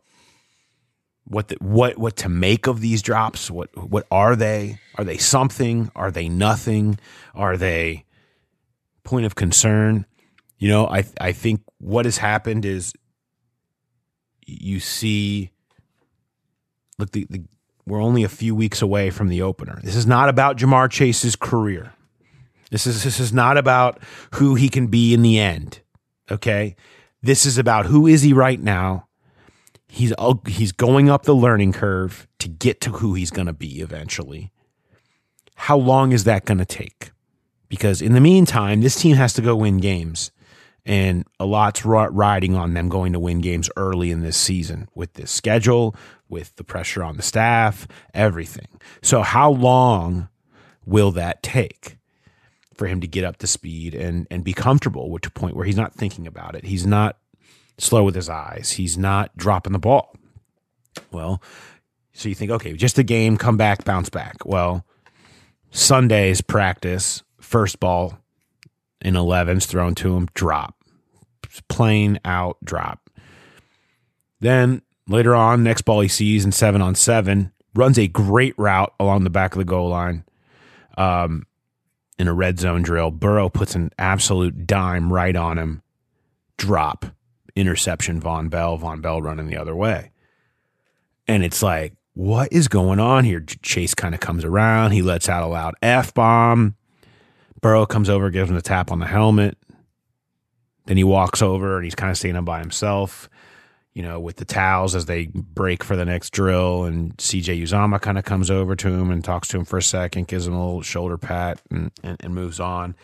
What 1.24 1.49
the, 1.49 1.57
what 1.61 1.99
what 1.99 2.16
to 2.18 2.29
make 2.29 2.66
of 2.66 2.81
these 2.81 3.03
drops? 3.03 3.51
What 3.51 3.77
what 3.77 4.07
are 4.11 4.37
they? 4.37 4.79
Are 4.95 5.05
they 5.05 5.18
something? 5.18 5.91
Are 5.97 6.11
they 6.11 6.29
nothing? 6.29 6.99
Are 7.35 7.57
they 7.57 8.05
point 9.03 9.27
of 9.27 9.35
concern? 9.35 10.07
You 10.59 10.68
know, 10.68 10.87
I 10.87 11.05
I 11.20 11.33
think 11.33 11.62
what 11.79 12.05
has 12.05 12.18
happened 12.18 12.64
is 12.64 12.93
you 14.47 14.79
see 14.79 15.51
look 16.99 17.11
the, 17.11 17.27
the 17.29 17.45
we're 17.87 18.03
only 18.03 18.24
a 18.24 18.29
few 18.29 18.55
weeks 18.55 18.81
away 18.81 19.11
from 19.11 19.29
the 19.29 19.43
opener. 19.43 19.81
This 19.83 19.97
is 19.97 20.07
not 20.07 20.29
about 20.29 20.57
Ja'Marr 20.57 20.91
Chase's 20.91 21.37
career. 21.37 21.93
This 22.71 22.87
is 22.87 23.05
this 23.05 23.21
is 23.21 23.33
not 23.33 23.57
about 23.57 24.01
who 24.35 24.55
he 24.55 24.69
can 24.69 24.89
be 24.89 25.14
in 25.14 25.23
the 25.23 25.39
end. 25.39 25.81
Okay? 26.31 26.77
This 27.23 27.47
is 27.47 27.59
about 27.59 27.87
who 27.87 28.07
is 28.07 28.23
he 28.23 28.33
right 28.33 28.61
now? 28.61 29.07
He's 29.89 30.12
he's 30.47 30.73
going 30.73 31.09
up 31.09 31.25
the 31.25 31.35
learning 31.35 31.73
curve 31.73 32.27
to 32.39 32.49
get 32.49 32.81
to 32.83 32.91
who 32.91 33.14
he's 33.14 33.31
going 33.31 33.47
to 33.47 33.53
be 33.53 33.81
eventually. 33.81 34.53
How 35.55 35.77
long 35.77 36.12
is 36.12 36.25
that 36.25 36.45
going 36.45 36.59
to 36.59 36.64
take? 36.64 37.12
Because 37.69 38.03
in 38.03 38.12
the 38.12 38.21
meantime, 38.21 38.81
this 38.81 38.97
team 38.97 39.17
has 39.17 39.33
to 39.35 39.43
go 39.43 39.57
win 39.57 39.79
games 39.79 40.31
and 40.85 41.27
a 41.41 41.45
lot's 41.45 41.85
riding 41.85 42.55
on 42.55 42.75
them 42.75 42.89
going 42.89 43.12
to 43.12 43.19
win 43.19 43.41
games 43.41 43.69
early 43.77 44.11
in 44.11 44.21
this 44.21 44.37
season 44.37 44.89
with 44.95 45.14
this 45.14 45.33
schedule, 45.33 45.97
with 46.29 46.55
the 46.57 46.64
pressure 46.64 47.03
on 47.03 47.17
the 47.17 47.23
staff, 47.23 47.89
everything. 48.14 48.69
So, 49.03 49.23
how 49.23 49.51
long 49.51 50.29
will 50.85 51.11
that 51.12 51.43
take 51.43 51.97
for 52.77 52.87
him 52.87 53.01
to 53.01 53.07
get 53.07 53.24
up 53.24 53.39
to 53.39 53.47
speed 53.47 53.95
and 53.95 54.27
and 54.31 54.45
be 54.45 54.53
comfortable 54.53 55.18
to 55.18 55.29
a 55.29 55.31
point 55.31 55.57
where 55.57 55.64
he's 55.64 55.77
not 55.77 55.95
thinking 55.95 56.27
about 56.27 56.55
it? 56.55 56.64
He's 56.64 56.87
not 56.87 57.18
slow 57.79 58.05
with 58.05 58.14
his 58.14 58.29
eyes. 58.29 58.72
He's 58.72 58.97
not 58.97 59.37
dropping 59.37 59.72
the 59.72 59.79
ball. 59.79 60.14
Well, 61.11 61.43
so 62.12 62.29
you 62.29 62.35
think, 62.35 62.51
okay, 62.51 62.72
just 62.74 62.99
a 62.99 63.03
game, 63.03 63.37
come 63.37 63.57
back, 63.57 63.85
bounce 63.85 64.09
back. 64.09 64.47
Well, 64.47 64.87
Sunday's 65.70 66.41
practice, 66.41 67.22
first 67.41 67.79
ball 67.79 68.18
in 69.03 69.14
11s 69.14 69.66
thrown 69.66 69.95
to 69.97 70.16
him, 70.16 70.29
drop. 70.35 70.74
Plain 71.68 72.18
out 72.24 72.57
drop. 72.64 73.11
Then 74.41 74.83
later 75.09 75.35
on, 75.35 75.62
next 75.62 75.83
ball 75.83 76.01
he 76.01 76.09
sees 76.09 76.45
in 76.45 76.53
seven 76.53 76.83
on 76.83 76.95
seven, 76.95 77.53
runs 77.74 77.99
a 77.99 78.09
great 78.09 78.55
route 78.59 78.93
along 78.99 79.24
the 79.24 79.31
back 79.31 79.53
of 79.53 79.59
the 79.59 79.64
goal 79.64 79.91
line 79.91 80.24
um, 80.97 81.47
in 82.19 82.29
a 82.29 82.33
red 82.33 82.59
zone 82.59 82.83
drill. 82.83 83.11
Burrow 83.11 83.49
puts 83.49 83.75
an 83.75 83.91
absolute 83.99 84.67
dime 84.67 85.12
right 85.12 85.37
on 85.37 85.59
him, 85.59 85.83
drop, 86.57 87.07
interception, 87.55 88.21
Vonn 88.21 88.51
Bell, 88.51 88.79
Vonn 88.79 89.03
Bell 89.03 89.21
running 89.21 89.47
the 89.47 89.57
other 89.57 89.75
way. 89.75 90.11
And 91.29 91.45
it's 91.45 91.62
like, 91.62 91.95
what 92.14 92.53
is 92.53 92.69
going 92.69 92.99
on 92.99 93.25
here? 93.25 93.41
Chase 93.41 93.95
kind 93.95 94.14
of 94.14 94.21
comes 94.21 94.45
around. 94.45 94.93
He 94.93 95.03
lets 95.03 95.29
out 95.29 95.43
a 95.43 95.47
loud 95.47 95.75
F 95.83 96.14
bomb. 96.14 96.77
Burrow 97.61 97.85
comes 97.85 98.09
over, 98.09 98.31
gives 98.31 98.51
him 98.51 98.57
a 98.57 98.62
tap 98.62 98.91
on 98.91 99.01
the 99.01 99.07
helmet. 99.07 99.59
Then 100.87 100.97
he 100.97 101.05
walks 101.05 101.43
over 101.43 101.77
and 101.77 101.85
he's 101.85 101.95
kind 101.95 102.11
of 102.11 102.17
standing 102.17 102.45
by 102.45 102.61
himself, 102.61 103.29
you 103.97 104.03
know, 104.03 104.20
with 104.20 104.36
the 104.36 104.44
towels 104.44 104.94
as 104.94 105.07
they 105.07 105.24
break 105.32 105.82
for 105.82 105.97
the 105.97 106.05
next 106.05 106.28
drill. 106.28 106.84
And 106.84 107.16
CJ 107.16 107.62
Uzomah 107.62 107.99
kind 107.99 108.18
of 108.18 108.26
comes 108.26 108.51
over 108.51 108.76
to 108.76 108.88
him 108.88 109.11
and 109.11 109.24
talks 109.24 109.49
to 109.49 109.57
him 109.57 109.64
for 109.64 109.78
a 109.78 109.82
second, 109.82 110.28
gives 110.28 110.47
him 110.47 110.53
a 110.53 110.62
little 110.62 110.82
shoulder 110.82 111.16
pat, 111.16 111.62
and, 111.70 111.90
and, 112.03 112.18
and 112.20 112.34
moves 112.34 112.61
on. 112.61 112.94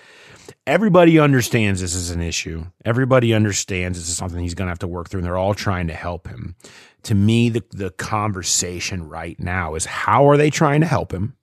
Everybody 0.66 1.18
understands 1.18 1.80
this 1.80 1.94
is 1.94 2.10
an 2.10 2.20
issue. 2.20 2.66
Everybody 2.84 3.32
understands 3.32 3.98
this 3.98 4.06
is 4.06 4.18
something 4.18 4.40
he's 4.40 4.52
going 4.52 4.66
to 4.66 4.70
have 4.70 4.80
to 4.80 4.86
work 4.86 5.08
through, 5.08 5.20
and 5.20 5.26
they're 5.26 5.38
all 5.38 5.54
trying 5.54 5.86
to 5.86 5.94
help 5.94 6.28
him. 6.28 6.56
To 7.04 7.14
me, 7.14 7.48
the, 7.48 7.64
the 7.70 7.90
conversation 7.92 9.08
right 9.08 9.40
now 9.40 9.76
is 9.76 9.86
how 9.86 10.28
are 10.28 10.36
they 10.36 10.50
trying 10.50 10.82
to 10.82 10.86
help 10.86 11.10
him? 11.10 11.34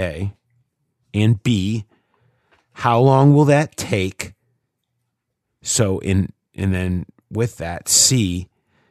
A. 0.00 0.32
And 1.12 1.42
B, 1.42 1.84
how 2.72 3.00
long 3.00 3.34
will 3.34 3.44
that 3.44 3.76
take? 3.76 4.32
So 5.60 5.98
in 5.98 6.32
and 6.54 6.72
then 6.72 7.04
with 7.34 7.58
that, 7.58 7.88
C, 7.88 8.48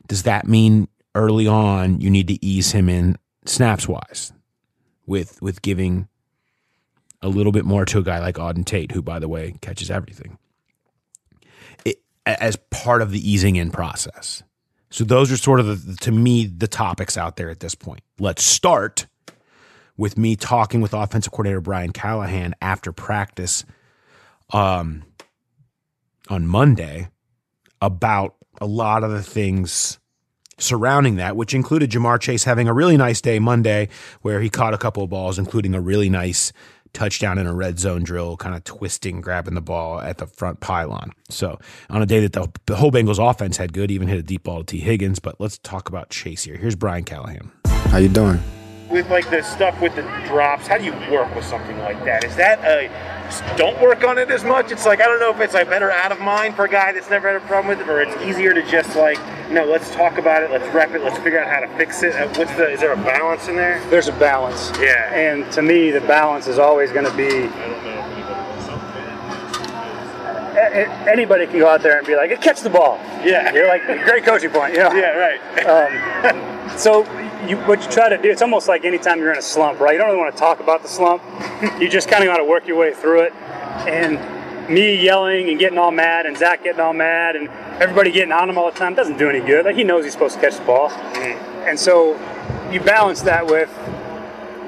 does 0.08 0.24
that 0.24 0.48
mean 0.48 0.88
early 1.16 1.48
on 1.48 2.02
you 2.02 2.10
need 2.10 2.28
to 2.28 2.44
ease 2.46 2.72
him 2.72 2.89
in 2.89 3.18
snaps 3.46 3.88
wise 3.88 4.34
with 5.06 5.41
with 5.41 5.62
giving 5.62 6.08
a 7.22 7.30
little 7.30 7.52
bit 7.52 7.66
more 7.66 7.86
to 7.86 8.00
a 8.00 8.04
guy 8.04 8.20
like 8.20 8.36
Auden 8.36 8.66
Tate, 8.66 8.91
who 8.91 9.02
by 9.02 9.20
the 9.20 9.30
way 9.30 9.56
catches 9.62 9.89
everything. 9.89 10.38
It, 11.86 12.02
as 12.26 12.58
part 12.70 13.02
of 13.02 13.12
the 13.12 13.30
easing 13.30 13.56
in 13.56 13.72
process. 13.72 14.44
So 14.89 15.04
those 15.04 15.32
are 15.32 15.38
sort 15.38 15.60
of 15.60 15.86
the, 15.88 15.96
to 15.98 16.12
me 16.12 16.46
the 16.46 16.68
topics 16.68 17.18
out 17.18 17.38
there 17.38 17.50
at 17.50 17.60
this 17.60 17.76
point. 17.76 18.02
Let's 18.20 18.44
start 18.44 19.08
with 19.98 20.18
me 20.18 20.36
talking 20.36 20.82
with 20.82 20.94
offensive 20.94 21.32
coordinator 21.32 21.62
Brian 21.62 21.91
Callahan 21.91 22.56
after 22.62 22.91
practice 22.91 23.64
um, 24.52 25.04
on 26.30 26.46
Monday 26.46 27.10
about 27.84 28.36
a 28.61 28.65
lot 28.65 29.03
of 29.03 29.11
the 29.11 29.21
things 29.21 29.99
surrounding 30.57 31.17
that, 31.17 31.36
which 31.36 31.53
included 31.53 31.91
Ja'Marr 31.91 32.19
Chase 32.19 32.45
having 32.45 32.69
a 32.69 32.73
really 32.73 32.95
nice 32.95 33.19
day 33.19 33.39
Monday 33.39 33.89
where 34.21 34.39
he 34.39 34.49
caught 34.49 34.73
a 34.73 34.77
couple 34.77 35.03
of 35.03 35.09
balls, 35.09 35.38
including 35.38 35.75
a 35.75 35.81
really 35.81 36.09
nice 36.09 36.53
touchdown 36.93 37.38
in 37.38 37.45
a 37.45 37.53
red 37.53 37.79
zone 37.79 38.03
drill, 38.03 38.38
kind 38.38 38.55
of 38.55 38.63
twisting, 38.63 39.19
grabbing 39.19 39.55
the 39.55 39.61
ball 39.61 39.99
at 39.99 40.17
the 40.17 40.27
front 40.27 40.61
pylon. 40.61 41.11
So 41.27 41.59
on 41.89 42.01
a 42.01 42.05
day 42.05 42.21
that 42.21 42.31
the, 42.31 42.47
the 42.67 42.77
whole 42.77 42.91
Bengals 42.91 43.19
offense 43.19 43.57
had 43.57 43.73
good, 43.73 43.91
even 43.91 44.07
hit 44.07 44.17
a 44.17 44.23
deep 44.23 44.43
ball 44.43 44.59
to 44.59 44.65
Tee 44.65 44.79
Higgins. 44.79 45.19
But 45.19 45.41
let's 45.41 45.57
talk 45.57 45.89
about 45.89 46.09
Chase 46.09 46.43
here. 46.43 46.55
Here's 46.55 46.75
Brian 46.75 47.03
Callahan. 47.03 47.51
How 47.65 47.97
you 47.97 48.07
doing? 48.07 48.41
With 48.89 49.09
like 49.09 49.29
the 49.29 49.41
stuff 49.41 49.81
with 49.81 49.95
the 49.95 50.03
drops, 50.27 50.67
how 50.67 50.77
do 50.77 50.86
you 50.86 50.93
work 51.11 51.36
with 51.36 51.45
something 51.45 51.77
like 51.79 52.05
that? 52.05 52.23
Is 52.23 52.36
that 52.38 52.59
a 52.63 52.88
don't 53.57 53.80
work 53.82 54.03
on 54.03 54.17
it 54.17 54.30
as 54.30 54.43
much? 54.43 54.71
It's 54.71 54.86
like 54.86 55.01
I 55.01 55.05
don't 55.05 55.19
know 55.19 55.32
if 55.32 55.39
it's 55.39 55.53
like 55.53 55.69
better 55.69 55.91
out 55.91 56.11
of 56.11 56.19
mind 56.19 56.55
for 56.55 56.65
a 56.65 56.69
guy 56.69 56.91
that's 56.91 57.09
never 57.09 57.32
had 57.32 57.41
a 57.41 57.45
problem 57.45 57.67
with 57.78 57.88
it, 57.88 57.89
or 57.89 58.01
it's 58.01 58.21
easier 58.24 58.53
to 58.53 58.61
just 58.69 58.95
like 58.95 59.19
no, 59.49 59.65
let's 59.65 59.91
talk 59.93 60.17
about 60.17 60.41
it, 60.41 60.51
let's 60.51 60.74
rep 60.74 60.91
it, 60.91 61.03
let's 61.03 61.17
figure 61.19 61.39
out 61.39 61.47
how 61.47 61.59
to 61.59 61.67
fix 61.78 62.01
it. 62.01 62.15
Uh, 62.15 62.28
What's 62.30 62.55
the? 62.55 62.69
Is 62.69 62.80
there 62.80 62.93
a 62.93 62.97
balance 62.97 63.47
in 63.47 63.55
there? 63.55 63.84
There's 63.89 64.07
a 64.07 64.13
balance. 64.13 64.71
Yeah. 64.80 65.13
And 65.13 65.51
to 65.53 65.61
me, 65.61 65.91
the 65.91 66.01
balance 66.01 66.47
is 66.47 66.57
always 66.59 66.91
going 66.91 67.05
to 67.05 67.15
be. 67.15 67.49
Anybody 71.07 71.45
can 71.45 71.59
go 71.59 71.67
out 71.67 71.82
there 71.82 71.97
and 71.97 72.07
be 72.07 72.15
like, 72.15 72.41
"Catch 72.41 72.61
the 72.61 72.69
ball." 72.69 72.99
Yeah. 73.24 73.53
You're 73.53 73.67
like 73.67 73.86
great 74.05 74.24
coaching 74.24 74.49
point. 74.49 74.74
You 74.74 74.80
know. 74.80 74.93
Yeah, 74.93 75.11
right. 75.11 75.65
Um, 75.67 76.78
so 76.78 77.03
you, 77.48 77.58
what 77.58 77.84
you 77.84 77.91
try 77.91 78.10
to 78.10 78.18
do, 78.18 78.30
it's 78.30 78.41
almost 78.41 78.68
like 78.68 78.86
anytime 78.86 79.20
you're 79.20 79.32
in 79.32 79.38
a 79.38 79.41
slump, 79.41 79.80
right? 79.80 79.94
You 79.94 80.00
don't 80.00 80.08
really 80.08 80.20
want 80.20 80.34
to 80.34 80.39
talk 80.39 80.60
about 80.60 80.82
the 80.82 80.89
slump. 80.89 81.22
you 81.80 81.89
just 81.89 82.10
kind 82.10 82.24
of 82.24 82.28
got 82.28 82.38
to 82.38 82.46
work 82.46 82.68
your 82.68 82.78
way 82.78 82.94
through 82.94 83.22
it. 83.22 83.34
And 83.88 84.20
me 84.70 84.96
yelling 85.02 85.50
and 85.50 85.60
getting 85.60 85.78
all 85.78 85.91
mad, 85.91 86.26
and 86.26 86.38
Zac 86.38 86.64
getting 86.64 86.80
all 86.80 86.94
mad, 86.94 87.36
and 87.36 87.50
everybody 87.82 88.12
getting 88.12 88.32
on 88.32 88.50
him 88.50 88.58
all 88.58 88.72
the 88.72 88.78
time 88.78 88.94
doesn't 88.94 89.18
do 89.18 89.30
any 89.30 89.41
good. 89.41 89.66
Like 89.66 89.76
he 89.76 89.84
knows 89.84 90.04
he's 90.04 90.14
supposed 90.14 90.36
to 90.36 90.41
catch 90.41 90.58
the 90.58 90.66
ball, 90.66 90.89
and 90.89 91.78
so 91.78 92.14
you 92.72 92.80
balance 92.80 93.22
that 93.24 93.46
with 93.46 93.70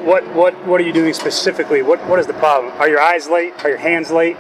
what 0.04 0.28
what 0.36 0.54
what 0.66 0.82
are 0.82 0.84
you 0.84 0.94
doing 0.94 1.14
specifically? 1.14 1.82
What 1.82 2.06
what 2.08 2.20
is 2.20 2.28
the 2.28 2.34
problem? 2.34 2.74
Are 2.74 2.90
your 2.90 3.00
eyes 3.00 3.30
late? 3.30 3.54
Are 3.64 3.70
your 3.70 3.78
hands 3.78 4.12
late? 4.12 4.38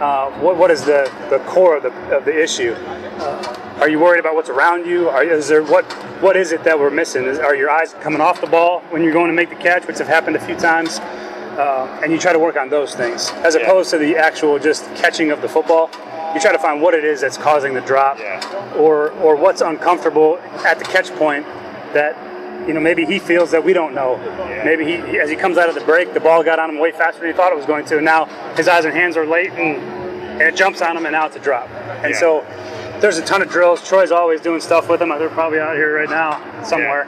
Uh, 0.00 0.30
what 0.40 0.56
what 0.56 0.70
is 0.70 0.84
the, 0.84 1.10
the 1.30 1.38
core 1.40 1.76
of 1.76 1.82
the 1.82 2.16
of 2.16 2.24
the 2.24 2.42
issue? 2.42 2.74
Uh, 2.74 3.67
Are 3.80 3.88
you 3.88 4.00
worried 4.00 4.18
about 4.18 4.34
what's 4.34 4.48
around 4.48 4.86
you? 4.86 5.08
Are, 5.08 5.22
is 5.22 5.46
there 5.46 5.62
what 5.62 5.84
what 6.20 6.36
is 6.36 6.50
it 6.50 6.64
that 6.64 6.78
we're 6.78 6.90
missing? 6.90 7.24
Is, 7.26 7.38
are 7.38 7.54
your 7.54 7.70
eyes 7.70 7.94
coming 8.00 8.20
off 8.20 8.40
the 8.40 8.48
ball 8.48 8.80
when 8.90 9.04
you're 9.04 9.12
going 9.12 9.28
to 9.28 9.32
make 9.34 9.50
the 9.50 9.54
catch, 9.56 9.86
which 9.86 9.98
have 9.98 10.08
happened 10.08 10.34
a 10.34 10.40
few 10.44 10.56
times? 10.56 10.98
Uh, 10.98 12.00
and 12.02 12.10
you 12.12 12.18
try 12.18 12.32
to 12.32 12.38
work 12.38 12.56
on 12.56 12.68
those 12.70 12.94
things 12.94 13.30
as 13.44 13.54
opposed 13.54 13.90
to 13.90 13.98
the 13.98 14.16
actual 14.16 14.58
just 14.58 14.84
catching 14.96 15.30
of 15.30 15.42
the 15.42 15.48
football. 15.48 15.90
You 16.34 16.40
try 16.40 16.50
to 16.52 16.58
find 16.58 16.82
what 16.82 16.94
it 16.94 17.04
is 17.04 17.20
that's 17.20 17.38
causing 17.38 17.72
the 17.74 17.80
drop, 17.80 18.18
or 18.76 19.10
or 19.22 19.36
what's 19.36 19.60
uncomfortable 19.60 20.38
at 20.66 20.78
the 20.80 20.84
catch 20.84 21.10
point 21.14 21.44
that 21.94 22.16
you 22.66 22.74
know 22.74 22.80
maybe 22.80 23.04
he 23.06 23.20
feels 23.20 23.52
that 23.52 23.64
we 23.64 23.72
don't 23.72 23.94
know. 23.94 24.16
Maybe 24.64 24.84
he, 24.86 25.20
as 25.20 25.30
he 25.30 25.36
comes 25.36 25.56
out 25.56 25.68
of 25.68 25.76
the 25.76 25.80
break, 25.82 26.14
the 26.14 26.20
ball 26.20 26.42
got 26.42 26.58
on 26.58 26.68
him 26.70 26.78
way 26.80 26.90
faster 26.90 27.20
than 27.20 27.30
he 27.30 27.36
thought 27.36 27.52
it 27.52 27.56
was 27.56 27.66
going 27.66 27.84
to. 27.86 27.96
And 27.96 28.04
now 28.04 28.24
his 28.56 28.66
eyes 28.66 28.84
and 28.84 28.92
hands 28.92 29.16
are 29.16 29.24
late, 29.24 29.50
and, 29.52 29.76
and 30.32 30.42
it 30.42 30.56
jumps 30.56 30.82
on 30.82 30.96
him, 30.96 31.06
and 31.06 31.12
now 31.12 31.26
it's 31.26 31.36
a 31.36 31.40
drop. 31.40 31.68
And 32.02 32.12
Yeah. 32.12 32.18
so 32.20 32.46
there's 33.00 33.18
a 33.18 33.24
ton 33.24 33.42
of 33.42 33.48
drills. 33.48 33.86
Troy's 33.86 34.10
always 34.10 34.40
doing 34.40 34.60
stuff 34.60 34.88
with 34.88 35.00
them. 35.00 35.10
They're 35.10 35.28
probably 35.28 35.60
out 35.60 35.74
here 35.76 35.96
right 35.96 36.10
now 36.10 36.62
somewhere. 36.64 37.06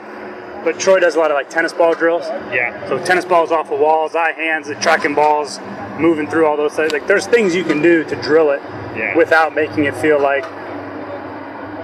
But 0.63 0.79
Troy 0.79 0.99
does 0.99 1.15
a 1.15 1.19
lot 1.19 1.31
of 1.31 1.35
like 1.35 1.49
tennis 1.49 1.73
ball 1.73 1.93
drills. 1.95 2.23
Yeah. 2.53 2.87
So 2.87 3.03
tennis 3.03 3.25
balls 3.25 3.51
off 3.51 3.69
the 3.69 3.75
walls, 3.75 4.15
eye 4.15 4.33
hands, 4.33 4.69
tracking 4.79 5.15
balls, 5.15 5.59
moving 5.99 6.27
through 6.27 6.45
all 6.45 6.55
those 6.55 6.73
things. 6.73 6.91
Like 6.91 7.07
there's 7.07 7.25
things 7.25 7.55
you 7.55 7.63
can 7.63 7.81
do 7.81 8.03
to 8.03 8.15
drill 8.21 8.51
it 8.51 8.61
Yeah. 8.95 9.15
without 9.17 9.55
making 9.55 9.85
it 9.85 9.95
feel 9.95 10.19
like 10.21 10.43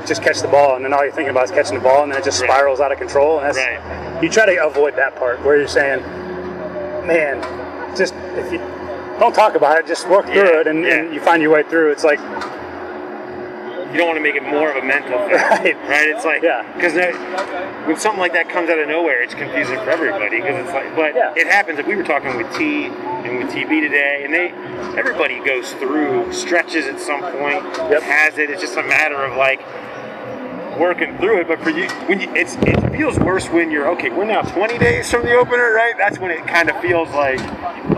just 0.05 0.21
catch 0.21 0.39
the 0.41 0.47
ball 0.47 0.75
and 0.75 0.85
then 0.85 0.93
all 0.93 1.03
you're 1.03 1.11
thinking 1.11 1.31
about 1.31 1.45
is 1.45 1.51
catching 1.51 1.73
the 1.75 1.81
ball 1.83 2.03
and 2.03 2.11
then 2.11 2.21
it 2.21 2.23
just 2.23 2.39
spirals 2.39 2.79
out 2.79 2.91
of 2.91 2.97
control. 2.99 3.39
And 3.39 3.53
that's 3.55 4.23
you 4.23 4.29
try 4.29 4.45
to 4.45 4.65
avoid 4.65 4.95
that 4.95 5.15
part 5.15 5.43
where 5.43 5.57
you're 5.57 5.67
saying, 5.67 6.01
man, 7.05 7.41
just 7.97 8.13
if 8.35 8.51
you 8.51 8.59
don't 9.19 9.33
talk 9.33 9.55
about 9.55 9.79
it, 9.79 9.87
just 9.87 10.07
work 10.07 10.25
through 10.27 10.59
it 10.61 10.67
and, 10.67 10.85
and 10.85 11.13
you 11.13 11.19
find 11.19 11.41
your 11.41 11.51
way 11.51 11.63
through. 11.63 11.91
It's 11.91 12.03
like 12.03 12.19
you 13.97 14.03
don't 14.03 14.13
want 14.13 14.17
to 14.17 14.23
make 14.23 14.35
it 14.35 14.43
more 14.43 14.69
of 14.69 14.77
a 14.77 14.85
mental 14.85 15.17
thing, 15.25 15.31
Right. 15.49 15.75
Right? 15.89 16.07
It's 16.07 16.23
like 16.23 16.41
because 16.41 16.93
when 17.87 17.97
something 17.97 18.19
like 18.19 18.33
that 18.33 18.47
comes 18.47 18.69
out 18.69 18.77
of 18.77 18.87
nowhere, 18.87 19.23
it's 19.23 19.33
confusing 19.33 19.77
for 19.77 19.89
everybody. 19.89 20.37
Because 20.37 20.63
it's 20.63 20.73
like, 20.73 20.95
but 20.95 21.15
it 21.35 21.47
happens. 21.47 21.77
Like 21.77 21.87
we 21.87 21.95
were 21.95 22.03
talking 22.03 22.37
with 22.37 22.45
T 22.55 22.85
and 22.85 23.39
with 23.39 23.49
TB 23.49 23.81
today, 23.81 24.21
and 24.23 24.31
they 24.31 24.49
everybody 24.99 25.43
goes 25.43 25.73
through 25.73 26.31
stretches 26.31 26.85
at 26.85 26.99
some 26.99 27.21
point, 27.21 27.63
has 28.03 28.37
it. 28.37 28.51
It's 28.51 28.61
just 28.61 28.77
a 28.77 28.83
matter 28.83 29.17
of 29.17 29.35
like 29.35 29.61
working 30.77 31.17
through 31.17 31.41
it. 31.41 31.47
But 31.47 31.61
for 31.61 31.69
you, 31.69 31.89
when 32.07 32.21
you, 32.21 32.33
it's 32.35 32.55
it 32.61 32.91
feels 32.91 33.17
worse 33.19 33.47
when 33.49 33.71
you're 33.71 33.89
okay. 33.91 34.09
We're 34.09 34.25
now 34.25 34.41
20 34.41 34.77
days 34.77 35.09
from 35.09 35.23
the 35.23 35.33
opener, 35.33 35.73
right? 35.73 35.93
That's 35.97 36.19
when 36.19 36.31
it 36.31 36.45
kind 36.47 36.69
of 36.69 36.79
feels 36.81 37.09
like 37.09 37.39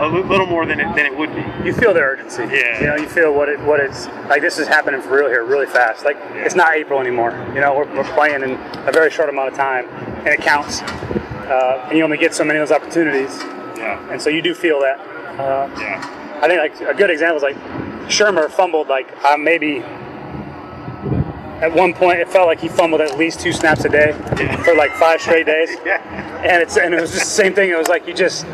a 0.00 0.06
little 0.06 0.46
more 0.46 0.66
than 0.66 0.80
it 0.80 0.94
than 0.94 1.06
it 1.06 1.16
would 1.16 1.34
be. 1.34 1.44
you 1.64 1.72
feel 1.72 1.92
the 1.92 2.00
urgency. 2.00 2.42
Yeah. 2.42 2.80
You 2.80 2.86
know, 2.88 2.96
you 2.96 3.08
feel 3.08 3.34
what 3.34 3.48
it 3.48 3.60
what 3.60 3.80
it's 3.80 4.06
like. 4.28 4.42
This 4.42 4.58
is 4.58 4.68
happening 4.68 5.00
for 5.00 5.16
real 5.16 5.28
here, 5.28 5.44
really 5.44 5.66
fast. 5.66 6.04
Like 6.04 6.16
it's 6.34 6.54
not 6.54 6.74
April 6.74 7.00
anymore. 7.00 7.32
You 7.54 7.60
know, 7.60 7.74
we're, 7.74 7.94
we're 7.94 8.12
playing 8.14 8.42
in 8.42 8.52
a 8.52 8.92
very 8.92 9.10
short 9.10 9.28
amount 9.28 9.48
of 9.48 9.54
time, 9.54 9.86
and 9.88 10.28
it 10.28 10.40
counts. 10.40 10.82
Uh, 10.82 11.86
and 11.88 11.98
you 11.98 12.04
only 12.04 12.16
get 12.18 12.34
so 12.34 12.44
many 12.44 12.58
of 12.58 12.68
those 12.68 12.76
opportunities. 12.76 13.36
Yeah. 13.76 14.10
And 14.10 14.22
so 14.22 14.30
you 14.30 14.42
do 14.42 14.54
feel 14.54 14.80
that. 14.80 15.00
Uh, 15.38 15.68
yeah. 15.78 16.38
I 16.42 16.48
think 16.48 16.80
like 16.80 16.88
a 16.88 16.96
good 16.96 17.10
example 17.10 17.36
is 17.36 17.42
like 17.42 17.56
Shermer 18.08 18.50
fumbled 18.50 18.88
like 18.88 19.08
uh, 19.24 19.36
maybe. 19.36 19.82
At 21.60 21.74
one 21.74 21.92
point, 21.92 22.20
it 22.20 22.28
felt 22.28 22.46
like 22.46 22.60
he 22.60 22.68
fumbled 22.68 23.00
at 23.00 23.18
least 23.18 23.40
two 23.40 23.52
snaps 23.52 23.84
a 23.84 23.88
day 23.88 24.12
for 24.64 24.74
like 24.74 24.92
five 24.92 25.20
straight 25.20 25.46
days. 25.46 25.70
And 26.40 26.62
it's 26.62 26.78
and 26.78 26.94
it 26.94 27.00
was 27.02 27.12
just 27.12 27.24
the 27.24 27.30
same 27.30 27.54
thing. 27.54 27.68
It 27.68 27.76
was 27.76 27.88
like 27.88 28.06
you 28.08 28.14
just 28.14 28.46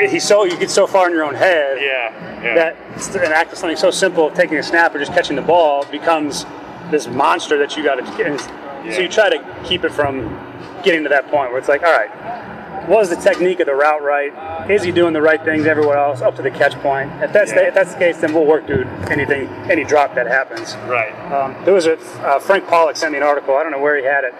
he's 0.00 0.26
so 0.26 0.44
you 0.44 0.58
get 0.58 0.68
so 0.68 0.84
far 0.84 1.06
in 1.06 1.12
your 1.12 1.22
own 1.22 1.36
head 1.36 1.78
Yeah. 1.80 2.42
yeah. 2.42 2.54
that 2.54 3.14
an 3.14 3.32
act 3.32 3.52
of 3.52 3.58
something 3.58 3.76
so 3.76 3.92
simple, 3.92 4.32
taking 4.32 4.58
a 4.58 4.62
snap 4.64 4.92
or 4.96 4.98
just 4.98 5.12
catching 5.12 5.36
the 5.36 5.42
ball, 5.42 5.84
becomes 5.92 6.44
this 6.90 7.06
monster 7.06 7.56
that 7.58 7.76
you 7.76 7.84
got 7.84 7.96
to 7.96 8.02
get. 8.16 8.40
So 8.92 9.00
you 9.00 9.08
try 9.08 9.30
to 9.30 9.62
keep 9.64 9.84
it 9.84 9.92
from 9.92 10.28
getting 10.82 11.04
to 11.04 11.08
that 11.10 11.28
point 11.30 11.50
where 11.50 11.58
it's 11.58 11.68
like, 11.68 11.84
all 11.84 11.92
right, 11.92 12.10
was 12.88 13.10
the 13.10 13.16
technique 13.16 13.60
of 13.60 13.66
the 13.66 13.74
route 13.74 14.02
right? 14.02 14.70
Is 14.70 14.82
he 14.82 14.92
doing 14.92 15.12
the 15.12 15.22
right 15.22 15.42
things 15.44 15.66
everywhere 15.66 15.96
else 15.96 16.20
up 16.20 16.36
to 16.36 16.42
the 16.42 16.50
catch 16.50 16.74
point? 16.80 17.10
If 17.22 17.32
that's 17.32 17.52
the, 17.52 17.68
if 17.68 17.74
that's 17.74 17.92
the 17.92 17.98
case, 17.98 18.18
then 18.18 18.34
we'll 18.34 18.46
work 18.46 18.66
through 18.66 18.84
anything, 19.10 19.48
any 19.70 19.84
drop 19.84 20.14
that 20.14 20.26
happens. 20.26 20.74
Right. 20.88 21.14
Um, 21.32 21.64
there 21.64 21.74
was 21.74 21.86
a 21.86 21.98
uh, 22.26 22.38
Frank 22.38 22.66
Pollack 22.66 22.96
sent 22.96 23.12
me 23.12 23.18
an 23.18 23.24
article. 23.24 23.56
I 23.56 23.62
don't 23.62 23.72
know 23.72 23.80
where 23.80 23.96
he 23.96 24.04
had 24.04 24.24
it, 24.24 24.34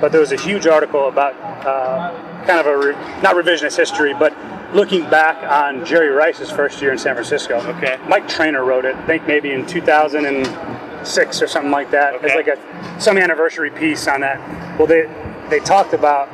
but 0.00 0.12
there 0.12 0.20
was 0.20 0.32
a 0.32 0.40
huge 0.40 0.66
article 0.66 1.08
about 1.08 1.34
uh, 1.66 2.44
kind 2.46 2.60
of 2.60 2.66
a 2.66 2.76
re- 2.76 3.22
not 3.22 3.34
revisionist 3.36 3.76
history, 3.76 4.14
but 4.14 4.34
looking 4.74 5.08
back 5.08 5.42
on 5.50 5.84
Jerry 5.84 6.08
Rice's 6.08 6.50
first 6.50 6.82
year 6.82 6.92
in 6.92 6.98
San 6.98 7.14
Francisco. 7.14 7.56
Okay. 7.76 7.98
Mike 8.08 8.28
Tanier 8.28 8.64
wrote 8.66 8.84
it. 8.84 8.96
I 8.96 9.06
think 9.06 9.26
maybe 9.26 9.52
in 9.52 9.66
2006 9.66 11.42
or 11.42 11.46
something 11.46 11.70
like 11.70 11.90
that. 11.92 12.14
It's 12.22 12.34
like 12.34 12.48
a 12.48 13.00
some 13.00 13.18
anniversary 13.18 13.70
piece 13.70 14.08
on 14.08 14.20
that. 14.20 14.38
Well, 14.78 14.86
they 14.86 15.06
they 15.50 15.60
talked 15.60 15.92
about 15.92 16.28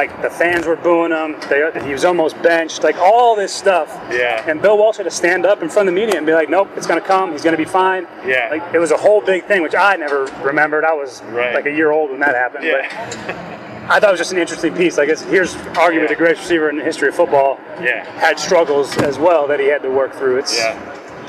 like 0.00 0.22
the 0.22 0.30
fans 0.30 0.66
were 0.66 0.76
booing 0.76 1.12
him. 1.12 1.36
They, 1.48 1.60
he 1.86 1.92
was 1.92 2.04
almost 2.04 2.40
benched. 2.42 2.82
Like 2.82 2.96
all 2.96 3.36
this 3.36 3.52
stuff. 3.52 3.88
Yeah. 4.10 4.48
And 4.48 4.62
Bill 4.62 4.78
Walsh 4.78 4.96
had 4.96 5.04
to 5.04 5.10
stand 5.10 5.44
up 5.44 5.62
in 5.62 5.68
front 5.68 5.88
of 5.88 5.94
the 5.94 6.00
media 6.00 6.16
and 6.16 6.24
be 6.26 6.32
like, 6.32 6.48
"Nope, 6.48 6.68
it's 6.76 6.86
going 6.86 7.00
to 7.00 7.06
come. 7.06 7.32
He's 7.32 7.42
going 7.42 7.52
to 7.56 7.62
be 7.62 7.70
fine." 7.70 8.06
Yeah. 8.26 8.48
Like 8.50 8.74
it 8.74 8.78
was 8.78 8.90
a 8.92 8.96
whole 8.96 9.20
big 9.20 9.44
thing, 9.44 9.62
which 9.62 9.74
I 9.74 9.96
never 9.96 10.24
remembered. 10.42 10.84
I 10.84 10.94
was 10.94 11.22
Right. 11.24 11.54
like 11.54 11.66
a 11.66 11.70
year 11.72 11.90
old 11.90 12.10
when 12.10 12.20
that 12.20 12.34
happened. 12.34 12.64
Yeah. 12.64 12.80
But 13.26 13.36
I 13.90 13.98
thought 13.98 14.10
it 14.10 14.12
was 14.12 14.20
just 14.20 14.32
an 14.32 14.38
interesting 14.38 14.74
piece. 14.74 14.96
Like, 14.96 15.08
here's 15.08 15.54
arguably 15.74 16.08
the 16.08 16.14
greatest 16.14 16.42
receiver 16.42 16.70
in 16.70 16.76
the 16.78 16.84
history 16.84 17.08
of 17.08 17.14
football. 17.16 17.58
Yeah. 17.82 18.04
Had 18.20 18.38
struggles 18.38 18.96
as 18.98 19.18
well 19.18 19.48
that 19.48 19.58
he 19.58 19.66
had 19.66 19.82
to 19.82 19.90
work 19.90 20.12
through. 20.14 20.38
It's 20.38 20.56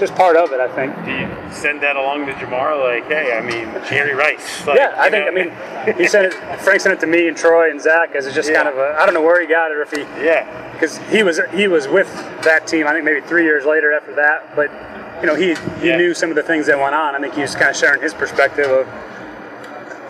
just 0.01 0.15
part 0.15 0.35
of 0.35 0.51
it, 0.51 0.59
I 0.59 0.67
think. 0.75 0.93
Do 1.05 1.11
you 1.11 1.29
send 1.51 1.81
that 1.83 1.95
along 1.95 2.25
to 2.25 2.33
Ja'Marr? 2.33 2.73
Like, 2.81 3.07
hey, 3.07 3.37
I 3.37 3.41
mean, 3.41 3.69
Jerry 3.87 4.13
Rice. 4.13 4.65
Like, 4.65 4.77
yeah, 4.77 4.95
I 4.97 5.09
think. 5.11 5.25
know? 5.25 5.41
I 5.41 5.85
mean, 5.85 5.97
he 5.97 6.07
sent 6.07 6.33
it. 6.33 6.59
Frank 6.59 6.81
sent 6.81 6.97
it 6.97 6.99
to 7.01 7.07
me 7.07 7.27
and 7.27 7.37
Troy 7.37 7.69
and 7.69 7.79
Zac 7.79 8.15
as 8.15 8.25
it's 8.25 8.35
just 8.35 8.51
kind 8.51 8.67
of 8.67 8.77
a. 8.77 8.97
I 8.99 9.05
don't 9.05 9.13
know 9.13 9.21
where 9.21 9.39
he 9.39 9.47
got 9.47 9.71
it 9.71 9.77
or 9.77 9.83
if 9.83 9.91
he. 9.91 10.01
Yeah. 10.25 10.71
Because 10.73 10.97
he 11.09 11.21
was 11.21 11.39
he 11.53 11.67
was 11.67 11.87
with 11.87 12.11
that 12.41 12.65
team. 12.65 12.87
I 12.87 12.93
think 12.93 13.05
maybe 13.05 13.21
three 13.21 13.43
years 13.43 13.63
later 13.63 13.93
after 13.93 14.15
that, 14.15 14.55
but 14.55 14.71
you 15.21 15.27
know 15.27 15.35
he 15.35 15.53
he 15.79 15.95
knew 15.95 16.15
some 16.15 16.31
of 16.31 16.35
the 16.35 16.43
things 16.43 16.65
that 16.65 16.79
went 16.79 16.95
on. 16.95 17.15
I 17.15 17.19
think 17.19 17.35
he 17.35 17.41
was 17.41 17.53
kind 17.53 17.69
of 17.69 17.77
sharing 17.77 18.01
his 18.01 18.13
perspective 18.13 18.69
of. 18.69 18.87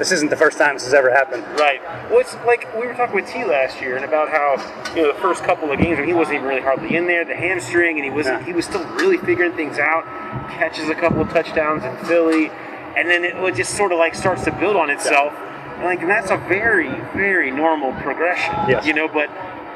This 0.01 0.11
isn't 0.11 0.31
the 0.31 0.35
first 0.35 0.57
time 0.57 0.73
this 0.73 0.85
has 0.85 0.95
ever 0.95 1.11
happened. 1.11 1.43
Right. 1.59 1.79
Well, 2.09 2.21
it's 2.21 2.33
like 2.43 2.73
we 2.73 2.87
were 2.87 2.95
talking 2.95 3.13
with 3.13 3.27
T 3.27 3.45
last 3.45 3.79
year, 3.79 3.97
and 3.97 4.03
about 4.03 4.29
how 4.29 4.57
you 4.95 5.03
know 5.03 5.13
the 5.13 5.19
first 5.19 5.43
couple 5.43 5.71
of 5.71 5.77
games 5.77 5.99
when 5.99 6.07
he 6.07 6.13
wasn't 6.15 6.37
even 6.37 6.47
really 6.47 6.61
hardly 6.61 6.95
in 6.95 7.05
there, 7.05 7.23
the 7.23 7.35
hamstring, 7.35 7.97
and 7.97 8.03
he 8.03 8.09
wasn't. 8.09 8.43
He 8.43 8.51
was 8.51 8.65
still 8.65 8.83
really 8.95 9.17
figuring 9.17 9.51
things 9.51 9.77
out. 9.77 10.03
Catches 10.49 10.89
a 10.89 10.95
couple 10.95 11.21
of 11.21 11.29
touchdowns 11.29 11.83
in 11.83 11.95
Philly, 12.07 12.49
and 12.97 13.07
then 13.07 13.23
it 13.23 13.35
just 13.53 13.77
sort 13.77 13.91
of 13.91 13.99
like 13.99 14.15
starts 14.15 14.43
to 14.45 14.51
build 14.53 14.75
on 14.75 14.89
itself. 14.89 15.33
And 15.75 15.83
like, 15.83 16.01
and 16.01 16.09
that's 16.09 16.31
a 16.31 16.37
very, 16.37 16.89
very 17.13 17.51
normal 17.51 17.93
progression. 18.01 18.55
Yes. 18.67 18.87
You 18.87 18.95
know, 18.95 19.07
but 19.07 19.29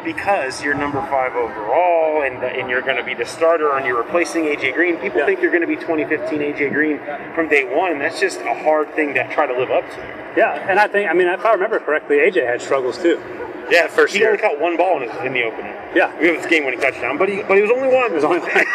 because 0.06 0.64
you're 0.64 0.76
number 0.76 1.02
five 1.08 1.36
overall 1.36 2.22
and 2.22 2.42
and 2.44 2.70
you're 2.70 2.82
going 2.82 2.96
to 2.96 3.04
be 3.04 3.14
the 3.14 3.26
starter 3.26 3.76
and 3.76 3.86
you're 3.86 3.98
replacing 3.98 4.46
AJ 4.46 4.76
Green, 4.76 4.96
people 4.98 5.26
think 5.26 5.42
you're 5.42 5.52
going 5.52 5.62
to 5.62 5.68
be 5.68 5.76
2015 5.76 6.40
AJ 6.40 6.72
Green 6.72 7.00
from 7.34 7.50
day 7.50 7.66
one. 7.66 7.92
And 7.92 8.00
that's 8.00 8.20
just 8.20 8.40
a 8.42 8.54
hard 8.54 8.94
thing 8.96 9.14
to 9.16 9.28
try 9.34 9.46
to 9.48 9.58
live 9.58 9.72
up 9.72 9.90
to. 9.90 9.98
Yeah, 10.38 10.54
and 10.70 10.80
I 10.80 10.88
think 10.88 11.10
I 11.10 11.14
mean 11.14 11.28
if 11.28 11.44
I 11.44 11.52
remember 11.52 11.80
correctly, 11.80 12.18
AJ 12.18 12.46
had 12.46 12.62
struggles 12.62 12.98
too. 12.98 13.22
Yeah, 13.70 13.88
first 13.88 14.14
he 14.14 14.20
year. 14.20 14.30
only 14.30 14.42
caught 14.42 14.60
one 14.60 14.78
ball 14.78 15.02
in, 15.02 15.10
his, 15.10 15.26
in 15.26 15.34
the 15.34 15.44
opener. 15.44 15.74
Yeah, 15.96 16.18
we 16.20 16.28
have 16.28 16.38
his 16.38 16.46
game-winning 16.46 16.80
touchdown, 16.80 17.18
but 17.18 17.30
he 17.30 17.42
but 17.42 17.56
he 17.56 17.62
was 17.62 17.72
only 17.72 17.88
one. 17.88 18.12
It 18.12 18.16
was 18.16 18.24
only 18.24 18.40
one. 18.40 18.50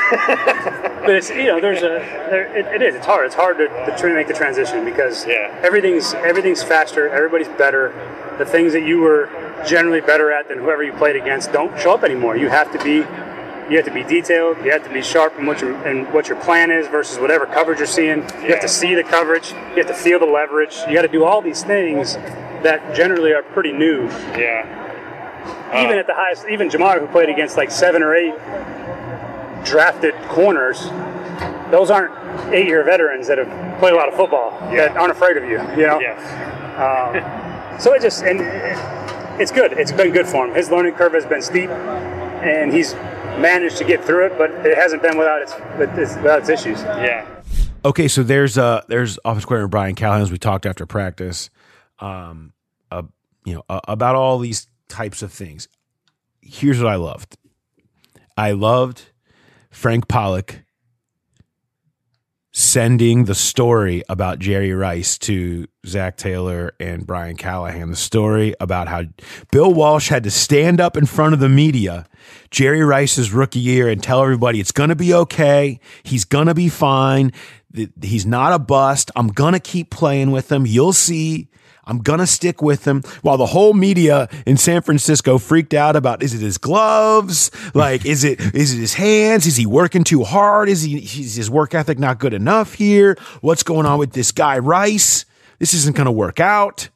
but 1.01 1.15
it's 1.15 1.31
you 1.31 1.45
know 1.45 1.61
there's 1.61 1.83
a 1.83 1.99
there, 2.31 2.57
it, 2.57 2.67
it 2.67 2.83
is 2.83 2.95
it's 2.95 3.07
hard 3.07 3.27
it's 3.27 3.35
hard 3.35 3.59
to, 3.59 3.97
to 3.97 4.15
make 4.15 4.29
the 4.29 4.35
transition 4.35 4.85
because 4.85 5.27
yeah. 5.27 5.59
everything's 5.63 6.15
everything's 6.15 6.63
faster 6.63 7.09
everybody's 7.09 7.49
better 7.49 7.93
the 8.39 8.45
things 8.45 8.73
that 8.73 8.83
you 8.83 9.01
were 9.01 9.29
generally 9.67 10.01
better 10.01 10.31
at 10.31 10.49
than 10.49 10.59
whoever 10.59 10.83
you 10.83 10.93
played 10.93 11.17
against 11.17 11.53
don't 11.53 11.79
show 11.81 11.93
up 11.93 12.05
anymore 12.05 12.37
you 12.37 12.49
have 12.49 12.71
to 12.73 12.83
be 12.85 13.01
you 13.71 13.77
have 13.77 13.87
to 13.87 13.95
be 13.95 14.03
detailed 14.03 14.57
you 14.65 14.71
have 14.73 14.85
to 14.85 14.93
be 14.93 15.01
sharp 15.01 15.39
in 15.39 15.47
what 15.47 15.61
your 15.61 15.75
and 15.87 16.13
what 16.13 16.29
your 16.29 16.41
plan 16.41 16.71
is 16.71 16.87
versus 16.89 17.19
whatever 17.19 17.47
coverage 17.47 17.79
you're 17.79 17.87
seeing 17.87 18.19
you 18.43 18.51
have 18.51 18.61
to 18.61 18.69
see 18.69 18.95
the 18.95 19.05
coverage 19.05 19.53
you 19.53 19.77
have 19.77 19.87
to 19.87 19.95
feel 19.95 20.19
the 20.19 20.27
leverage 20.27 20.77
you 20.89 20.95
got 20.95 21.03
to 21.03 21.09
do 21.09 21.25
all 21.25 21.41
these 21.41 21.63
things 21.63 22.15
that 22.63 22.95
generally 22.95 23.33
are 23.33 23.43
pretty 23.43 23.73
new 23.73 24.07
yeah 24.37 24.81
even 25.75 25.99
at 25.99 26.07
the 26.07 26.15
highest, 26.15 26.47
even 26.49 26.69
Ja'Marr, 26.69 26.99
who 26.99 27.07
played 27.07 27.29
against 27.29 27.57
like 27.57 27.71
seven 27.71 28.03
or 28.03 28.15
eight 28.15 28.35
drafted 29.65 30.15
corners, 30.29 30.89
those 31.71 31.91
aren't 31.91 32.13
eight-year 32.53 32.83
veterans 32.83 33.29
that 33.29 33.39
have 33.39 33.79
played 33.79 33.93
a 33.93 33.97
lot 33.97 34.09
of 34.09 34.15
football 34.15 34.51
that 34.73 34.97
aren't 34.97 35.13
afraid 35.13 35.37
of 35.37 35.45
you. 35.45 35.61
You 35.81 35.87
know. 35.87 35.99
Um, 36.77 37.81
so 37.81 37.95
it 37.95 38.03
just 38.03 38.25
and 38.25 38.41
it's 39.41 39.53
good. 39.53 39.73
It's 39.75 39.93
been 39.93 40.11
good 40.13 40.27
for 40.27 40.47
him. 40.47 40.55
His 40.55 40.71
learning 40.71 40.95
curve 40.95 41.13
has 41.13 41.25
been 41.25 41.41
steep, 41.41 41.71
and 41.71 42.73
he's 42.73 42.95
managed 43.39 43.77
to 43.79 43.85
get 43.85 44.05
through 44.05 44.27
it, 44.27 44.39
but 44.39 44.51
it 44.67 44.77
hasn't 44.77 45.03
been 45.03 45.17
without 45.19 45.43
its, 45.43 45.55
without 45.79 46.41
its 46.41 46.49
issues. 46.49 46.83
Yeah. 46.83 47.27
Okay, 47.85 48.09
so 48.09 48.23
there's 48.23 48.59
uh 48.59 48.83
there's 48.89 49.19
office 49.25 49.45
coordinator 49.45 49.69
Brian 49.69 49.95
Callahan 49.95 50.23
as 50.23 50.31
we 50.31 50.39
talked 50.39 50.67
after 50.67 50.85
practice, 50.85 51.49
um, 51.99 52.53
uh, 52.91 53.03
you 53.45 53.55
know, 53.55 53.65
uh, 53.71 53.81
about 53.85 54.17
all 54.17 54.39
these 54.39 54.67
types 54.89 55.23
of 55.23 55.33
things. 55.33 55.69
Here's 56.43 56.79
what 56.79 56.93
I 56.93 56.97
loved. 56.97 57.39
I 58.37 58.53
loved 58.53 59.11
Frank 59.71 60.09
Pollack 60.09 60.65
sending 62.53 63.25
the 63.25 63.35
story 63.35 64.03
about 64.09 64.41
Jerry 64.41 64.73
Rice 64.73 65.19
to 65.19 65.69
Zac 65.87 66.17
Taylor 66.17 66.73
and 66.81 67.07
Brian 67.07 67.37
Callahan. 67.37 67.91
The 67.91 67.97
story 67.97 68.55
about 68.61 68.89
how 68.89 69.05
Bill 69.53 69.73
Walsh 69.73 70.09
had 70.09 70.25
to 70.25 70.31
stand 70.31 70.81
up 70.81 70.97
in 70.97 71.07
front 71.07 71.35
of 71.35 71.41
the 71.41 71.49
media, 71.49 72.07
Jerry 72.51 72.83
Rice's 72.83 73.33
rookie 73.33 73.61
year, 73.61 73.89
and 73.89 74.03
tell 74.03 74.23
everybody 74.23 74.59
it's 74.59 74.73
going 74.73 74.89
to 74.89 74.97
be 74.97 75.15
okay. 75.15 75.79
He's 76.03 76.25
going 76.25 76.49
to 76.49 76.55
be 76.55 76.69
fine. 76.69 77.33
He's 78.03 78.27
not 78.27 78.53
a 78.53 78.59
bust. 78.59 79.13
I'm 79.15 79.29
going 79.29 79.53
to 79.53 79.61
keep 79.61 79.91
playing 79.91 80.33
with 80.33 80.51
him. 80.51 80.67
You'll 80.67 80.93
see. 80.93 81.49
I'm 81.85 81.99
gonna 81.99 82.27
stick 82.27 82.63
with 82.63 82.87
him. 82.87 83.03
While 83.23 83.37
the 83.37 83.47
whole 83.47 83.75
media 83.75 84.29
in 84.47 84.57
San 84.57 84.83
Francisco 84.83 85.39
freaked 85.39 85.75
out 85.75 85.97
about 85.97 86.23
is 86.23 86.35
it 86.35 86.41
his 86.41 86.59
gloves? 86.59 87.51
Like, 87.75 88.05
is 88.05 88.25
it 88.25 88.41
is 88.55 88.75
it 88.75 88.79
his 88.79 88.95
hands? 88.95 89.47
Is 89.47 89.57
he 89.57 89.67
working 89.67 90.05
too 90.05 90.25
hard? 90.25 90.69
Is 90.69 90.83
he 90.83 90.99
is 90.99 91.35
his 91.35 91.51
work 91.51 91.75
ethic 91.75 91.99
not 91.99 92.19
good 92.19 92.35
enough 92.35 92.75
here? 92.75 93.17
What's 93.41 93.63
going 93.63 93.87
on 93.87 93.99
with 93.99 94.13
this 94.13 94.33
guy 94.33 94.59
Rice? 94.59 95.25
This 95.59 95.75
isn't 95.75 95.97
gonna 95.97 96.13
work 96.13 96.41
out. 96.41 96.89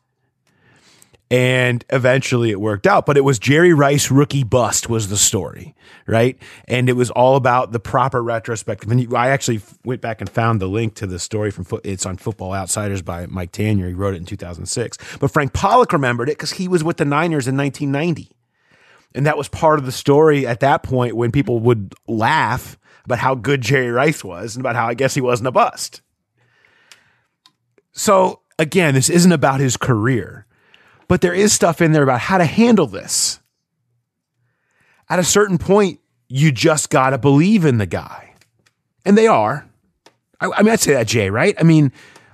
And 1.35 1.85
eventually 1.91 2.53
it 2.53 2.61
worked 2.61 2.87
out. 2.87 3.07
But 3.07 3.17
it 3.17 3.23
was 3.23 3.41
Jerry 3.41 3.75
Rice 3.75 4.09
rookie 4.09 4.45
bust 4.45 4.89
was 4.89 5.09
the 5.09 5.17
story, 5.17 5.75
right? 6.07 6.39
And 6.69 6.89
it 6.89 6.93
was 6.93 7.11
all 7.11 7.35
about 7.35 7.73
the 7.73 7.81
proper 7.81 8.23
retrospective. 8.23 8.89
And 8.89 9.13
I 9.17 9.31
actually 9.31 9.61
went 9.85 10.01
back 10.01 10.21
and 10.21 10.31
found 10.31 10.61
the 10.61 10.69
link 10.69 10.95
to 10.95 11.09
the 11.09 11.19
story 11.19 11.51
from 11.51 11.67
it's 11.83 12.07
on 12.07 12.19
Football 12.19 12.55
Outsiders 12.55 13.03
by 13.03 13.27
Mike 13.27 13.51
Tanier. 13.51 13.89
He 13.89 13.95
wrote 13.95 14.15
it 14.15 14.19
in 14.19 14.27
2006. 14.27 14.97
But 15.19 15.33
Frank 15.33 15.53
Pollack 15.53 15.93
remembered 15.93 16.29
it 16.29 16.39
because 16.39 16.53
he 16.53 16.69
was 16.69 16.85
with 16.85 16.99
the 16.99 17.05
Niners 17.05 17.49
in 17.49 17.57
1990. 17.57 18.31
And 19.13 19.27
that 19.27 19.37
was 19.37 19.49
part 19.49 19.81
of 19.81 19.87
the 19.87 19.93
story 19.93 20.47
at 20.47 20.61
that 20.61 20.85
point 20.85 21.17
when 21.17 21.33
people 21.33 21.59
would 21.59 21.97
laugh 22.07 22.79
about 23.07 23.19
how 23.19 23.35
good 23.35 23.61
Jerry 23.61 23.91
Rice 23.91 24.23
was 24.23 24.55
and 24.55 24.63
about 24.63 24.77
how 24.77 24.87
I 24.87 24.95
guess 24.95 25.15
he 25.15 25.21
wasn't 25.21 25.49
a 25.49 25.53
bust. 25.53 26.01
So 27.91 28.43
again, 28.57 28.95
this 28.95 29.11
isn't 29.11 29.33
about 29.33 29.59
his 29.59 29.77
career 29.77 30.44
but 31.15 31.21
there 31.21 31.33
is 31.33 31.53
stuff 31.53 31.81
in 31.81 31.93
there 31.93 32.03
about 32.03 32.19
how 32.19 32.39
to 32.39 32.45
handle 32.45 32.89
this. 32.89 33.39
At 35.09 35.21
a 35.21 35.23
certain 35.23 35.59
point, 35.59 36.01
you 36.29 36.51
just 36.51 36.91
got 36.91 37.11
to 37.11 37.19
believe 37.19 37.65
in 37.65 37.79
the 37.79 37.87
guy. 37.87 38.35
And 39.05 39.17
they 39.17 39.29
are. 39.29 39.65
I, 40.41 40.51
I, 40.51 40.63
mean, 40.65 40.73
I'd 40.73 40.81
say 40.81 40.95
that, 40.95 41.07
Jay, 41.07 41.31
right? 41.31 41.55
I 41.57 41.63
mean, 41.63 41.93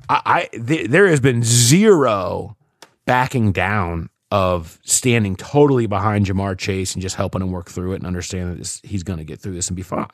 I, 0.08 0.22
I 0.24 0.56
th- 0.56 0.88
there 0.88 1.08
has 1.08 1.20
been 1.20 1.42
zero 1.42 2.56
backing 3.04 3.52
down 3.52 4.08
of 4.30 4.78
standing 4.82 5.36
totally 5.36 5.86
behind 5.86 6.24
Ja'Marr 6.24 6.56
Chase 6.56 6.94
and 6.94 7.02
just 7.02 7.16
helping 7.16 7.42
him 7.42 7.50
work 7.50 7.68
through 7.68 7.92
it 7.92 7.96
and 7.96 8.06
understand 8.06 8.50
that 8.50 8.56
this, 8.56 8.80
he's 8.82 9.02
going 9.02 9.18
to 9.18 9.26
get 9.26 9.40
through 9.40 9.56
this 9.56 9.68
and 9.68 9.76
be 9.76 9.82
fine. 9.82 10.08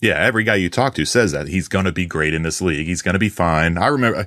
Yeah, 0.00 0.14
every 0.14 0.44
guy 0.44 0.54
you 0.54 0.70
talk 0.70 0.94
to 0.94 1.04
says 1.04 1.32
that 1.32 1.48
he's 1.48 1.68
going 1.68 1.84
to 1.84 1.92
be 1.92 2.06
great 2.06 2.32
in 2.32 2.44
this 2.44 2.62
league. 2.62 2.86
He's 2.86 3.02
going 3.02 3.12
to 3.12 3.18
be 3.18 3.28
fine. 3.28 3.76
I 3.76 3.88
remember 3.88 4.26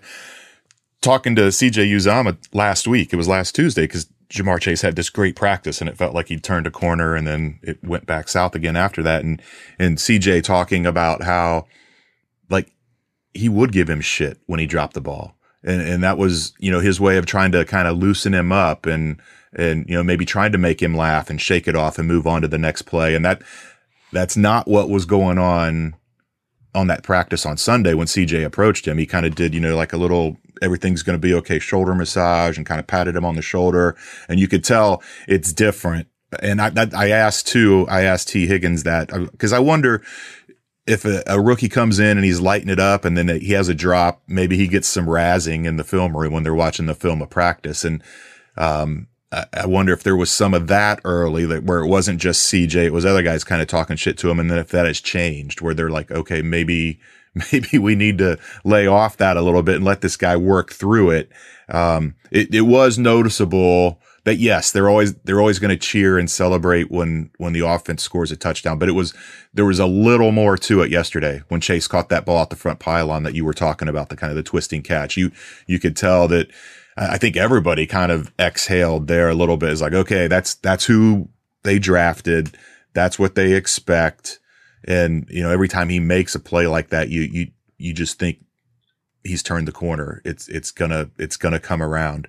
talking 1.01 1.35
to 1.35 1.43
CJ 1.43 1.91
Uzomah 1.91 2.37
last 2.53 2.87
week. 2.87 3.11
It 3.11 3.17
was 3.17 3.27
last 3.27 3.55
Tuesday 3.55 3.83
because 3.83 4.07
Ja'Marr 4.29 4.61
Chase 4.61 4.81
had 4.81 4.95
this 4.95 5.09
great 5.09 5.35
practice 5.35 5.81
and 5.81 5.89
it 5.89 5.97
felt 5.97 6.13
like 6.13 6.29
he 6.29 6.39
turned 6.39 6.67
a 6.67 6.71
corner 6.71 7.15
and 7.15 7.27
then 7.27 7.59
it 7.63 7.83
went 7.83 8.05
back 8.05 8.29
south 8.29 8.55
again 8.55 8.75
after 8.75 9.03
that. 9.03 9.23
And, 9.23 9.41
and 9.77 9.97
CJ 9.97 10.43
talking 10.43 10.85
about 10.85 11.23
how 11.23 11.65
like 12.49 12.71
he 13.33 13.49
would 13.49 13.71
give 13.71 13.89
him 13.89 14.01
shit 14.01 14.39
when 14.45 14.59
he 14.59 14.67
dropped 14.67 14.93
the 14.93 15.01
ball. 15.01 15.35
And, 15.63 15.81
and 15.81 16.03
that 16.03 16.17
was, 16.17 16.53
you 16.59 16.71
know, 16.71 16.79
his 16.79 16.99
way 16.99 17.17
of 17.17 17.25
trying 17.25 17.51
to 17.51 17.65
kind 17.65 17.87
of 17.87 17.97
loosen 17.97 18.33
him 18.33 18.51
up 18.51 18.85
and, 18.85 19.21
and, 19.53 19.87
you 19.89 19.95
know, 19.95 20.03
maybe 20.03 20.25
trying 20.25 20.53
to 20.53 20.57
make 20.57 20.81
him 20.81 20.95
laugh 20.95 21.29
and 21.29 21.41
shake 21.41 21.67
it 21.67 21.75
off 21.75 21.99
and 21.99 22.07
move 22.07 22.25
on 22.25 22.41
to 22.41 22.47
the 22.47 22.57
next 22.57 22.83
play. 22.83 23.15
And 23.15 23.25
that, 23.25 23.41
that's 24.11 24.37
not 24.37 24.67
what 24.67 24.89
was 24.89 25.05
going 25.05 25.37
on 25.37 25.95
on 26.73 26.87
that 26.87 27.03
practice 27.03 27.45
on 27.45 27.57
Sunday 27.57 27.93
when 27.93 28.07
CJ 28.07 28.45
approached 28.45 28.87
him. 28.87 28.97
He 28.97 29.05
kind 29.05 29.25
of 29.25 29.35
did, 29.35 29.53
you 29.53 29.59
know, 29.59 29.75
like 29.75 29.93
a 29.93 29.97
little 29.97 30.37
everything's 30.61 31.03
going 31.03 31.15
to 31.17 31.21
be 31.21 31.33
okay 31.33 31.59
shoulder 31.59 31.95
massage 31.95 32.57
and 32.57 32.65
kind 32.65 32.79
of 32.79 32.87
patted 32.87 33.15
him 33.15 33.25
on 33.25 33.35
the 33.35 33.41
shoulder. 33.41 33.95
And 34.29 34.39
you 34.39 34.47
could 34.47 34.63
tell 34.63 35.03
it's 35.27 35.53
different. 35.53 36.07
And 36.41 36.61
I, 36.61 36.71
I 36.95 37.09
asked 37.09 37.47
too, 37.47 37.85
I 37.89 38.03
asked 38.03 38.29
Tee 38.29 38.47
Higgins 38.47 38.83
that 38.83 39.09
because 39.31 39.51
uh, 39.51 39.57
I 39.57 39.59
wonder 39.59 40.01
if 40.87 41.03
a, 41.05 41.23
a, 41.27 41.39
rookie 41.39 41.69
comes 41.69 41.99
in 41.99 42.17
and 42.17 42.25
he's 42.25 42.39
lighting 42.39 42.69
it 42.69 42.79
up 42.79 43.05
and 43.05 43.17
then 43.17 43.27
he 43.27 43.51
has 43.51 43.67
a 43.67 43.75
drop, 43.75 44.23
maybe 44.27 44.57
he 44.57 44.67
gets 44.67 44.87
some 44.87 45.05
razzing 45.05 45.65
in 45.65 45.75
the 45.75 45.83
film 45.83 46.15
room 46.15 46.33
when 46.33 46.43
they're 46.43 46.55
watching 46.55 46.85
the 46.85 46.95
film 46.95 47.21
of 47.21 47.29
practice. 47.29 47.83
And, 47.83 48.01
um, 48.57 49.07
I 49.31 49.65
wonder 49.65 49.93
if 49.93 50.03
there 50.03 50.17
was 50.17 50.29
some 50.29 50.53
of 50.53 50.67
that 50.67 50.99
early, 51.05 51.45
that 51.45 51.63
where 51.63 51.79
it 51.79 51.87
wasn't 51.87 52.19
just 52.19 52.51
CJ, 52.51 52.87
it 52.87 52.93
was 52.93 53.05
other 53.05 53.23
guys 53.23 53.45
kind 53.45 53.61
of 53.61 53.69
talking 53.69 53.95
shit 53.95 54.17
to 54.17 54.29
him, 54.29 54.41
and 54.41 54.51
then 54.51 54.57
if 54.57 54.67
that 54.69 54.85
has 54.85 54.99
changed, 54.99 55.61
where 55.61 55.73
they're 55.73 55.89
like, 55.89 56.11
okay, 56.11 56.41
maybe 56.41 56.99
maybe 57.51 57.77
we 57.77 57.95
need 57.95 58.17
to 58.17 58.37
lay 58.63 58.87
off 58.87 59.17
that 59.17 59.37
a 59.37 59.41
little 59.41 59.63
bit 59.63 59.77
and 59.77 59.85
let 59.85 60.01
this 60.01 60.17
guy 60.17 60.35
work 60.35 60.71
through 60.71 61.11
it. 61.11 61.31
Um, 61.69 62.15
it, 62.31 62.53
it 62.53 62.61
was 62.61 62.97
noticeable 62.97 64.01
that 64.23 64.35
yes, 64.35 64.71
they're 64.71 64.89
always, 64.89 65.15
they're 65.23 65.39
always 65.39 65.57
going 65.57 65.69
to 65.69 65.77
cheer 65.77 66.17
and 66.17 66.29
celebrate 66.29 66.91
when, 66.91 67.31
when 67.37 67.53
the 67.53 67.65
offense 67.65 68.03
scores 68.03 68.31
a 68.31 68.35
touchdown, 68.35 68.77
but 68.77 68.89
it 68.89 68.93
was, 68.93 69.13
there 69.53 69.65
was 69.65 69.79
a 69.79 69.87
little 69.87 70.31
more 70.31 70.57
to 70.57 70.81
it 70.81 70.91
yesterday 70.91 71.41
when 71.47 71.59
Chase 71.59 71.87
caught 71.87 72.09
that 72.09 72.25
ball 72.25 72.43
at 72.43 72.49
the 72.51 72.55
front 72.55 72.79
pylon 72.79 73.23
that 73.23 73.33
you 73.33 73.43
were 73.43 73.53
talking 73.53 73.87
about, 73.87 74.09
the 74.09 74.15
kind 74.15 74.29
of 74.29 74.37
the 74.37 74.43
twisting 74.43 74.83
catch. 74.83 75.17
You, 75.17 75.31
you 75.65 75.79
could 75.79 75.95
tell 75.95 76.27
that 76.27 76.51
I 76.97 77.17
think 77.17 77.35
everybody 77.35 77.87
kind 77.87 78.11
of 78.11 78.31
exhaled 78.37 79.07
there 79.07 79.29
a 79.29 79.33
little 79.33 79.57
bit. 79.57 79.71
It's 79.71 79.81
like, 79.81 79.93
okay, 79.93 80.27
that's, 80.27 80.53
that's 80.55 80.85
who 80.85 81.29
they 81.63 81.79
drafted. 81.79 82.55
That's 82.93 83.17
what 83.17 83.35
they 83.35 83.53
expect. 83.53 84.39
And, 84.85 85.27
you 85.29 85.43
know, 85.43 85.51
every 85.51 85.67
time 85.67 85.89
he 85.89 85.99
makes 85.99 86.35
a 86.35 86.39
play 86.39 86.67
like 86.67 86.89
that, 86.89 87.09
you, 87.09 87.21
you, 87.21 87.47
you 87.77 87.93
just 87.93 88.19
think 88.19 88.39
he's 89.23 89.43
turned 89.43 89.67
the 89.67 89.71
corner. 89.71 90.21
It's, 90.25 90.47
it's 90.47 90.71
gonna, 90.71 91.09
it's 91.17 91.37
gonna 91.37 91.59
come 91.59 91.83
around. 91.83 92.27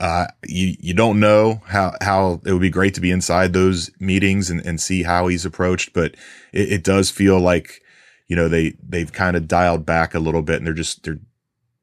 Uh, 0.00 0.26
you, 0.46 0.76
you 0.80 0.94
don't 0.94 1.20
know 1.20 1.62
how, 1.66 1.94
how 2.00 2.40
it 2.44 2.52
would 2.52 2.60
be 2.60 2.70
great 2.70 2.94
to 2.94 3.00
be 3.00 3.10
inside 3.10 3.52
those 3.52 3.90
meetings 4.00 4.50
and, 4.50 4.60
and 4.66 4.80
see 4.80 5.02
how 5.02 5.28
he's 5.28 5.46
approached, 5.46 5.92
but 5.92 6.14
it, 6.52 6.72
it 6.72 6.84
does 6.84 7.10
feel 7.10 7.38
like, 7.40 7.80
you 8.26 8.36
know, 8.36 8.48
they, 8.48 8.74
they've 8.86 9.12
kind 9.12 9.36
of 9.36 9.48
dialed 9.48 9.86
back 9.86 10.14
a 10.14 10.20
little 10.20 10.42
bit 10.42 10.56
and 10.56 10.66
they're 10.66 10.74
just, 10.74 11.04
they're, 11.04 11.20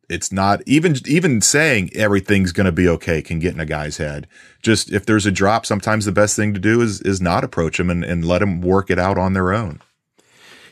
it's 0.09 0.31
not 0.31 0.61
even 0.65 0.95
even 1.07 1.41
saying 1.41 1.89
everything's 1.95 2.51
going 2.51 2.65
to 2.65 2.71
be 2.71 2.87
okay 2.87 3.21
can 3.21 3.39
get 3.39 3.53
in 3.53 3.59
a 3.59 3.65
guy's 3.65 3.97
head. 3.97 4.27
Just 4.61 4.91
if 4.91 5.05
there's 5.05 5.25
a 5.25 5.31
drop, 5.31 5.65
sometimes 5.65 6.05
the 6.05 6.11
best 6.11 6.35
thing 6.35 6.53
to 6.53 6.59
do 6.59 6.81
is 6.81 7.01
is 7.01 7.21
not 7.21 7.43
approach 7.43 7.77
them 7.77 7.89
and, 7.89 8.03
and 8.03 8.25
let 8.25 8.39
them 8.39 8.61
work 8.61 8.89
it 8.89 8.99
out 8.99 9.17
on 9.17 9.33
their 9.33 9.53
own. 9.53 9.81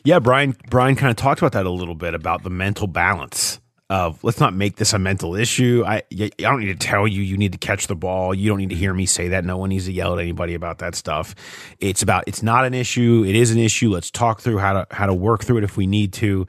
Yeah, 0.03 0.19
Brian 0.19 0.55
Brian 0.69 0.95
kind 0.95 1.09
of 1.09 1.15
talked 1.15 1.39
about 1.39 1.53
that 1.53 1.65
a 1.65 1.71
little 1.71 1.95
bit 1.95 2.13
about 2.13 2.43
the 2.43 2.49
mental 2.49 2.87
balance 2.87 3.59
of 3.89 4.23
let's 4.23 4.39
not 4.39 4.53
make 4.53 4.77
this 4.77 4.91
a 4.93 4.99
mental 4.99 5.35
issue. 5.35 5.83
I 5.85 6.01
I 6.11 6.31
don't 6.39 6.61
need 6.61 6.79
to 6.79 6.87
tell 6.87 7.07
you 7.07 7.21
you 7.21 7.37
need 7.37 7.51
to 7.51 7.57
catch 7.57 7.87
the 7.87 7.95
ball. 7.95 8.33
You 8.33 8.49
don't 8.49 8.57
need 8.57 8.69
to 8.69 8.75
hear 8.75 8.93
me 8.93 9.05
say 9.05 9.27
that. 9.29 9.45
No 9.45 9.57
one 9.57 9.69
needs 9.69 9.85
to 9.85 9.91
yell 9.91 10.13
at 10.13 10.19
anybody 10.19 10.55
about 10.55 10.79
that 10.79 10.95
stuff. 10.95 11.35
It's 11.79 12.01
about 12.01 12.23
it's 12.27 12.41
not 12.41 12.65
an 12.65 12.73
issue. 12.73 13.23
It 13.27 13.35
is 13.35 13.51
an 13.51 13.59
issue. 13.59 13.89
Let's 13.89 14.09
talk 14.09 14.41
through 14.41 14.57
how 14.57 14.73
to 14.73 14.87
how 14.91 15.05
to 15.05 15.13
work 15.13 15.43
through 15.43 15.59
it 15.59 15.63
if 15.63 15.77
we 15.77 15.85
need 15.85 16.11
to. 16.13 16.47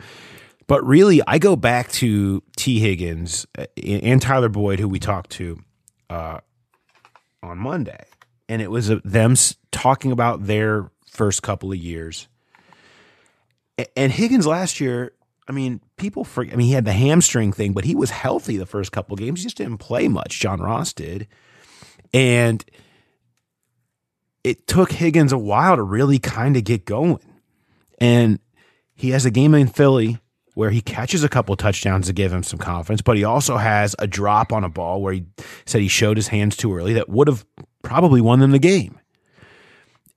But 0.67 0.85
really, 0.87 1.21
I 1.27 1.39
go 1.39 1.57
back 1.57 1.91
to 1.93 2.43
Tee 2.57 2.81
Higgins 2.81 3.47
uh, 3.59 3.67
and 3.83 4.21
Tyler 4.23 4.49
Boyd, 4.49 4.81
who 4.81 4.89
we 4.89 4.99
talked 4.99 5.31
to 5.33 5.59
uh, 6.09 6.41
on 7.43 7.59
Monday, 7.59 8.05
and 8.49 8.62
it 8.62 8.71
was 8.71 8.91
uh, 8.91 9.01
them 9.05 9.35
talking 9.71 10.12
about 10.12 10.47
their 10.47 10.91
first 11.07 11.43
couple 11.43 11.71
of 11.71 11.79
years. 11.79 12.29
And 13.97 14.12
Higgins 14.12 14.47
last 14.47 14.81
year, 14.81 15.12
I 15.49 15.53
mean, 15.53 15.81
people 15.97 16.25
forget. 16.25 16.55
I 16.55 16.57
mean, 16.57 16.69
he 16.69 16.73
had 16.73 16.85
the 16.85 16.93
hamstring 16.93 17.53
thing, 17.53 17.73
but 17.73 17.85
he 17.85 17.95
was 17.95 18.11
healthy 18.11 18.57
the 18.57 18.67
first 18.67 18.93
couple 18.93 19.15
of 19.15 19.21
games. 19.21 19.41
He 19.41 19.45
just 19.45 19.57
didn't 19.57 19.79
play 19.79 20.09
much. 20.09 20.41
John 20.41 20.61
Ross 20.61 20.93
did, 20.93 21.27
and 22.15 22.65
it 24.43 24.67
took 24.67 24.93
Higgins 24.93 25.33
a 25.33 25.39
while 25.39 25.77
to 25.77 25.83
really 25.83 26.19
kind 26.19 26.57
of 26.57 26.65
get 26.65 26.85
going. 26.85 27.19
And 27.99 28.39
he 28.95 29.11
has 29.11 29.27
a 29.27 29.31
game 29.31 29.55
in 29.55 29.67
Philly 29.67 30.19
where 30.55 30.71
he 30.71 30.81
catches 30.81 31.25
a 31.25 31.29
couple 31.29 31.55
touchdowns 31.57 32.07
to 32.07 32.13
give 32.13 32.33
him 32.33 32.43
some 32.43 32.59
confidence, 32.59 33.03
but 33.03 33.17
he 33.17 33.25
also 33.25 33.57
has 33.57 33.95
a 33.99 34.07
drop 34.07 34.53
on 34.53 34.65
a 34.65 34.69
ball 34.69 35.03
where 35.03 35.13
he 35.13 35.27
said 35.67 35.81
he 35.81 35.89
showed 35.89 36.17
his 36.17 36.29
hands 36.29 36.57
too 36.57 36.75
early 36.75 36.95
that 36.95 37.09
would 37.09 37.29
have 37.29 37.45
probably 37.83 38.21
won 38.21 38.39
them 38.39 38.53
the 38.53 38.59
game. 38.59 38.99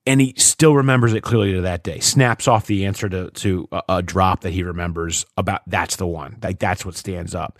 And 0.05 0.21
he 0.21 0.33
still 0.37 0.73
remembers 0.73 1.13
it 1.13 1.21
clearly 1.21 1.51
to 1.53 1.61
that 1.61 1.83
day. 1.83 1.99
Snaps 1.99 2.47
off 2.47 2.65
the 2.65 2.85
answer 2.85 3.09
to, 3.09 3.29
to 3.31 3.67
a, 3.73 3.81
a 3.89 4.01
drop 4.01 4.41
that 4.41 4.51
he 4.51 4.63
remembers 4.63 5.25
about 5.35 5.63
that's 5.67 5.97
the 5.97 6.07
one. 6.07 6.37
Like 6.41 6.59
that's 6.59 6.85
what 6.85 6.95
stands 6.95 7.35
up. 7.35 7.59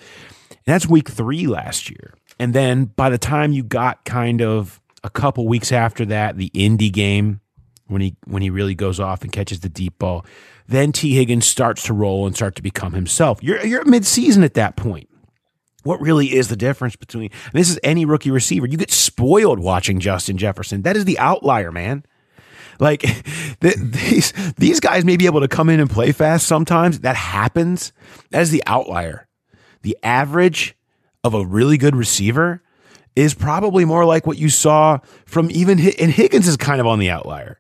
And 0.49 0.59
that's 0.73 0.88
week 0.88 1.09
three 1.09 1.45
last 1.47 1.89
year. 1.89 2.13
And 2.39 2.53
then 2.53 2.86
by 2.86 3.09
the 3.09 3.17
time 3.17 3.51
you 3.51 3.63
got 3.63 4.05
kind 4.05 4.41
of 4.41 4.80
a 5.03 5.09
couple 5.09 5.47
weeks 5.47 5.71
after 5.71 6.05
that, 6.05 6.38
the 6.38 6.51
Indy 6.53 6.89
game, 6.89 7.41
when 7.88 8.01
he 8.01 8.15
when 8.25 8.41
he 8.41 8.49
really 8.49 8.75
goes 8.75 8.99
off 8.99 9.23
and 9.23 9.32
catches 9.32 9.61
the 9.61 9.69
deep 9.69 9.97
ball, 9.97 10.25
then 10.68 10.91
Tee 10.91 11.15
Higgins 11.15 11.45
starts 11.45 11.84
to 11.84 11.93
roll 11.93 12.28
and 12.28 12.36
start 12.36 12.55
to 12.55 12.61
become 12.61 12.93
himself. 12.93 13.41
You're 13.41 13.65
you're 13.65 13.84
midseason 13.86 14.43
at 14.43 14.53
that 14.55 14.76
point. 14.76 15.09
What 15.84 16.01
really 16.01 16.34
is 16.36 16.49
the 16.49 16.57
difference 16.57 16.95
between 16.95 17.30
this 17.53 17.70
is 17.70 17.80
any 17.84 18.05
rookie 18.05 18.32
receiver? 18.32 18.68
You 18.68 18.78
get 18.78 18.91
spoiled 18.91 19.59
watching 19.59 19.99
Justin 19.99 20.38
Jefferson. 20.38 20.82
That 20.82 20.97
is 20.97 21.05
the 21.05 21.18
outlier, 21.20 21.72
man. 21.72 22.03
Like 22.80 23.01
th- 23.61 23.76
these 23.78 24.34
these 24.57 24.80
guys 24.80 25.05
may 25.05 25.18
be 25.18 25.26
able 25.26 25.41
to 25.41 25.47
come 25.47 25.70
in 25.70 25.80
and 25.80 25.89
play 25.89 26.11
fast 26.11 26.47
sometimes. 26.47 26.99
That 26.99 27.15
happens. 27.15 27.93
That 28.32 28.41
is 28.41 28.51
the 28.51 28.63
outlier. 28.65 29.28
The 29.84 29.97
average 30.03 30.76
of 31.24 31.34
a 31.34 31.45
really 31.45 31.78
good 31.78 31.95
receiver 31.95 32.61
is 33.15 33.34
probably 33.34 33.86
more 33.86 34.05
like 34.05 34.28
what 34.28 34.38
you 34.38 34.49
saw 34.49 34.99
from 35.26 35.49
even 35.51 35.80
and 35.80 36.11
Higgins 36.11 36.47
is 36.47 36.57
kind 36.57 36.82
of 36.82 36.88
on 36.88 36.99
the 36.99 37.09
outlier 37.09 37.59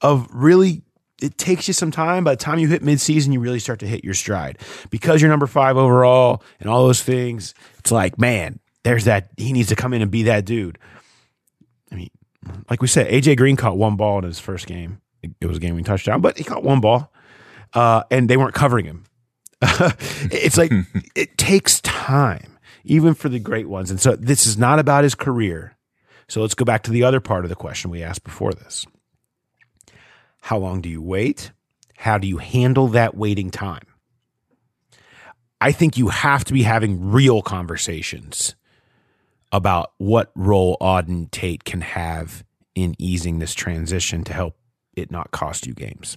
of 0.00 0.28
really 0.32 0.82
it 1.20 1.38
takes 1.38 1.68
you 1.68 1.74
some 1.74 1.90
time. 1.90 2.24
By 2.24 2.32
the 2.32 2.36
time 2.36 2.58
you 2.58 2.68
hit 2.68 2.82
midseason, 2.82 3.32
you 3.32 3.40
really 3.40 3.58
start 3.58 3.80
to 3.80 3.86
hit 3.86 4.04
your 4.04 4.14
stride 4.14 4.58
because 4.90 5.20
you're 5.20 5.30
number 5.30 5.46
five 5.46 5.76
overall 5.76 6.42
and 6.60 6.68
all 6.68 6.86
those 6.86 7.02
things. 7.02 7.54
It's 7.78 7.90
like, 7.90 8.18
man, 8.18 8.60
there's 8.84 9.04
that. 9.04 9.30
He 9.36 9.52
needs 9.52 9.68
to 9.68 9.76
come 9.76 9.92
in 9.92 10.02
and 10.02 10.10
be 10.10 10.24
that 10.24 10.44
dude. 10.44 10.78
I 11.90 11.96
mean, 11.96 12.10
like 12.70 12.82
we 12.82 12.88
said, 12.88 13.10
AJ 13.10 13.36
Green 13.36 13.56
caught 13.56 13.76
one 13.76 13.96
ball 13.96 14.18
in 14.18 14.24
his 14.24 14.38
first 14.38 14.66
game. 14.66 15.00
It, 15.22 15.46
was 15.46 15.56
a 15.56 15.60
game 15.60 15.74
we 15.74 15.82
touchdown, 15.82 16.20
but 16.20 16.38
he 16.38 16.44
caught 16.44 16.62
one 16.62 16.80
ball, 16.80 17.12
uh, 17.74 18.04
and 18.10 18.30
they 18.30 18.36
weren't 18.36 18.54
covering 18.54 18.84
him. 18.84 19.04
it's 19.60 20.56
like 20.56 20.70
it 21.16 21.36
takes 21.36 21.80
time, 21.80 22.58
even 22.84 23.14
for 23.14 23.28
the 23.28 23.40
great 23.40 23.68
ones. 23.68 23.90
And 23.90 24.00
so 24.00 24.14
this 24.14 24.46
is 24.46 24.56
not 24.56 24.78
about 24.78 25.02
his 25.02 25.16
career. 25.16 25.76
So 26.28 26.40
let's 26.40 26.54
go 26.54 26.64
back 26.64 26.84
to 26.84 26.92
the 26.92 27.02
other 27.02 27.20
part 27.20 27.44
of 27.44 27.48
the 27.48 27.56
question 27.56 27.90
we 27.90 28.02
asked 28.02 28.22
before 28.22 28.52
this. 28.52 28.86
How 30.48 30.56
long 30.56 30.80
do 30.80 30.88
you 30.88 31.02
wait? 31.02 31.52
How 31.94 32.16
do 32.16 32.26
you 32.26 32.38
handle 32.38 32.88
that 32.88 33.14
waiting 33.14 33.50
time? 33.50 33.84
I 35.60 35.72
think 35.72 35.98
you 35.98 36.08
have 36.08 36.42
to 36.44 36.54
be 36.54 36.62
having 36.62 37.10
real 37.10 37.42
conversations 37.42 38.56
about 39.52 39.92
what 39.98 40.32
role 40.34 40.78
Auden 40.80 41.30
Tate 41.30 41.64
can 41.64 41.82
have 41.82 42.44
in 42.74 42.94
easing 42.98 43.40
this 43.40 43.52
transition 43.52 44.24
to 44.24 44.32
help 44.32 44.56
it 44.96 45.10
not 45.10 45.32
cost 45.32 45.66
you 45.66 45.74
games. 45.74 46.16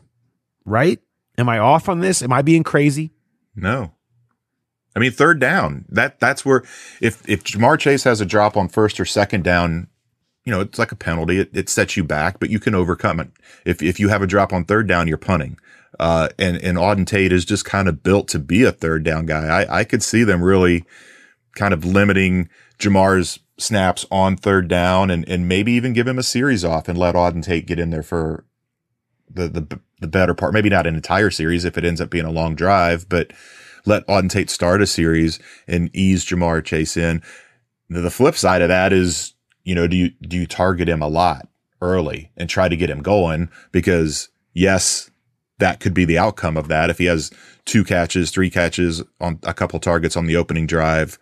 Right? 0.64 1.02
Am 1.38 1.50
I 1.50 1.60
off 1.60 1.90
on 1.90 2.00
this? 2.00 2.22
Am 2.22 2.32
I 2.32 2.42
being 2.42 2.64
crazy? 2.64 3.12
No. 3.54 3.92
I 4.96 5.00
mean, 5.00 5.12
third 5.12 5.42
down. 5.42 5.84
That 5.90 6.22
that's 6.22 6.46
where 6.46 6.64
if 7.02 7.28
if 7.28 7.44
Ja'Marr 7.44 7.78
Chase 7.78 8.06
has 8.06 8.22
a 8.22 8.26
drop 8.26 8.56
on 8.56 8.70
first 8.70 8.98
or 8.98 9.04
second 9.04 9.44
down, 9.44 9.90
you 10.46 10.52
know, 10.52 10.62
it's 10.62 10.80
like 10.80 10.92
a 10.92 10.96
penalty. 10.96 11.40
It, 11.40 11.50
it 11.54 11.70
sets 11.70 11.96
you 11.96 12.04
back, 12.04 12.40
but 12.40 12.50
you 12.50 12.60
can 12.60 12.76
overcome 12.76 13.20
it. 13.20 13.30
If 13.66 13.82
if 13.82 14.00
you 14.00 14.10
have 14.10 14.22
a 14.22 14.28
drop 14.28 14.54
on 14.54 14.66
third 14.66 14.88
down, 14.88 15.08
you're 15.08 15.18
punting. 15.18 15.58
Uh, 16.00 16.30
and 16.40 16.58
and 16.58 16.78
Auden 16.78 17.06
Tate 17.06 17.32
is 17.32 17.46
just 17.46 17.66
kind 17.66 17.88
of 17.88 18.04
built 18.04 18.28
to 18.30 18.40
be 18.40 18.64
a 18.64 18.72
third 18.72 19.04
down 19.04 19.26
guy. 19.26 19.46
I 19.46 19.80
I 19.80 19.84
could 19.84 20.02
see 20.02 20.24
them 20.24 20.44
really 20.44 20.84
kind 21.56 21.74
of 21.74 21.86
limiting 21.86 22.50
Ja'Marr's 22.80 23.40
snaps 23.58 24.06
on 24.10 24.36
third 24.36 24.68
down 24.68 25.12
and 25.12 25.28
and 25.30 25.48
maybe 25.48 25.74
even 25.74 25.94
give 25.94 26.08
him 26.08 26.18
a 26.18 26.24
series 26.24 26.66
off 26.66 26.88
and 26.88 26.98
let 26.98 27.16
Auden 27.16 27.44
Tate 27.44 27.68
get 27.68 27.80
in 27.80 27.92
there 27.92 28.04
for 28.04 28.46
the 29.30 29.48
the 29.48 29.80
the 30.00 30.08
better 30.08 30.34
part. 30.34 30.54
Maybe 30.54 30.70
not 30.70 30.88
an 30.88 30.96
entire 30.96 31.30
series 31.30 31.66
if 31.66 31.78
it 31.78 31.86
ends 31.86 32.02
up 32.02 32.10
being 32.10 32.26
a 32.26 32.32
long 32.32 32.56
drive, 32.56 33.08
but 33.08 33.32
let 33.86 34.06
Auden 34.08 34.30
Tate 34.30 34.50
start 34.50 34.82
a 34.82 34.88
series 34.88 35.40
and 35.68 35.90
ease 35.94 36.26
Ja'Marr 36.26 36.64
Chase 36.64 36.98
in. 36.98 37.22
The 37.90 38.12
flip 38.12 38.36
side 38.36 38.62
of 38.62 38.70
that 38.70 38.94
is, 38.94 39.34
you 39.72 39.76
know, 39.76 39.88
do 39.88 39.96
you 39.96 40.10
do 40.10 40.36
you 40.36 40.46
target 40.46 40.90
him 40.90 41.02
a 41.02 41.08
lot 41.08 41.48
early 41.82 42.30
and 42.36 42.50
try 42.50 42.68
to 42.68 42.76
get 42.76 42.90
him 42.90 43.02
going? 43.02 43.50
Because 43.72 44.28
yes, 44.54 45.10
that 45.60 45.80
could 45.80 45.94
be 45.94 46.04
the 46.04 46.18
outcome 46.18 46.58
of 46.58 46.68
that. 46.68 46.90
If 46.90 46.98
he 46.98 47.06
has 47.06 47.32
two 47.64 47.86
catches, 47.86 48.32
three 48.32 48.50
catches 48.50 49.02
on 49.22 49.40
a 49.44 49.54
couple 49.54 49.80
targets 49.80 50.18
on 50.18 50.26
the 50.26 50.36
opening 50.36 50.68
drive, 50.68 51.18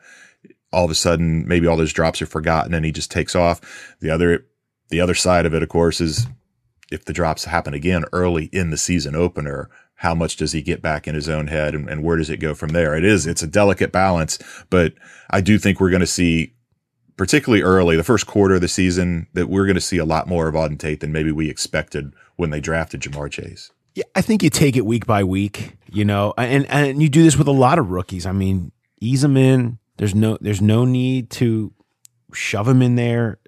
all 0.74 0.84
of 0.84 0.90
a 0.90 0.96
sudden 0.96 1.48
maybe 1.48 1.68
all 1.68 1.78
those 1.78 1.94
drops 1.94 2.24
are 2.24 2.26
forgotten 2.26 2.74
and 2.74 2.84
he 2.84 2.92
just 2.92 3.12
takes 3.12 3.36
off. 3.36 3.96
The 4.00 4.10
other 4.10 4.48
the 4.90 5.00
other 5.00 5.14
side 5.14 5.46
of 5.46 5.54
it, 5.54 5.62
of 5.62 5.70
course, 5.70 6.02
is 6.02 6.26
if 6.92 7.06
the 7.06 7.14
drops 7.14 7.46
happen 7.46 7.76
again 7.76 8.04
early 8.12 8.46
in 8.46 8.72
the 8.72 8.78
season 8.78 9.16
opener, 9.16 9.70
how 9.94 10.16
much 10.16 10.38
does 10.38 10.54
he 10.54 10.64
get 10.64 10.82
back 10.82 11.08
in 11.08 11.14
his 11.14 11.30
own 11.30 11.46
head 11.46 11.76
and, 11.76 11.88
and 11.88 12.04
where 12.04 12.18
does 12.18 12.32
it 12.32 12.38
go 12.38 12.56
from 12.56 12.70
there? 12.70 12.96
It 12.96 13.06
is, 13.06 13.28
it's 13.28 13.44
a 13.44 13.48
delicate 13.48 13.92
balance, 13.92 14.40
but 14.72 14.96
I 15.30 15.40
do 15.40 15.60
think 15.60 15.80
we're 15.80 15.92
going 15.92 16.00
to 16.00 16.08
see, 16.08 16.56
particularly 17.20 17.62
early, 17.62 17.98
the 17.98 18.04
first 18.04 18.26
quarter 18.26 18.56
of 18.56 18.62
the 18.62 18.68
season, 18.70 19.28
that 19.34 19.50
we're 19.50 19.66
going 19.66 19.76
to 19.76 19.82
see 19.82 19.98
a 19.98 20.06
lot 20.06 20.26
more 20.26 20.48
of 20.48 20.56
Auden 20.56 20.80
Tate 20.80 21.02
than 21.02 21.12
maybe 21.12 21.34
we 21.34 21.50
expected 21.50 22.14
when 22.38 22.50
they 22.50 22.62
drafted 22.62 23.02
Ja'Marr 23.02 23.30
Chase. 23.30 23.72
Yeah, 23.94 24.06
I 24.16 24.22
think 24.22 24.42
you 24.42 24.50
take 24.50 24.78
it 24.78 24.86
week 24.86 25.06
by 25.06 25.26
week, 25.26 25.76
you 25.92 26.06
know, 26.06 26.34
and 26.38 26.66
and 26.68 27.04
you 27.04 27.10
do 27.10 27.22
this 27.22 27.36
with 27.36 27.50
a 27.50 27.52
lot 27.52 27.78
of 27.78 27.90
rookies. 27.90 28.26
I 28.26 28.32
mean, 28.32 28.72
ease 29.02 29.22
them 29.22 29.36
in. 29.36 29.80
There's 29.98 30.16
no 30.16 30.38
there's 30.40 30.62
no 30.62 30.86
need 30.86 31.30
to 31.32 31.74
shove 32.32 32.68
them 32.68 32.82
in 32.82 32.96
there 32.96 33.40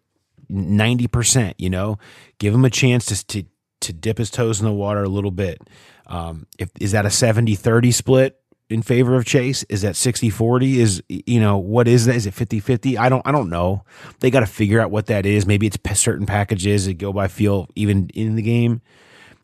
90%, 0.51 1.53
you 1.57 1.69
know. 1.69 1.97
Give 2.39 2.53
him 2.53 2.65
a 2.65 2.69
chance 2.69 3.05
to 3.05 3.25
to 3.27 3.47
to 3.79 3.93
dip 3.93 4.17
his 4.17 4.29
toes 4.29 4.59
in 4.59 4.65
the 4.65 4.73
water 4.73 5.01
a 5.01 5.09
little 5.09 5.31
bit. 5.31 5.61
Um, 6.07 6.45
if 6.59 6.69
is 6.81 6.91
that 6.91 7.05
a 7.05 7.09
70-30 7.09 7.93
split 7.93 8.40
in 8.71 8.81
favor 8.81 9.15
of 9.15 9.25
Chase? 9.25 9.63
Is 9.63 9.81
that 9.81 9.95
60-40? 9.95 10.75
Is 10.75 11.03
you 11.09 11.39
know, 11.39 11.57
what 11.57 11.87
is 11.87 12.05
that? 12.05 12.15
Is 12.15 12.25
it 12.25 12.33
50-50? 12.33 12.97
I 12.97 13.09
don't 13.09 13.25
I 13.25 13.31
don't 13.31 13.49
know. 13.49 13.83
They 14.19 14.31
got 14.31 14.41
to 14.41 14.45
figure 14.45 14.79
out 14.79 14.91
what 14.91 15.07
that 15.07 15.25
is. 15.25 15.45
Maybe 15.45 15.67
it's 15.67 15.77
certain 15.99 16.25
packages 16.25 16.85
that 16.85 16.97
go 16.97 17.13
by 17.13 17.27
feel 17.27 17.67
even 17.75 18.09
in 18.13 18.35
the 18.35 18.41
game 18.41 18.81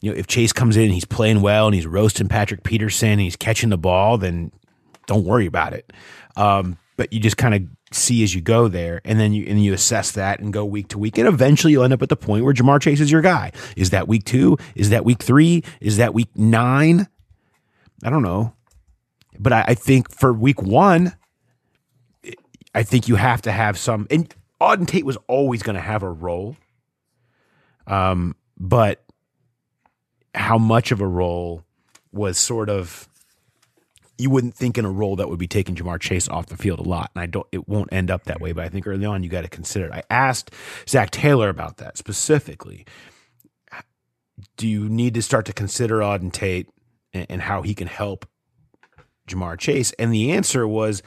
you 0.02 0.12
know, 0.12 0.18
if 0.18 0.28
Chase 0.28 0.54
comes 0.54 0.78
in 0.78 0.84
and 0.84 0.94
he's 0.94 1.06
playing 1.06 1.42
well 1.42 1.66
and 1.68 1.76
he's 1.76 1.88
roasting 1.88 2.28
Patrick 2.28 2.64
Peterson 2.64 3.10
and 3.10 3.22
he's 3.22 3.36
catching 3.36 3.70
the 3.70 3.78
ball, 3.78 4.18
then 4.18 4.52
don't 5.08 5.26
worry 5.26 5.46
about 5.46 5.74
it. 5.74 5.92
Um, 6.36 6.78
but 6.98 7.12
you 7.12 7.20
just 7.20 7.38
kind 7.38 7.56
of 7.56 7.64
see 7.92 8.24
as 8.24 8.36
you 8.36 8.42
go 8.42 8.68
there, 8.68 9.02
and 9.06 9.20
then 9.20 9.34
you 9.34 9.46
and 9.48 9.64
you 9.64 9.74
assess 9.74 10.12
that 10.12 10.40
and 10.40 10.52
go 10.52 10.66
week 10.66 10.90
to 10.90 10.98
week, 10.98 11.18
and 11.18 11.28
eventually 11.28 11.72
you'll 11.74 11.84
end 11.84 11.94
up 11.94 12.02
at 12.02 12.10
the 12.10 12.16
point 12.16 12.44
where 12.44 12.54
Ja'Marr 12.54 12.82
Chase 12.82 13.00
is 13.00 13.12
your 13.12 13.22
guy. 13.22 13.52
Is 13.76 13.92
that 13.92 14.08
week 14.08 14.26
two? 14.26 14.58
Is 14.76 14.90
that 14.90 15.06
week 15.06 15.24
three? 15.24 15.64
Is 15.80 15.98
that 15.98 16.14
week 16.14 16.30
nine? 16.36 17.08
I 18.04 18.10
don't 18.10 18.24
know, 18.24 18.54
but 19.40 19.54
I, 19.54 19.66
I 19.70 19.74
think 19.74 20.12
for 20.12 20.34
week 20.34 20.62
one, 20.62 21.16
I 22.74 22.84
think 22.84 23.08
you 23.08 23.16
have 23.16 23.42
to 23.44 23.52
have 23.52 23.78
some. 23.78 24.08
And 24.10 24.34
Auden 24.62 24.88
Tate 24.88 25.06
was 25.06 25.18
always 25.28 25.64
going 25.64 25.76
to 25.76 25.82
have 25.82 26.04
a 26.04 26.12
role, 26.12 26.58
um, 27.86 28.36
but 28.58 29.04
how 30.36 30.58
much 30.58 30.92
of 30.92 31.02
a 31.02 31.08
role 31.08 31.64
was 32.12 32.38
sort 32.38 32.70
of 32.70 33.08
you 34.18 34.30
wouldn't 34.30 34.56
think 34.56 34.78
in 34.78 34.86
a 34.86 34.92
role 34.92 35.16
that 35.18 35.30
would 35.30 35.40
be 35.40 35.48
taking 35.48 35.76
Ja'Marr 35.76 36.00
Chase 36.00 36.28
off 36.28 36.48
the 36.48 36.58
field 36.58 36.80
a 36.80 36.84
lot. 36.84 37.12
And 37.16 37.22
I 37.22 37.26
don't 37.28 37.48
it 37.52 37.68
won't 37.68 37.94
end 37.94 38.10
up 38.10 38.24
that 38.24 38.42
way, 38.42 38.52
but 38.52 38.64
I 38.64 38.70
think 38.70 38.88
early 38.88 39.06
on 39.06 39.24
you 39.24 39.30
got 39.30 39.42
to 39.42 39.48
consider 39.48 39.86
it. 39.86 39.92
I 39.92 40.04
asked 40.10 40.52
Zac 40.88 41.12
Taylor 41.12 41.50
about 41.50 41.78
that 41.78 41.98
specifically. 41.98 42.86
Do 44.56 44.68
you 44.68 44.88
need 44.90 45.14
to 45.16 45.22
start 45.22 45.46
to 45.48 45.54
consider 45.54 46.00
Auden 46.00 46.32
Tate 46.32 46.70
and, 47.14 47.26
and 47.30 47.42
how 47.42 47.62
he 47.62 47.74
can 47.74 47.88
help 47.88 48.28
Ja'Marr 49.28 49.58
Chase? 49.58 49.92
And 50.00 50.14
the 50.14 50.32
answer 50.32 50.68
was 50.68 51.04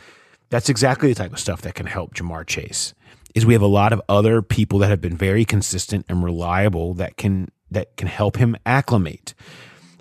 that's 0.51 0.69
exactly 0.69 1.09
the 1.09 1.15
type 1.15 1.33
of 1.33 1.39
stuff 1.39 1.63
that 1.63 1.75
can 1.75 1.87
help 1.87 2.15
Ja'Marr 2.15 2.47
Chase. 2.47 2.95
Is 3.35 3.47
we 3.47 3.53
have 3.53 3.63
a 3.63 3.67
lot 3.67 3.93
of 3.93 4.03
other 4.09 4.43
people 4.43 4.81
that 4.81 4.89
have 4.89 5.01
been 5.01 5.17
very 5.17 5.45
consistent 5.45 6.05
and 6.09 6.25
reliable 6.25 6.95
that 6.95 7.17
can 7.17 7.51
that 7.71 7.97
can 7.97 8.09
help 8.09 8.37
him 8.37 8.57
acclimate. 8.67 9.35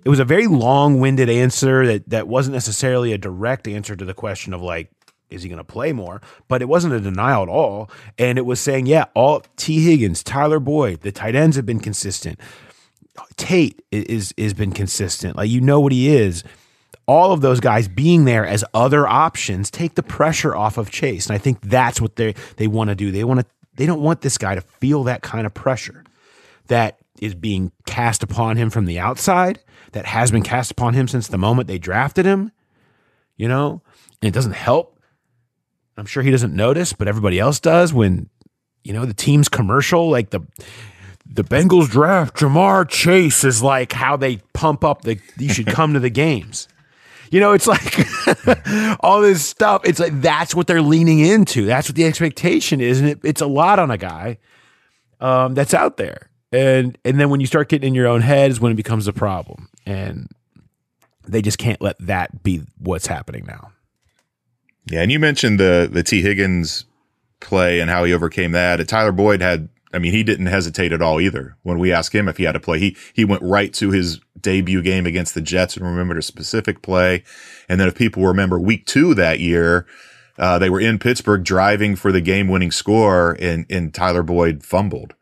It 0.04 0.10
was 0.10 0.20
a 0.20 0.26
very 0.26 0.48
long-winded 0.48 1.30
answer 1.30 1.86
that 1.86 2.10
that 2.10 2.28
wasn't 2.28 2.56
necessarily 2.56 3.14
a 3.14 3.18
direct 3.20 3.68
answer 3.68 3.96
to 3.96 4.06
the 4.06 4.16
question 4.16 4.54
of 4.54 4.62
like 4.62 4.92
is 5.30 5.44
he 5.44 5.50
going 5.50 5.58
to 5.58 5.64
play 5.64 5.94
more? 5.94 6.22
But 6.48 6.62
it 6.62 6.68
wasn't 6.68 6.96
a 6.96 7.00
denial 7.00 7.44
at 7.44 7.50
all, 7.50 7.90
and 8.18 8.38
it 8.38 8.48
was 8.48 8.60
saying, 8.60 8.88
yeah, 8.88 9.06
all 9.14 9.44
Tee 9.58 9.84
Higgins, 9.84 10.24
Tyler 10.24 10.60
Boyd, 10.60 11.02
the 11.02 11.12
tight 11.12 11.36
ends 11.36 11.56
have 11.56 11.66
been 11.66 11.80
consistent. 11.80 12.40
Tate 13.38 13.82
is 13.92 14.34
is 14.38 14.54
been 14.54 14.72
consistent. 14.72 15.36
Like 15.36 15.50
you 15.50 15.62
know 15.62 15.80
what 15.80 15.92
he 15.92 16.16
is. 16.16 16.44
All 17.10 17.32
of 17.32 17.42
those 17.42 17.60
guys 17.60 17.88
being 17.88 18.26
there 18.26 18.46
as 18.46 18.64
other 18.72 19.08
options 19.08 19.72
take 19.72 19.96
the 19.96 20.04
pressure 20.04 20.56
off 20.56 20.78
of 20.78 20.92
Chase, 20.92 21.26
and 21.26 21.34
I 21.34 21.40
think 21.40 21.60
that's 21.62 22.00
what 22.00 22.18
they 22.18 22.36
they 22.58 22.68
want 22.68 22.92
to 22.92 22.96
do. 22.96 23.12
They 23.12 23.24
want 23.24 23.40
to 23.40 23.46
they 23.74 23.88
don't 23.88 24.02
want 24.02 24.22
this 24.22 24.38
guy 24.38 24.54
to 24.54 24.62
feel 24.62 25.06
that 25.06 25.24
kind 25.24 25.48
of 25.48 25.54
pressure 25.56 26.04
that 26.68 27.00
is 27.20 27.34
being 27.34 27.72
cast 27.88 28.22
upon 28.22 28.58
him 28.58 28.70
from 28.70 28.86
the 28.86 29.00
outside, 29.00 29.60
that 29.94 30.06
has 30.06 30.30
been 30.30 30.44
cast 30.44 30.70
upon 30.70 30.94
him 30.94 31.08
since 31.08 31.28
the 31.28 31.38
moment 31.40 31.68
they 31.68 31.80
drafted 31.80 32.28
him. 32.28 32.52
You 33.38 33.48
know, 33.48 33.82
and 34.22 34.30
it 34.30 34.34
doesn't 34.34 34.52
help. 34.52 35.00
I'm 35.98 36.06
sure 36.06 36.22
he 36.22 36.30
doesn't 36.30 36.56
notice, 36.56 36.94
but 36.94 37.08
everybody 37.08 37.40
else 37.40 37.60
does 37.60 37.92
when 37.92 38.30
you 38.84 38.94
know 38.94 39.06
the 39.06 39.16
team's 39.16 39.50
commercial, 39.50 40.12
like 40.12 40.30
the 40.30 40.42
the 41.26 41.44
Bengals 41.44 41.90
draft 41.90 42.36
Ja'Marr 42.38 42.88
Chase 42.88 43.44
is 43.44 43.64
like 43.64 43.94
how 43.94 44.16
they 44.16 44.38
pump 44.54 44.84
up 44.84 45.02
the 45.02 45.20
you 45.40 45.50
should 45.50 45.68
come 45.68 45.94
to 45.94 46.00
the 46.00 46.12
games. 46.12 46.68
You 47.32 47.40
know, 47.40 47.54
it's 47.54 47.68
like 47.68 49.00
all 49.02 49.22
this 49.22 49.46
stuff. 49.46 49.82
It's 49.86 50.00
like 50.00 50.20
that's 50.22 50.56
what 50.56 50.68
they're 50.68 50.82
leaning 50.82 51.20
into. 51.20 51.66
That's 51.66 51.90
what 51.90 51.96
the 51.96 52.06
expectation 52.06 52.82
is, 52.82 53.00
and 53.00 53.10
it, 53.10 53.20
it's 53.24 53.42
a 53.42 53.48
lot 53.48 53.80
on 53.80 53.92
a 53.92 53.98
guy 53.98 54.38
um, 55.20 55.54
that's 55.54 55.74
out 55.74 55.98
there. 55.98 56.30
And 56.52 56.98
and 57.06 57.20
then 57.20 57.30
when 57.30 57.40
you 57.40 57.46
start 57.46 57.70
getting 57.70 57.90
in 57.90 57.94
your 57.94 58.08
own 58.08 58.22
head 58.22 58.50
is 58.50 58.60
when 58.60 58.72
it 58.72 58.76
becomes 58.76 59.08
a 59.08 59.14
problem, 59.14 59.70
and 59.86 60.28
they 61.28 61.42
just 61.42 61.60
can't 61.60 61.82
let 61.82 61.98
that 62.00 62.44
be 62.44 62.64
what's 62.80 63.08
happening 63.08 63.46
now. 63.46 63.72
Yeah, 64.90 65.02
and 65.02 65.12
you 65.12 65.20
mentioned 65.20 65.60
the 65.60 65.88
the 65.92 66.02
Tee 66.02 66.22
Higgins 66.22 66.86
play 67.40 67.80
and 67.80 67.90
how 67.90 68.04
he 68.04 68.14
overcame 68.14 68.52
that. 68.54 68.86
Tyler 68.88 69.12
Boyd 69.12 69.42
had 69.42 69.70
I 69.94 70.00
mean, 70.00 70.12
he 70.12 70.24
didn't 70.24 70.46
hesitate 70.46 70.94
at 70.94 71.02
all 71.02 71.20
either. 71.20 71.58
When 71.64 71.80
we 71.80 71.92
asked 71.92 72.14
him 72.14 72.28
if 72.28 72.38
he 72.38 72.44
had 72.44 72.52
to 72.52 72.60
play, 72.60 72.80
he 72.80 72.98
he 73.14 73.26
went 73.26 73.42
right 73.42 73.74
to 73.76 73.90
his 73.92 74.20
debut 74.40 74.82
game 74.82 75.06
against 75.06 75.34
the 75.34 75.42
Jets 75.42 75.76
and 75.76 75.86
remembered 75.86 76.18
a 76.18 76.22
specific 76.22 76.82
play. 76.82 77.24
And 77.68 77.80
then 77.80 77.88
if 77.88 77.96
people 77.96 78.26
remember 78.26 78.60
week 78.60 78.86
two 78.86 79.14
that 79.16 79.40
year, 79.40 79.86
uh, 80.38 80.58
they 80.58 80.70
were 80.70 80.80
in 80.80 81.00
Pittsburgh 81.00 81.44
driving 81.44 81.96
for 81.96 82.12
the 82.12 82.22
game 82.22 82.48
winning 82.48 82.72
score 82.72 83.36
and, 83.40 83.66
and 83.70 83.94
Tyler 83.94 84.24
Boyd 84.24 84.64
fumbled. 84.64 85.14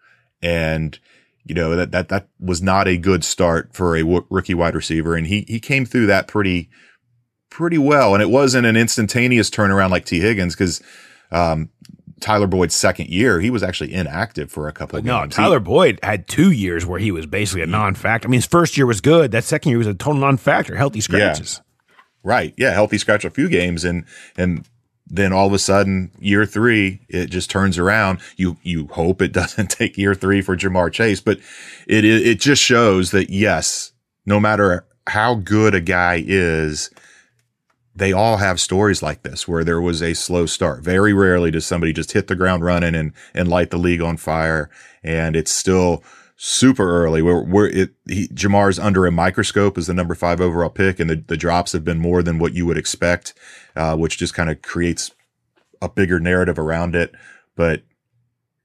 And, 0.41 0.99
you 1.43 1.55
know, 1.55 1.75
that, 1.75 1.91
that, 1.91 2.09
that 2.09 2.27
was 2.39 2.61
not 2.61 2.87
a 2.87 2.97
good 2.97 3.23
start 3.23 3.73
for 3.73 3.95
a 3.95 4.01
w- 4.01 4.27
rookie 4.29 4.53
wide 4.53 4.75
receiver. 4.75 5.15
And 5.15 5.25
he, 5.25 5.45
he 5.47 5.59
came 5.59 5.85
through 5.85 6.05
that 6.05 6.27
pretty, 6.27 6.69
pretty 7.49 7.79
well. 7.79 8.13
And 8.13 8.21
it 8.21 8.29
wasn't 8.29 8.67
an 8.67 8.77
instantaneous 8.77 9.49
turnaround 9.49 9.89
like 9.89 10.05
Tee 10.05 10.19
Higgins 10.19 10.53
because, 10.53 10.83
um, 11.31 11.69
Tyler 12.19 12.47
Boyd's 12.47 12.73
second 12.75 13.09
year, 13.09 13.39
he 13.39 13.49
was 13.49 13.61
actually 13.63 13.93
inactive 13.93 14.51
for 14.51 14.67
a 14.67 14.73
couple 14.73 14.97
of 14.97 15.05
No, 15.05 15.21
games. 15.21 15.35
Tyler 15.35 15.59
Boyd 15.59 15.99
had 16.01 16.27
two 16.27 16.51
years 16.51 16.85
where 16.85 16.99
he 16.99 17.11
was 17.11 17.25
basically 17.25 17.61
a 17.61 17.67
non-factor. 17.67 18.27
I 18.27 18.31
mean, 18.31 18.39
his 18.39 18.45
first 18.45 18.75
year 18.77 18.85
was 18.85 19.01
good. 19.01 19.31
That 19.31 19.43
second 19.43 19.69
year 19.69 19.77
was 19.77 19.87
a 19.87 19.93
total 19.93 20.21
non-factor. 20.21 20.75
Healthy 20.75 21.01
scratches. 21.01 21.61
Right. 22.23 22.53
Yeah. 22.57 22.71
Healthy 22.71 22.97
scratch 22.97 23.23
a 23.23 23.29
few 23.29 23.47
games 23.49 23.85
and, 23.85 24.05
and 24.35 24.65
then 25.09 25.31
all 25.31 25.47
of 25.47 25.53
a 25.53 25.59
sudden 25.59 26.11
year 26.19 26.45
three, 26.45 26.99
it 27.07 27.27
just 27.29 27.49
turns 27.49 27.77
around. 27.77 28.19
You, 28.35 28.57
you 28.63 28.87
hope 28.87 29.21
it 29.21 29.31
doesn't 29.33 29.69
take 29.69 29.97
year 29.97 30.15
three 30.15 30.41
for 30.41 30.57
Ja'Marr 30.57 30.91
Chase, 30.91 31.21
but 31.21 31.39
it, 31.87 32.03
it 32.03 32.39
just 32.39 32.61
shows 32.61 33.11
that 33.11 33.29
yes, 33.29 33.93
no 34.25 34.39
matter 34.39 34.85
how 35.05 35.35
good 35.35 35.73
a 35.73 35.79
guy 35.81 36.21
is, 36.25 36.89
they 37.97 38.13
all 38.13 38.37
have 38.37 38.59
stories 38.59 39.01
like 39.01 39.23
this 39.23 39.47
where 39.47 39.63
there 39.63 39.81
was 39.81 40.03
a 40.03 40.13
slow 40.13 40.45
start. 40.45 40.83
Very 40.83 41.13
rarely 41.13 41.49
does 41.49 41.65
somebody 41.65 41.91
just 41.91 42.11
hit 42.11 42.27
the 42.27 42.35
ground 42.35 42.63
running 42.63 42.93
and, 42.93 43.11
and 43.33 43.47
light 43.47 43.71
the 43.71 43.77
league 43.77 44.03
on 44.03 44.17
fire. 44.17 44.69
And 45.03 45.35
it's 45.35 45.49
still 45.49 46.03
super 46.35 47.03
early. 47.03 47.23
We're, 47.23 47.41
we're 47.41 47.69
it, 47.69 47.95
he, 48.07 48.27
Ja'Marr's 48.27 48.77
under 48.77 49.07
a 49.07 49.11
microscope 49.11 49.79
as 49.79 49.87
the 49.87 49.95
number 49.95 50.13
five 50.13 50.39
overall 50.39 50.69
pick, 50.69 50.99
and 50.99 51.09
the, 51.09 51.15
the 51.15 51.37
drops 51.37 51.71
have 51.71 51.83
been 51.83 51.97
more 51.97 52.21
than 52.21 52.37
what 52.37 52.53
you 52.53 52.67
would 52.67 52.77
expect, 52.77 53.33
uh, 53.75 53.97
which 53.97 54.19
just 54.19 54.35
kind 54.35 54.51
of 54.51 54.61
creates 54.61 55.11
a 55.81 55.89
bigger 55.89 56.19
narrative 56.19 56.59
around 56.59 56.95
it. 56.95 57.15
But 57.55 57.81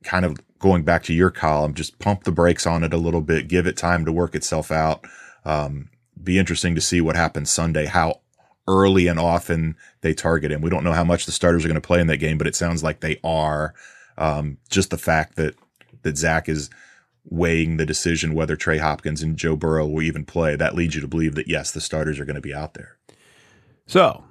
kind 0.04 0.26
of 0.26 0.36
going 0.58 0.82
back 0.82 1.04
to 1.04 1.14
your 1.14 1.30
column, 1.30 1.72
just 1.72 1.98
pump 1.98 2.24
the 2.24 2.32
brakes 2.32 2.66
on 2.66 2.84
it 2.84 2.92
a 2.92 2.98
little 2.98 3.22
bit, 3.22 3.48
give 3.48 3.66
it 3.66 3.78
time 3.78 4.04
to 4.04 4.12
work 4.12 4.34
itself 4.34 4.70
out. 4.70 5.06
Um, 5.46 5.88
be 6.22 6.38
interesting 6.38 6.74
to 6.74 6.82
see 6.82 7.00
what 7.00 7.16
happens 7.16 7.50
Sunday, 7.50 7.86
how 7.86 8.20
early 8.68 9.06
and 9.06 9.18
often 9.18 9.76
they 10.00 10.14
target 10.14 10.52
him. 10.52 10.60
We 10.60 10.70
don't 10.70 10.84
know 10.84 10.92
how 10.92 11.04
much 11.04 11.26
the 11.26 11.32
starters 11.32 11.64
are 11.64 11.68
going 11.68 11.80
to 11.80 11.86
play 11.86 12.00
in 12.00 12.06
that 12.08 12.18
game, 12.18 12.38
but 12.38 12.46
it 12.46 12.56
sounds 12.56 12.82
like 12.82 13.00
they 13.00 13.18
are. 13.24 13.74
Um, 14.18 14.58
just 14.70 14.90
the 14.90 14.98
fact 14.98 15.36
that, 15.36 15.54
that 16.02 16.16
Zac 16.16 16.48
is 16.48 16.70
weighing 17.24 17.76
the 17.76 17.86
decision 17.86 18.34
whether 18.34 18.56
Trey 18.56 18.78
Hopkins 18.78 19.22
and 19.22 19.36
Joe 19.36 19.56
Burrow 19.56 19.86
will 19.86 20.02
even 20.02 20.24
play, 20.24 20.56
that 20.56 20.74
leads 20.74 20.94
you 20.94 21.00
to 21.00 21.08
believe 21.08 21.34
that 21.34 21.48
yes, 21.48 21.70
the 21.72 21.80
starters 21.80 22.18
are 22.20 22.24
going 22.24 22.36
to 22.36 22.40
be 22.40 22.54
out 22.54 22.74
there. 22.74 22.96
So, 23.86 24.24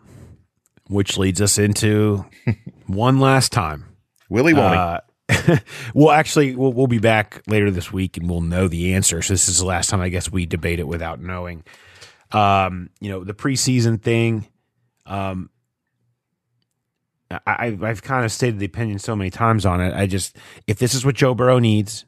which 0.88 1.18
leads 1.18 1.42
us 1.42 1.58
into 1.58 2.26
one 2.88 3.20
last 3.20 3.52
time. 3.52 3.86
Willie 4.30 4.54
won't. 4.54 4.76
Uh, 4.76 5.00
well, 5.94 6.12
actually, 6.12 6.56
we'll, 6.56 6.74
we'll 6.74 6.88
be 6.88 7.00
back 7.00 7.42
later 7.48 7.72
this 7.72 7.92
week 7.92 8.18
and 8.18 8.30
we'll 8.30 8.42
know 8.42 8.68
the 8.68 8.94
answer. 8.94 9.22
So 9.22 9.34
this 9.34 9.50
is 9.50 9.60
the 9.60 9.66
last 9.66 9.90
time 9.90 10.02
I 10.02 10.10
guess 10.10 10.32
we 10.32 10.46
debate 10.46 10.80
it 10.80 10.88
without 10.88 11.22
knowing. 11.22 11.64
Um, 12.32 12.90
you 13.00 13.10
know, 13.10 13.24
the 13.24 13.34
preseason 13.34 14.02
thing. 14.02 14.48
Um, 15.06 15.50
I, 17.46 17.78
I've 17.82 18.02
kind 18.02 18.26
of 18.26 18.32
stated 18.32 18.60
the 18.60 18.66
opinion 18.66 19.00
so 19.00 19.16
many 19.16 19.30
times 19.30 19.66
on 19.66 19.82
it. 19.82 19.94
I 19.94 20.06
just, 20.06 20.38
if 20.68 20.80
this 20.80 20.94
is 20.94 21.06
what 21.06 21.16
Joe 21.16 21.34
Burrow 21.34 21.60
needs, 21.60 22.06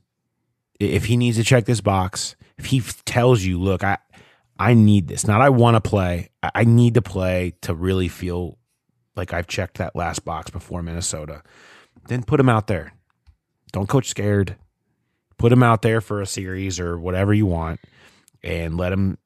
if 0.79 1.05
he 1.05 1.17
needs 1.17 1.37
to 1.37 1.43
check 1.43 1.65
this 1.65 1.81
box, 1.81 2.35
if 2.57 2.65
he 2.65 2.81
tells 3.05 3.41
you, 3.41 3.59
look, 3.59 3.83
I, 3.83 3.97
I 4.59 4.73
need 4.73 5.07
this, 5.07 5.25
not 5.25 5.41
I 5.41 5.49
want 5.49 5.75
to 5.75 5.89
play, 5.89 6.29
I 6.41 6.65
need 6.65 6.95
to 6.95 7.01
play 7.01 7.53
to 7.61 7.73
really 7.73 8.07
feel 8.07 8.57
like 9.15 9.33
I've 9.33 9.47
checked 9.47 9.77
that 9.77 9.95
last 9.95 10.25
box 10.25 10.49
before 10.49 10.83
Minnesota, 10.83 11.41
then 12.07 12.23
put 12.23 12.39
him 12.39 12.49
out 12.49 12.67
there. 12.67 12.93
Don't 13.71 13.89
coach 13.89 14.09
scared. 14.09 14.55
Put 15.37 15.51
him 15.51 15.63
out 15.63 15.81
there 15.81 15.99
for 15.99 16.21
a 16.21 16.25
series 16.25 16.79
or 16.79 16.97
whatever 16.97 17.33
you 17.33 17.45
want 17.45 17.79
and 18.43 18.77
let 18.77 18.93
him 18.93 19.17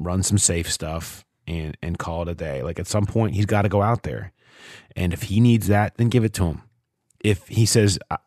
run 0.00 0.22
some 0.22 0.38
safe 0.38 0.70
stuff 0.70 1.24
and 1.46 1.76
and 1.82 1.98
call 1.98 2.22
it 2.22 2.28
a 2.28 2.34
day. 2.34 2.62
Like 2.62 2.78
at 2.78 2.86
some 2.86 3.06
point 3.06 3.34
he's 3.34 3.46
got 3.46 3.62
to 3.62 3.68
go 3.68 3.82
out 3.82 4.02
there. 4.02 4.32
And 4.96 5.12
if 5.12 5.24
he 5.24 5.40
needs 5.40 5.68
that, 5.68 5.96
then 5.96 6.08
give 6.08 6.24
it 6.24 6.34
to 6.34 6.44
him. 6.44 6.62
If 7.20 7.46
he 7.48 7.66
says 7.66 7.98
I, 8.10 8.18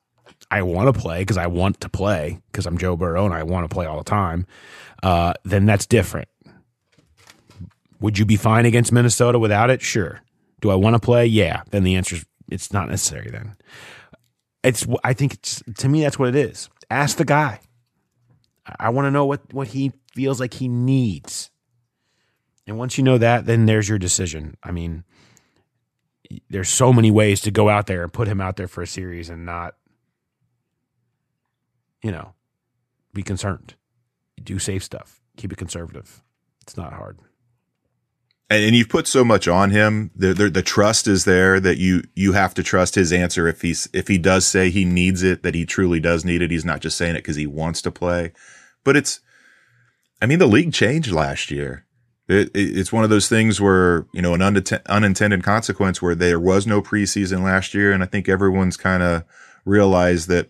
I 0.51 0.61
want 0.61 0.93
to 0.93 0.99
play 0.99 1.21
because 1.21 1.37
I 1.37 1.47
want 1.47 1.81
to 1.81 1.89
play 1.89 2.39
because 2.51 2.65
I'm 2.65 2.77
Joe 2.77 2.95
Burrow 2.95 3.25
and 3.25 3.33
I 3.33 3.43
want 3.43 3.69
to 3.69 3.73
play 3.73 3.85
all 3.85 3.97
the 3.97 4.03
time, 4.03 4.45
uh, 5.01 5.33
then 5.43 5.65
that's 5.65 5.85
different. 5.85 6.27
Would 7.99 8.19
you 8.19 8.25
be 8.25 8.35
fine 8.35 8.65
against 8.65 8.91
Minnesota 8.91 9.39
without 9.39 9.69
it? 9.69 9.81
Sure. 9.81 10.19
Do 10.61 10.69
I 10.69 10.75
want 10.75 10.95
to 10.95 10.99
play? 10.99 11.25
Yeah. 11.25 11.63
Then 11.71 11.83
the 11.83 11.95
answer 11.95 12.17
is 12.17 12.25
it's 12.49 12.71
not 12.71 12.89
necessary. 12.89 13.29
Then 13.31 13.55
it's 14.63 14.85
I 15.03 15.13
think 15.13 15.33
it's 15.33 15.63
to 15.77 15.89
me 15.89 16.01
that's 16.01 16.19
what 16.19 16.29
it 16.29 16.35
is. 16.35 16.69
Ask 16.89 17.17
the 17.17 17.25
guy. 17.25 17.59
I 18.79 18.89
want 18.89 19.07
to 19.07 19.11
know 19.11 19.25
what 19.25 19.53
what 19.53 19.69
he 19.69 19.91
feels 20.13 20.39
like 20.39 20.53
he 20.53 20.67
needs. 20.67 21.49
And 22.65 22.77
once 22.77 22.97
you 22.97 23.03
know 23.03 23.17
that, 23.17 23.45
then 23.45 23.65
there's 23.65 23.89
your 23.89 23.99
decision. 23.99 24.57
I 24.63 24.71
mean, 24.71 25.03
there's 26.49 26.69
so 26.69 26.93
many 26.93 27.11
ways 27.11 27.41
to 27.41 27.51
go 27.51 27.69
out 27.69 27.87
there 27.87 28.03
and 28.03 28.13
put 28.13 28.27
him 28.27 28.39
out 28.39 28.55
there 28.55 28.67
for 28.67 28.81
a 28.81 28.87
series 28.87 29.29
and 29.29 29.45
not, 29.45 29.75
you 32.01 32.11
know, 32.11 32.33
be 33.13 33.23
concerned. 33.23 33.75
Do 34.41 34.59
safe 34.59 34.83
stuff. 34.83 35.21
Keep 35.37 35.53
it 35.53 35.57
conservative. 35.57 36.23
It's 36.61 36.77
not 36.77 36.93
hard. 36.93 37.19
And, 38.49 38.63
and 38.65 38.75
you've 38.75 38.89
put 38.89 39.07
so 39.07 39.23
much 39.23 39.47
on 39.47 39.71
him. 39.71 40.11
The, 40.15 40.33
the 40.33 40.49
the 40.49 40.61
trust 40.61 41.07
is 41.07 41.25
there 41.25 41.59
that 41.59 41.77
you 41.77 42.03
you 42.15 42.33
have 42.33 42.53
to 42.55 42.63
trust 42.63 42.95
his 42.95 43.11
answer. 43.13 43.47
If 43.47 43.61
he's 43.61 43.87
if 43.93 44.07
he 44.07 44.17
does 44.17 44.47
say 44.47 44.69
he 44.69 44.85
needs 44.85 45.23
it, 45.23 45.43
that 45.43 45.55
he 45.55 45.65
truly 45.65 45.99
does 45.99 46.23
need 46.25 46.41
it. 46.41 46.51
He's 46.51 46.65
not 46.65 46.81
just 46.81 46.97
saying 46.97 47.15
it 47.15 47.19
because 47.19 47.35
he 47.35 47.47
wants 47.47 47.81
to 47.83 47.91
play. 47.91 48.31
But 48.83 48.95
it's, 48.95 49.21
I 50.21 50.25
mean, 50.25 50.39
the 50.39 50.47
league 50.47 50.73
changed 50.73 51.11
last 51.11 51.51
year. 51.51 51.85
It, 52.27 52.49
it, 52.53 52.77
it's 52.77 52.93
one 52.93 53.03
of 53.03 53.09
those 53.09 53.27
things 53.27 53.59
where 53.59 54.07
you 54.13 54.21
know 54.21 54.33
an 54.33 54.41
unatt- 54.41 54.85
unintended 54.87 55.43
consequence 55.43 56.01
where 56.01 56.15
there 56.15 56.39
was 56.39 56.65
no 56.65 56.81
preseason 56.81 57.43
last 57.43 57.73
year, 57.73 57.91
and 57.91 58.01
I 58.03 58.05
think 58.05 58.29
everyone's 58.29 58.77
kind 58.77 59.03
of 59.03 59.23
realized 59.65 60.29
that 60.29 60.49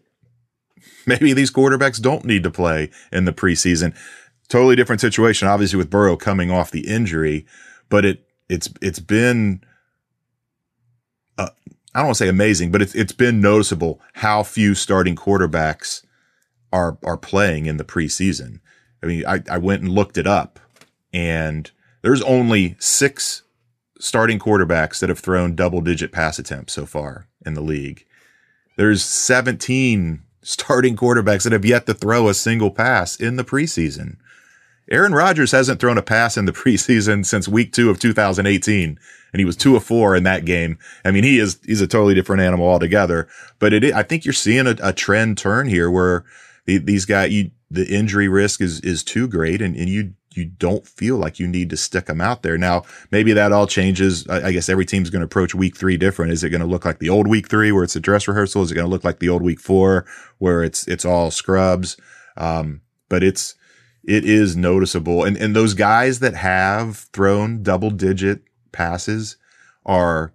maybe 1.05 1.33
these 1.33 1.51
quarterbacks 1.51 2.01
don't 2.01 2.25
need 2.25 2.43
to 2.43 2.51
play 2.51 2.91
in 3.11 3.25
the 3.25 3.33
preseason. 3.33 3.95
Totally 4.49 4.75
different 4.75 5.01
situation, 5.01 5.47
obviously, 5.47 5.77
with 5.77 5.89
Burrow 5.89 6.15
coming 6.15 6.51
off 6.51 6.69
the 6.71 6.87
injury, 6.87 7.45
but 7.89 8.05
it 8.05 8.27
it's 8.49 8.69
it's 8.81 8.99
been 8.99 9.63
uh, 11.37 11.49
I 11.95 11.99
don't 11.99 12.07
want 12.07 12.17
to 12.17 12.23
say 12.23 12.29
amazing, 12.29 12.71
but 12.71 12.81
it's 12.81 12.93
it's 12.93 13.13
been 13.13 13.41
noticeable 13.41 14.01
how 14.13 14.43
few 14.43 14.75
starting 14.75 15.15
quarterbacks 15.15 16.05
are 16.71 16.97
are 17.03 17.17
playing 17.17 17.65
in 17.65 17.77
the 17.77 17.83
preseason. 17.83 18.59
I 19.01 19.05
mean, 19.05 19.25
I, 19.25 19.41
I 19.49 19.57
went 19.57 19.81
and 19.81 19.91
looked 19.91 20.17
it 20.17 20.27
up, 20.27 20.59
and 21.13 21.71
there's 22.01 22.21
only 22.23 22.75
six 22.79 23.43
starting 23.99 24.39
quarterbacks 24.39 24.99
that 24.99 25.09
have 25.09 25.19
thrown 25.19 25.55
double 25.55 25.79
digit 25.79 26.11
pass 26.11 26.39
attempts 26.39 26.73
so 26.73 26.85
far 26.85 27.27
in 27.45 27.53
the 27.53 27.61
league. 27.61 28.05
There's 28.75 29.03
17 29.03 30.23
starting 30.41 30.95
quarterbacks 30.95 31.43
that 31.43 31.53
have 31.53 31.65
yet 31.65 31.85
to 31.85 31.93
throw 31.93 32.27
a 32.27 32.33
single 32.33 32.71
pass 32.71 33.15
in 33.15 33.37
the 33.37 33.43
preseason. 33.45 34.17
Aaron 34.91 35.13
Rodgers 35.13 35.51
hasn't 35.51 35.79
thrown 35.79 35.97
a 35.97 36.01
pass 36.01 36.35
in 36.37 36.45
the 36.45 36.51
preseason 36.51 37.25
since 37.25 37.47
week 37.47 37.71
two 37.71 37.89
of 37.89 37.99
2018, 37.99 38.99
and 39.31 39.39
he 39.39 39.45
was 39.45 39.55
two 39.55 39.75
of 39.75 39.83
four 39.83 40.15
in 40.15 40.23
that 40.23 40.45
game. 40.45 40.77
I 41.05 41.11
mean, 41.11 41.23
he 41.23 41.39
is 41.39 41.59
he's 41.65 41.81
a 41.81 41.87
totally 41.87 42.13
different 42.13 42.41
animal 42.41 42.67
altogether. 42.67 43.27
But 43.59 43.73
it, 43.73 43.93
I 43.93 44.03
think 44.03 44.25
you're 44.25 44.33
seeing 44.33 44.67
a, 44.67 44.75
a 44.83 44.93
trend 44.93 45.37
turn 45.37 45.67
here 45.67 45.89
where 45.89 46.25
the, 46.65 46.77
these 46.77 47.05
guys, 47.05 47.31
you, 47.31 47.51
the 47.71 47.87
injury 47.87 48.27
risk 48.27 48.61
is 48.61 48.81
is 48.81 49.03
too 49.03 49.27
great, 49.27 49.61
and, 49.61 49.75
and 49.75 49.89
you 49.89 50.13
you 50.35 50.45
don't 50.45 50.87
feel 50.87 51.17
like 51.17 51.39
you 51.39 51.47
need 51.47 51.69
to 51.69 51.77
stick 51.77 52.05
them 52.05 52.21
out 52.21 52.43
there. 52.43 52.57
Now, 52.57 52.83
maybe 53.11 53.33
that 53.33 53.51
all 53.51 53.67
changes. 53.67 54.27
I, 54.27 54.47
I 54.47 54.51
guess 54.51 54.69
every 54.69 54.85
team's 54.85 55.09
going 55.09 55.21
to 55.21 55.25
approach 55.25 55.55
week 55.55 55.77
three 55.77 55.97
different. 55.97 56.31
Is 56.31 56.43
it 56.43 56.49
going 56.49 56.61
to 56.61 56.67
look 56.67 56.85
like 56.85 56.99
the 56.99 57.09
old 57.09 57.27
week 57.27 57.49
three 57.49 57.71
where 57.71 57.83
it's 57.83 57.95
a 57.95 57.99
dress 57.99 58.27
rehearsal? 58.27 58.61
Is 58.63 58.71
it 58.71 58.75
going 58.75 58.85
to 58.85 58.91
look 58.91 59.03
like 59.03 59.19
the 59.19 59.29
old 59.29 59.41
week 59.41 59.59
four 59.59 60.05
where 60.37 60.63
it's 60.63 60.87
it's 60.87 61.05
all 61.05 61.31
scrubs? 61.31 61.97
Um, 62.37 62.81
but 63.09 63.23
it's 63.23 63.55
it 64.03 64.25
is 64.25 64.55
noticeable. 64.55 65.23
And, 65.23 65.37
and 65.37 65.55
those 65.55 65.73
guys 65.73 66.19
that 66.19 66.33
have 66.33 66.97
thrown 66.97 67.63
double 67.63 67.89
digit 67.89 68.41
passes 68.71 69.37
are 69.85 70.33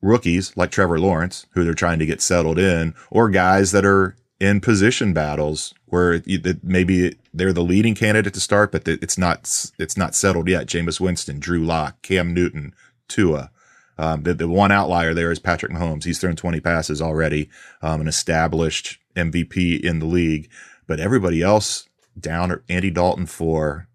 rookies 0.00 0.56
like 0.56 0.70
Trevor 0.70 0.98
Lawrence, 0.98 1.46
who 1.54 1.64
they're 1.64 1.74
trying 1.74 2.00
to 2.00 2.06
get 2.06 2.20
settled 2.20 2.58
in, 2.58 2.94
or 3.10 3.30
guys 3.30 3.70
that 3.72 3.84
are 3.84 4.16
in 4.42 4.60
position 4.60 5.12
battles 5.12 5.72
where 5.86 6.20
maybe 6.64 7.16
they're 7.32 7.52
the 7.52 7.62
leading 7.62 7.94
candidate 7.94 8.34
to 8.34 8.40
start, 8.40 8.72
but 8.72 8.88
it's 8.88 9.16
not, 9.16 9.42
it's 9.78 9.96
not 9.96 10.16
settled 10.16 10.48
yet. 10.48 10.66
Jameis 10.66 10.98
Winston, 10.98 11.38
Drew 11.38 11.64
Lock, 11.64 12.02
Cam 12.02 12.34
Newton, 12.34 12.74
Tua. 13.06 13.52
Um, 13.96 14.24
the, 14.24 14.34
the 14.34 14.48
one 14.48 14.72
outlier 14.72 15.14
there 15.14 15.30
is 15.30 15.38
Patrick 15.38 15.70
Mahomes. 15.70 16.02
He's 16.02 16.18
thrown 16.18 16.34
20 16.34 16.58
passes 16.58 17.00
already, 17.00 17.50
um, 17.82 18.00
an 18.00 18.08
established 18.08 18.98
MVP 19.14 19.80
in 19.80 20.00
the 20.00 20.06
league. 20.06 20.50
But 20.88 20.98
everybody 20.98 21.40
else 21.40 21.88
down 22.18 22.60
Andy 22.68 22.90
Dalton 22.90 23.26
four, 23.26 23.86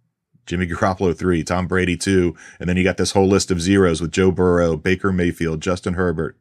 Jimmy 0.46 0.66
Garoppolo 0.66 1.14
three, 1.14 1.44
Tom 1.44 1.68
Brady 1.68 1.98
two, 1.98 2.38
and 2.58 2.70
then 2.70 2.78
you 2.78 2.86
got 2.86 2.96
this 2.96 3.12
whole 3.12 3.28
list 3.28 3.52
of 3.52 3.60
zeros 3.60 4.00
with 4.00 4.14
Joe 4.14 4.32
Burrow, 4.32 4.78
Baker 4.78 5.12
Mayfield, 5.12 5.60
Justin 5.60 5.96
Herbert, 5.96 6.38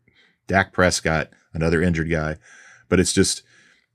Dak 0.46 0.72
Prescott, 0.72 1.30
another 1.52 1.82
injured 1.82 2.08
guy. 2.08 2.36
But 2.88 3.00
it's 3.00 3.12
just, 3.12 3.42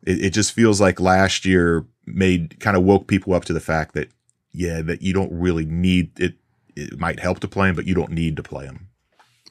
it, 0.06 0.26
it 0.26 0.30
just 0.32 0.54
feels 0.54 0.82
like 0.82 1.00
last 1.00 1.46
year 1.46 1.86
made 2.06 2.60
kind 2.60 2.76
of 2.76 2.84
woke 2.84 3.08
people 3.08 3.34
up 3.34 3.46
to 3.46 3.54
the 3.54 3.60
fact 3.60 3.94
that, 3.94 4.10
yeah, 4.52 4.82
that 4.82 5.02
you 5.02 5.14
don't 5.14 5.32
really 5.32 5.66
need 5.66 6.20
it. 6.20 6.36
It 6.76 6.98
might 7.00 7.20
help 7.20 7.40
to 7.42 7.48
play 7.48 7.70
him, 7.70 7.76
but 7.76 7.86
you 7.86 7.94
don't 7.94 8.12
need 8.12 8.38
to 8.38 8.44
play 8.44 8.66
him. 8.66 8.88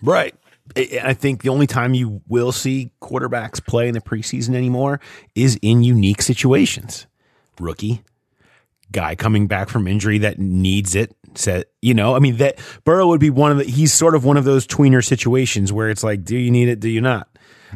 Right. 0.02 0.34
I 0.76 1.14
think 1.14 1.42
the 1.42 1.48
only 1.48 1.66
time 1.66 1.94
you 1.94 2.22
will 2.28 2.52
see 2.52 2.92
quarterbacks 3.02 3.64
play 3.64 3.88
in 3.88 3.94
the 3.94 4.00
preseason 4.00 4.54
anymore 4.54 5.00
is 5.34 5.58
in 5.62 5.82
unique 5.82 6.22
situations. 6.22 7.06
Rookie, 7.58 8.02
guy 8.92 9.16
coming 9.16 9.48
back 9.48 9.68
from 9.68 9.86
injury 9.86 10.18
that 10.18 10.38
needs 10.38 10.94
it. 10.94 11.14
Said, 11.34 11.66
you 11.82 11.94
know, 11.94 12.16
I 12.16 12.18
mean, 12.18 12.38
that 12.38 12.58
Burrow 12.84 13.08
would 13.08 13.20
be 13.20 13.30
one 13.30 13.52
of 13.52 13.58
the, 13.58 13.64
he's 13.64 13.92
sort 13.92 14.14
of 14.14 14.24
one 14.24 14.36
of 14.36 14.44
those 14.44 14.66
tweener 14.66 15.04
situations 15.04 15.72
where 15.72 15.90
it's 15.90 16.02
like, 16.02 16.24
do 16.24 16.36
you 16.36 16.50
need 16.50 16.68
it? 16.68 16.80
Do 16.80 16.88
you 16.88 17.00
not? 17.00 17.28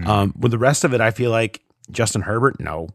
Um, 0.05 0.35
with 0.39 0.51
the 0.51 0.59
rest 0.59 0.83
of 0.83 0.93
it, 0.93 1.01
I 1.01 1.13
feel 1.13 1.31
like 1.31 1.63
Justin 1.91 2.23
Herbert, 2.23 2.61
no. 2.61 2.89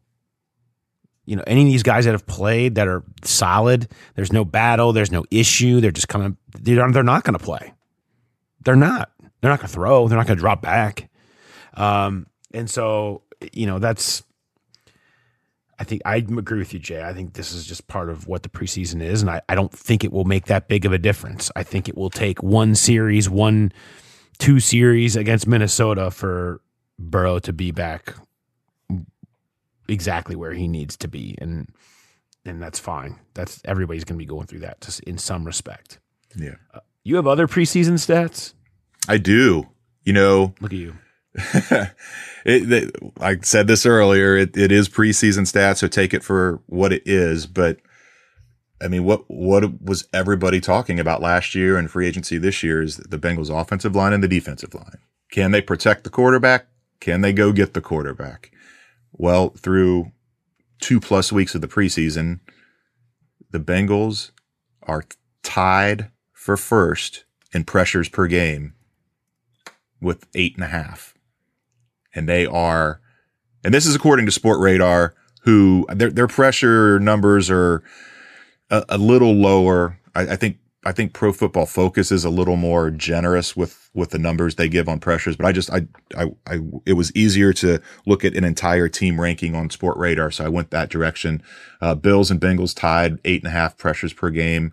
You 1.25 1.35
know, 1.35 1.43
any 1.45 1.61
of 1.61 1.67
these 1.67 1.83
guys 1.83 2.05
that 2.05 2.11
have 2.11 2.25
played 2.25 2.75
that 2.75 2.87
are 2.87 3.03
solid, 3.23 3.87
there's 4.15 4.33
no 4.33 4.43
battle, 4.43 4.93
there's 4.93 5.11
no 5.11 5.25
issue. 5.29 5.79
They're 5.79 5.91
just 5.91 6.07
coming, 6.07 6.37
they're, 6.59 6.91
they're 6.91 7.03
not 7.03 7.23
going 7.23 7.37
to 7.37 7.43
play. 7.43 7.73
They're 8.65 8.75
not. 8.75 9.11
They're 9.41 9.51
not 9.51 9.59
going 9.59 9.67
to 9.67 9.73
throw. 9.73 10.07
They're 10.07 10.17
not 10.17 10.27
going 10.27 10.37
to 10.37 10.41
drop 10.41 10.61
back. 10.61 11.09
Um, 11.75 12.25
and 12.53 12.69
so, 12.69 13.21
you 13.53 13.67
know, 13.67 13.79
that's, 13.79 14.23
I 15.77 15.83
think 15.85 16.01
I 16.03 16.17
agree 16.17 16.59
with 16.59 16.73
you, 16.73 16.79
Jay. 16.79 17.03
I 17.03 17.13
think 17.13 17.33
this 17.33 17.53
is 17.53 17.65
just 17.65 17.87
part 17.87 18.09
of 18.09 18.27
what 18.27 18.43
the 18.43 18.49
preseason 18.49 19.01
is. 19.01 19.21
And 19.21 19.29
I, 19.29 19.41
I 19.47 19.55
don't 19.55 19.71
think 19.71 20.03
it 20.03 20.11
will 20.11 20.25
make 20.25 20.47
that 20.47 20.67
big 20.67 20.85
of 20.85 20.91
a 20.91 20.97
difference. 20.97 21.51
I 21.55 21.63
think 21.63 21.87
it 21.87 21.95
will 21.95 22.09
take 22.09 22.43
one 22.43 22.75
series, 22.75 23.29
one, 23.29 23.71
two 24.39 24.59
series 24.59 25.15
against 25.15 25.47
Minnesota 25.47 26.11
for 26.11 26.59
Burrow 26.97 27.39
to 27.39 27.53
be 27.53 27.71
back 27.71 28.15
exactly 29.89 30.35
where 30.35 30.53
he 30.53 30.67
needs 30.67 30.97
to 30.97 31.07
be. 31.07 31.35
And, 31.39 31.67
and 32.45 32.61
that's 32.61 32.79
fine. 32.79 33.19
That's 33.33 33.61
everybody's 33.65 34.03
going 34.03 34.17
to 34.17 34.23
be 34.23 34.27
going 34.27 34.47
through 34.47 34.59
that 34.59 34.99
in 35.05 35.17
some 35.17 35.45
respect. 35.45 35.99
Yeah. 36.35 36.55
Uh, 36.73 36.79
you 37.03 37.15
have 37.15 37.27
other 37.27 37.47
preseason 37.47 37.93
stats? 37.93 38.53
I 39.07 39.17
do. 39.17 39.67
You 40.03 40.13
know, 40.13 40.53
Look 40.61 40.73
at 40.73 40.79
you. 40.79 40.95
it, 41.35 41.93
it, 42.45 42.95
I 43.19 43.37
said 43.41 43.67
this 43.67 43.85
earlier. 43.85 44.35
It, 44.35 44.57
it 44.57 44.71
is 44.71 44.89
preseason 44.89 45.41
stats, 45.41 45.77
so 45.77 45.87
take 45.87 46.13
it 46.13 46.23
for 46.23 46.61
what 46.65 46.91
it 46.91 47.03
is. 47.05 47.45
But 47.45 47.77
I 48.81 48.87
mean, 48.87 49.03
what 49.03 49.29
what 49.29 49.81
was 49.81 50.07
everybody 50.13 50.59
talking 50.59 50.99
about 50.99 51.21
last 51.21 51.53
year 51.53 51.77
and 51.77 51.89
free 51.89 52.07
agency 52.07 52.37
this 52.37 52.63
year 52.63 52.81
is 52.81 52.97
the 52.97 53.19
Bengals' 53.19 53.49
offensive 53.49 53.95
line 53.95 54.13
and 54.13 54.23
the 54.23 54.27
defensive 54.27 54.73
line. 54.73 54.97
Can 55.31 55.51
they 55.51 55.61
protect 55.61 56.03
the 56.03 56.09
quarterback? 56.09 56.67
Can 56.99 57.21
they 57.21 57.33
go 57.33 57.51
get 57.51 57.73
the 57.73 57.81
quarterback? 57.81 58.51
Well, 59.11 59.49
through 59.49 60.11
two 60.79 60.99
plus 60.99 61.31
weeks 61.31 61.55
of 61.55 61.61
the 61.61 61.67
preseason, 61.67 62.39
the 63.51 63.59
Bengals 63.59 64.31
are 64.83 65.03
tied 65.43 66.11
for 66.31 66.55
first 66.55 67.25
in 67.53 67.63
pressures 67.63 68.09
per 68.09 68.27
game 68.27 68.73
with 70.01 70.25
eight 70.35 70.55
and 70.55 70.63
a 70.63 70.67
half. 70.67 71.13
And 72.15 72.27
they 72.27 72.45
are, 72.45 73.01
and 73.63 73.73
this 73.73 73.85
is 73.85 73.95
according 73.95 74.25
to 74.25 74.31
Sportradar, 74.31 75.13
who 75.43 75.85
their, 75.89 76.11
their 76.11 76.27
pressure 76.27 76.99
numbers 76.99 77.49
are 77.49 77.83
a, 78.69 78.83
a 78.89 78.97
little 78.97 79.33
lower. 79.33 79.99
I, 80.15 80.21
I 80.21 80.35
think, 80.35 80.57
I 80.85 80.93
think 80.93 81.13
Pro 81.13 81.33
Football 81.33 81.65
Focus 81.65 82.09
is 82.11 82.23
a 82.23 82.29
little 82.29 82.55
more 82.55 82.89
generous 82.89 83.55
with, 83.55 83.89
with 83.93 84.11
the 84.11 84.19
numbers 84.19 84.55
they 84.55 84.69
give 84.69 84.87
on 84.87 84.99
pressures, 84.99 85.35
but 85.35 85.45
I 85.45 85.51
just, 85.51 85.69
I, 85.71 85.87
I, 86.17 86.27
I, 86.47 86.59
it 86.85 86.93
was 86.93 87.13
easier 87.13 87.51
to 87.53 87.81
look 88.05 88.23
at 88.23 88.33
an 88.33 88.45
entire 88.45 88.87
team 88.87 89.19
ranking 89.19 89.55
on 89.55 89.67
Sportradar. 89.67 90.33
So 90.33 90.45
I 90.45 90.49
went 90.49 90.71
that 90.71 90.89
direction. 90.89 91.43
Uh, 91.81 91.95
Bills 91.95 92.31
and 92.31 92.39
Bengals 92.39 92.73
tied 92.73 93.19
eight 93.25 93.43
and 93.43 93.51
a 93.51 93.55
half 93.55 93.77
pressures 93.77 94.13
per 94.13 94.29
game. 94.29 94.71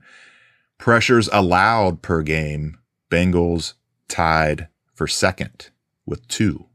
Pressures 0.78 1.28
allowed 1.32 2.02
per 2.02 2.22
game. 2.22 2.78
Bengals 3.10 3.74
tied 4.08 4.68
for 4.94 5.08
second 5.08 5.70
with 6.06 6.28
two 6.28 6.66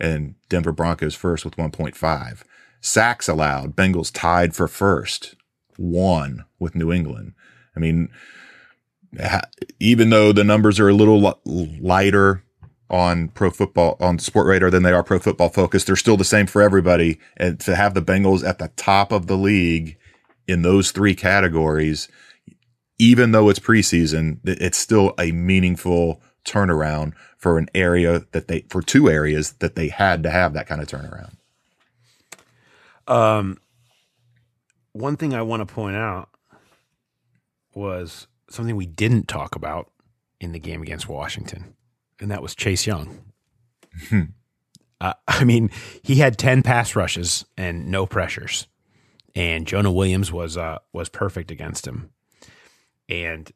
and 0.00 0.34
Denver 0.48 0.72
Broncos 0.72 1.14
first 1.14 1.44
with 1.44 1.56
1.5. 1.56 2.42
Sacks 2.80 3.28
allowed. 3.28 3.76
Bengals 3.76 4.10
tied 4.12 4.54
for 4.54 4.68
first, 4.68 5.36
one 5.76 6.44
with 6.58 6.74
New 6.74 6.92
England. 6.92 7.32
I 7.76 7.80
mean, 7.80 8.10
even 9.80 10.10
though 10.10 10.32
the 10.32 10.44
numbers 10.44 10.80
are 10.80 10.88
a 10.88 10.94
little 10.94 11.40
lighter 11.44 12.42
on 12.90 13.28
pro 13.28 13.50
football, 13.50 13.96
on 14.00 14.18
Sportradar 14.18 14.70
than 14.70 14.82
they 14.82 14.92
are 14.92 15.02
pro 15.02 15.18
football 15.18 15.48
focus, 15.48 15.84
they're 15.84 15.96
still 15.96 16.16
the 16.16 16.24
same 16.24 16.46
for 16.46 16.62
everybody. 16.62 17.18
And 17.36 17.58
to 17.60 17.74
have 17.74 17.94
the 17.94 18.02
Bengals 18.02 18.46
at 18.46 18.58
the 18.58 18.68
top 18.76 19.12
of 19.12 19.26
the 19.26 19.36
league 19.36 19.96
in 20.46 20.62
those 20.62 20.90
three 20.90 21.14
categories, 21.14 22.08
even 22.98 23.32
though 23.32 23.48
it's 23.48 23.58
preseason, 23.58 24.38
it's 24.44 24.78
still 24.78 25.14
a 25.18 25.32
meaningful 25.32 26.20
turnaround 26.44 27.14
for 27.38 27.58
an 27.58 27.68
area 27.74 28.24
that 28.32 28.48
they, 28.48 28.60
for 28.68 28.82
two 28.82 29.08
areas 29.08 29.52
that 29.54 29.74
they 29.74 29.88
had 29.88 30.22
to 30.22 30.30
have 30.30 30.52
that 30.52 30.66
kind 30.66 30.80
of 30.80 30.88
turnaround. 30.88 31.36
Um, 33.06 33.58
one 34.92 35.16
thing 35.16 35.34
I 35.34 35.42
want 35.42 35.66
to 35.66 35.74
point 35.74 35.96
out 35.96 36.30
was 37.74 38.26
something 38.54 38.76
we 38.76 38.86
didn't 38.86 39.28
talk 39.28 39.54
about 39.56 39.90
in 40.40 40.52
the 40.52 40.58
game 40.58 40.82
against 40.82 41.08
Washington, 41.08 41.74
and 42.20 42.30
that 42.30 42.42
was 42.42 42.54
Chase 42.54 42.86
Young. 42.86 43.18
uh, 45.00 45.14
I 45.28 45.44
mean, 45.44 45.70
he 46.02 46.16
had 46.16 46.38
ten 46.38 46.62
pass 46.62 46.96
rushes 46.96 47.44
and 47.56 47.90
no 47.90 48.06
pressures, 48.06 48.66
and 49.34 49.66
Jonah 49.66 49.92
Williams 49.92 50.32
was 50.32 50.56
uh, 50.56 50.78
was 50.92 51.08
perfect 51.08 51.50
against 51.50 51.86
him, 51.86 52.10
and 53.08 53.50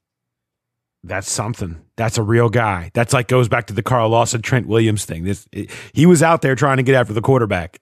that's 1.05 1.31
something. 1.31 1.81
That's 1.97 2.19
a 2.19 2.23
real 2.23 2.49
guy. 2.49 2.91
That's 2.95 3.13
like 3.13 3.29
goes 3.29 3.49
back 3.49 3.67
to 3.69 3.73
the 3.73 3.83
Carl 3.83 4.11
Lawson, 4.11 4.43
Trent 4.43 4.67
Williams 4.67 5.05
thing. 5.05 5.25
This 5.25 5.49
he 5.93 6.07
was 6.07 6.23
out 6.23 6.43
there 6.43 6.55
trying 6.55 6.79
to 6.79 6.83
get 6.83 6.95
after 6.95 7.13
the 7.13 7.23
quarterback, 7.23 7.81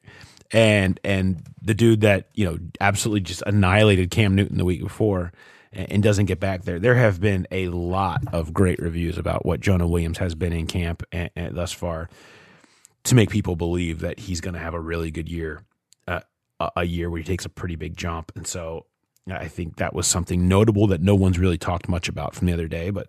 and 0.52 1.00
and 1.02 1.42
the 1.62 1.74
dude 1.74 2.02
that 2.02 2.28
you 2.34 2.44
know 2.44 2.58
absolutely 2.80 3.20
just 3.20 3.42
annihilated 3.46 4.10
Cam 4.10 4.34
Newton 4.34 4.58
the 4.58 4.64
week 4.64 4.82
before, 4.82 5.32
and, 5.76 6.02
doesn't 6.02 6.26
get 6.26 6.40
back 6.40 6.62
there. 6.62 6.78
There 6.78 6.94
have 6.94 7.20
been 7.20 7.46
a 7.50 7.68
lot 7.68 8.22
of 8.32 8.52
great 8.52 8.78
reviews 8.80 9.18
about 9.18 9.44
what 9.44 9.60
Jonah 9.60 9.86
Williams 9.86 10.18
has 10.18 10.34
been 10.34 10.52
in 10.52 10.66
camp 10.66 11.02
and, 11.12 11.30
and 11.36 11.54
thus 11.54 11.72
far 11.72 12.08
to 13.04 13.14
make 13.14 13.30
people 13.30 13.56
believe 13.56 14.00
that 14.00 14.18
he's 14.18 14.40
going 14.40 14.54
to 14.54 14.60
have 14.60 14.74
a 14.74 14.80
really 14.80 15.10
good 15.10 15.28
year, 15.28 15.62
uh, 16.08 16.20
a, 16.58 16.70
a 16.76 16.84
year 16.84 17.10
where 17.10 17.18
he 17.18 17.24
takes 17.24 17.44
a 17.44 17.48
pretty 17.48 17.76
big 17.76 17.96
jump, 17.96 18.32
and 18.34 18.46
so 18.46 18.86
I 19.28 19.48
think 19.48 19.76
that 19.76 19.94
was 19.94 20.06
something 20.06 20.48
notable 20.48 20.86
that 20.88 21.02
no 21.02 21.14
one's 21.14 21.38
really 21.38 21.58
talked 21.58 21.88
much 21.88 22.08
about 22.08 22.34
from 22.34 22.46
the 22.46 22.52
other 22.52 22.68
day, 22.68 22.90
but 22.90 23.08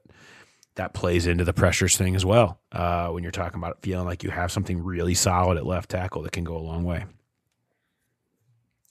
that 0.76 0.94
plays 0.94 1.28
into 1.28 1.44
the 1.44 1.54
pressures 1.54 1.98
thing 1.98 2.16
as 2.16 2.26
well. 2.26 2.60
Uh, 2.72 3.10
when 3.10 3.24
you're 3.24 3.32
talking 3.32 3.60
about 3.60 3.82
feeling 3.82 4.06
like 4.06 4.24
you 4.24 4.30
have 4.30 4.52
something 4.52 4.84
really 4.84 5.14
solid 5.14 5.58
at 5.58 5.66
left 5.66 5.90
tackle 5.90 6.24
that 6.24 6.32
can 6.32 6.44
go 6.44 6.58
a 6.58 6.60
long 6.60 6.84
way. 6.84 7.06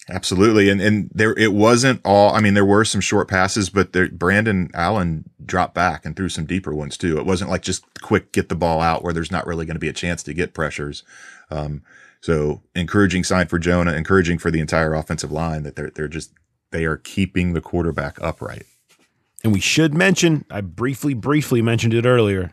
Absolutely. 0.08 0.68
And, 0.68 0.80
and 0.80 1.10
there, 1.12 1.36
it 1.36 1.52
wasn't 1.52 2.00
all, 2.04 2.32
I 2.32 2.40
mean, 2.40 2.54
there 2.54 2.64
were 2.64 2.84
some 2.84 3.00
short 3.00 3.26
passes, 3.26 3.70
but 3.70 3.92
there, 3.92 4.08
Brandon 4.08 4.70
Allen 4.72 5.28
dropped 5.44 5.74
back 5.74 6.04
and 6.04 6.14
threw 6.14 6.28
some 6.28 6.46
deeper 6.46 6.72
ones 6.72 6.96
too. 6.96 7.18
It 7.18 7.26
wasn't 7.26 7.50
like 7.50 7.62
just 7.62 7.84
quick, 8.02 8.30
get 8.30 8.48
the 8.48 8.54
ball 8.54 8.80
out 8.80 9.02
where 9.02 9.12
there's 9.12 9.32
not 9.32 9.46
really 9.46 9.66
going 9.66 9.74
to 9.74 9.80
be 9.80 9.88
a 9.88 9.92
chance 9.92 10.22
to 10.22 10.34
get 10.34 10.54
pressures. 10.54 11.02
Um, 11.50 11.82
so 12.20 12.62
encouraging 12.76 13.24
sign 13.24 13.48
for 13.48 13.58
Jonah, 13.58 13.94
encouraging 13.94 14.38
for 14.38 14.52
the 14.52 14.60
entire 14.60 14.94
offensive 14.94 15.32
line 15.32 15.64
that 15.64 15.74
they're, 15.74 15.90
they're 15.90 16.08
just, 16.08 16.32
they 16.70 16.84
are 16.84 16.96
keeping 16.96 17.52
the 17.52 17.60
quarterback 17.60 18.20
upright. 18.22 18.66
And 19.42 19.52
we 19.52 19.60
should 19.60 19.92
mention, 19.92 20.44
I 20.50 20.60
briefly, 20.60 21.14
briefly 21.14 21.62
mentioned 21.62 21.94
it 21.94 22.06
earlier. 22.06 22.52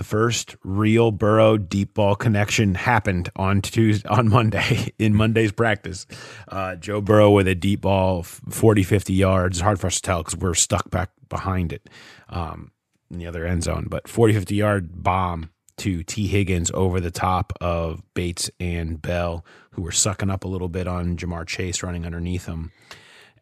The 0.00 0.04
first 0.04 0.56
real 0.64 1.10
Burrow 1.10 1.58
deep 1.58 1.92
ball 1.92 2.14
connection 2.14 2.74
happened 2.74 3.28
on 3.36 3.60
Tuesday, 3.60 4.08
on 4.08 4.30
Monday 4.30 4.94
in 4.98 5.14
Monday's 5.14 5.52
practice. 5.52 6.06
Uh, 6.48 6.76
Joe 6.76 7.02
Burrow 7.02 7.32
with 7.32 7.46
a 7.46 7.54
deep 7.54 7.82
ball, 7.82 8.22
40, 8.22 8.82
50 8.82 9.12
yards. 9.12 9.58
It's 9.58 9.62
hard 9.62 9.78
for 9.78 9.88
us 9.88 9.96
to 9.96 10.00
tell 10.00 10.22
because 10.22 10.38
we're 10.38 10.54
stuck 10.54 10.88
back 10.88 11.10
behind 11.28 11.74
it 11.74 11.90
um, 12.30 12.72
in 13.10 13.18
the 13.18 13.26
other 13.26 13.44
end 13.44 13.62
zone. 13.64 13.88
But 13.90 14.08
40, 14.08 14.32
50 14.32 14.54
yard 14.54 15.02
bomb 15.02 15.50
to 15.76 16.02
Tee 16.02 16.28
Higgins 16.28 16.70
over 16.72 16.98
the 16.98 17.10
top 17.10 17.52
of 17.60 18.02
Bates 18.14 18.50
and 18.58 19.02
Bell, 19.02 19.44
who 19.72 19.82
were 19.82 19.92
sucking 19.92 20.30
up 20.30 20.44
a 20.44 20.48
little 20.48 20.70
bit 20.70 20.86
on 20.86 21.18
Ja'Marr 21.18 21.46
Chase 21.46 21.82
running 21.82 22.06
underneath 22.06 22.46
them. 22.46 22.72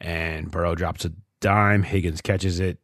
And 0.00 0.50
Burrow 0.50 0.74
drops 0.74 1.04
a 1.04 1.12
dime. 1.38 1.84
Higgins 1.84 2.20
catches 2.20 2.58
it, 2.58 2.78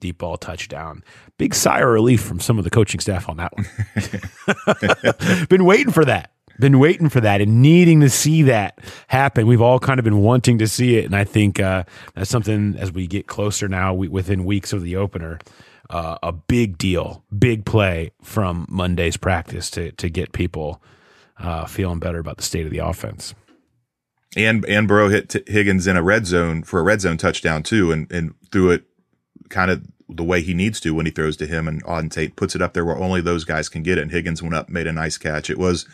deep 0.00 0.18
ball 0.18 0.36
touchdown. 0.36 1.02
Big 1.36 1.54
sigh 1.54 1.80
of 1.80 1.88
relief 1.88 2.22
from 2.22 2.40
some 2.40 2.58
of 2.58 2.64
the 2.64 2.70
coaching 2.70 3.00
staff 3.00 3.28
on 3.28 3.36
that 3.36 3.52
one. 3.56 5.46
been 5.48 5.64
waiting 5.64 5.92
for 5.92 6.04
that. 6.04 6.32
Been 6.58 6.80
waiting 6.80 7.08
for 7.08 7.20
that 7.20 7.40
and 7.40 7.62
needing 7.62 8.00
to 8.00 8.10
see 8.10 8.42
that 8.42 8.80
happen. 9.06 9.46
We've 9.46 9.62
all 9.62 9.78
kind 9.78 10.00
of 10.00 10.04
been 10.04 10.18
wanting 10.18 10.58
to 10.58 10.66
see 10.66 10.96
it, 10.96 11.04
and 11.04 11.14
I 11.14 11.22
think 11.22 11.60
uh, 11.60 11.84
that's 12.14 12.30
something 12.30 12.74
as 12.76 12.90
we 12.90 13.06
get 13.06 13.28
closer 13.28 13.68
now, 13.68 13.94
we, 13.94 14.08
within 14.08 14.44
weeks 14.44 14.72
of 14.72 14.82
the 14.82 14.96
opener, 14.96 15.38
uh, 15.88 16.18
a 16.20 16.32
big 16.32 16.76
deal, 16.76 17.22
big 17.36 17.64
play 17.64 18.10
from 18.22 18.66
Monday's 18.68 19.16
practice 19.16 19.70
to 19.70 19.92
to 19.92 20.10
get 20.10 20.32
people 20.32 20.82
uh, 21.38 21.64
feeling 21.66 22.00
better 22.00 22.18
about 22.18 22.38
the 22.38 22.42
state 22.42 22.66
of 22.66 22.72
the 22.72 22.78
offense. 22.78 23.34
And 24.36 24.64
and 24.66 24.86
Burrow 24.88 25.08
hit 25.08 25.30
t- 25.30 25.44
Higgins 25.46 25.86
in 25.86 25.96
a 25.96 26.02
red 26.02 26.26
zone 26.26 26.64
for 26.64 26.80
a 26.80 26.82
red 26.82 27.00
zone 27.00 27.16
touchdown 27.16 27.62
too, 27.62 27.92
and 27.92 28.10
and 28.12 28.34
threw 28.50 28.70
it 28.70 28.84
kind 29.48 29.70
of 29.70 29.82
the 30.08 30.24
way 30.24 30.40
he 30.40 30.54
needs 30.54 30.80
to 30.80 30.94
when 30.94 31.06
he 31.06 31.12
throws 31.12 31.36
to 31.36 31.46
him, 31.46 31.68
and 31.68 31.84
Auden 31.84 32.10
Tate 32.10 32.36
puts 32.36 32.54
it 32.54 32.62
up 32.62 32.72
there 32.72 32.84
where 32.84 32.96
only 32.96 33.20
those 33.20 33.44
guys 33.44 33.68
can 33.68 33.82
get 33.82 33.98
it. 33.98 34.02
And 34.02 34.10
Higgins 34.10 34.42
went 34.42 34.54
up, 34.54 34.68
made 34.68 34.86
a 34.86 34.92
nice 34.92 35.18
catch. 35.18 35.50
It 35.50 35.58
was 35.58 35.86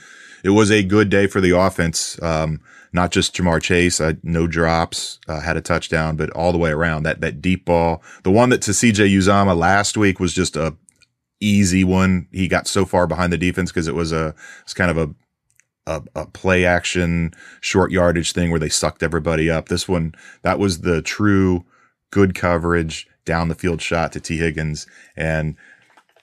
it 0.45 0.51
was 0.51 0.71
a 0.71 0.83
good 0.83 1.11
day 1.11 1.27
for 1.27 1.41
the 1.41 1.57
offense. 1.57 2.21
Um, 2.23 2.61
not 2.93 3.11
just 3.11 3.35
Ja'Marr 3.35 3.61
Chase, 3.61 4.01
uh, 4.01 4.13
no 4.23 4.47
drops, 4.47 5.19
uh, 5.27 5.41
had 5.41 5.57
a 5.57 5.61
touchdown, 5.61 6.17
but 6.17 6.31
all 6.31 6.53
the 6.53 6.59
way 6.59 6.71
around 6.71 7.03
that, 7.03 7.21
that 7.23 7.43
deep 7.43 7.65
ball. 7.65 8.03
The 8.23 8.31
one 8.31 8.51
that 8.51 8.63
to 8.63 8.71
CJ 8.71 9.13
Uzomah 9.17 9.57
last 9.57 9.97
week 9.97 10.21
was 10.21 10.33
just 10.33 10.55
a 10.55 10.77
easy 11.41 11.83
one. 11.83 12.29
He 12.31 12.47
got 12.47 12.69
so 12.69 12.85
far 12.85 13.09
behind 13.09 13.33
the 13.33 13.39
defense 13.39 13.73
because 13.73 13.89
it 13.89 13.97
was 13.97 14.13
a, 14.13 14.35
it's 14.63 14.75
kind 14.75 14.93
of 14.93 14.99
a, 14.99 15.15
a, 15.87 16.03
a, 16.15 16.27
play 16.27 16.65
action 16.65 17.35
short 17.61 17.91
yardage 17.91 18.33
thing 18.33 18.51
where 18.51 18.61
they 18.61 18.69
sucked 18.69 19.03
everybody 19.03 19.51
up. 19.51 19.69
This 19.69 19.89
one, 19.89 20.15
that 20.43 20.61
was 20.61 20.83
the 20.83 21.03
true 21.03 21.65
good 22.13 22.35
coverage 22.37 23.09
down 23.25 23.49
the 23.49 23.55
field 23.55 23.81
shot 23.81 24.13
to 24.13 24.21
Tee 24.21 24.39
Higgins. 24.39 24.87
And 25.17 25.57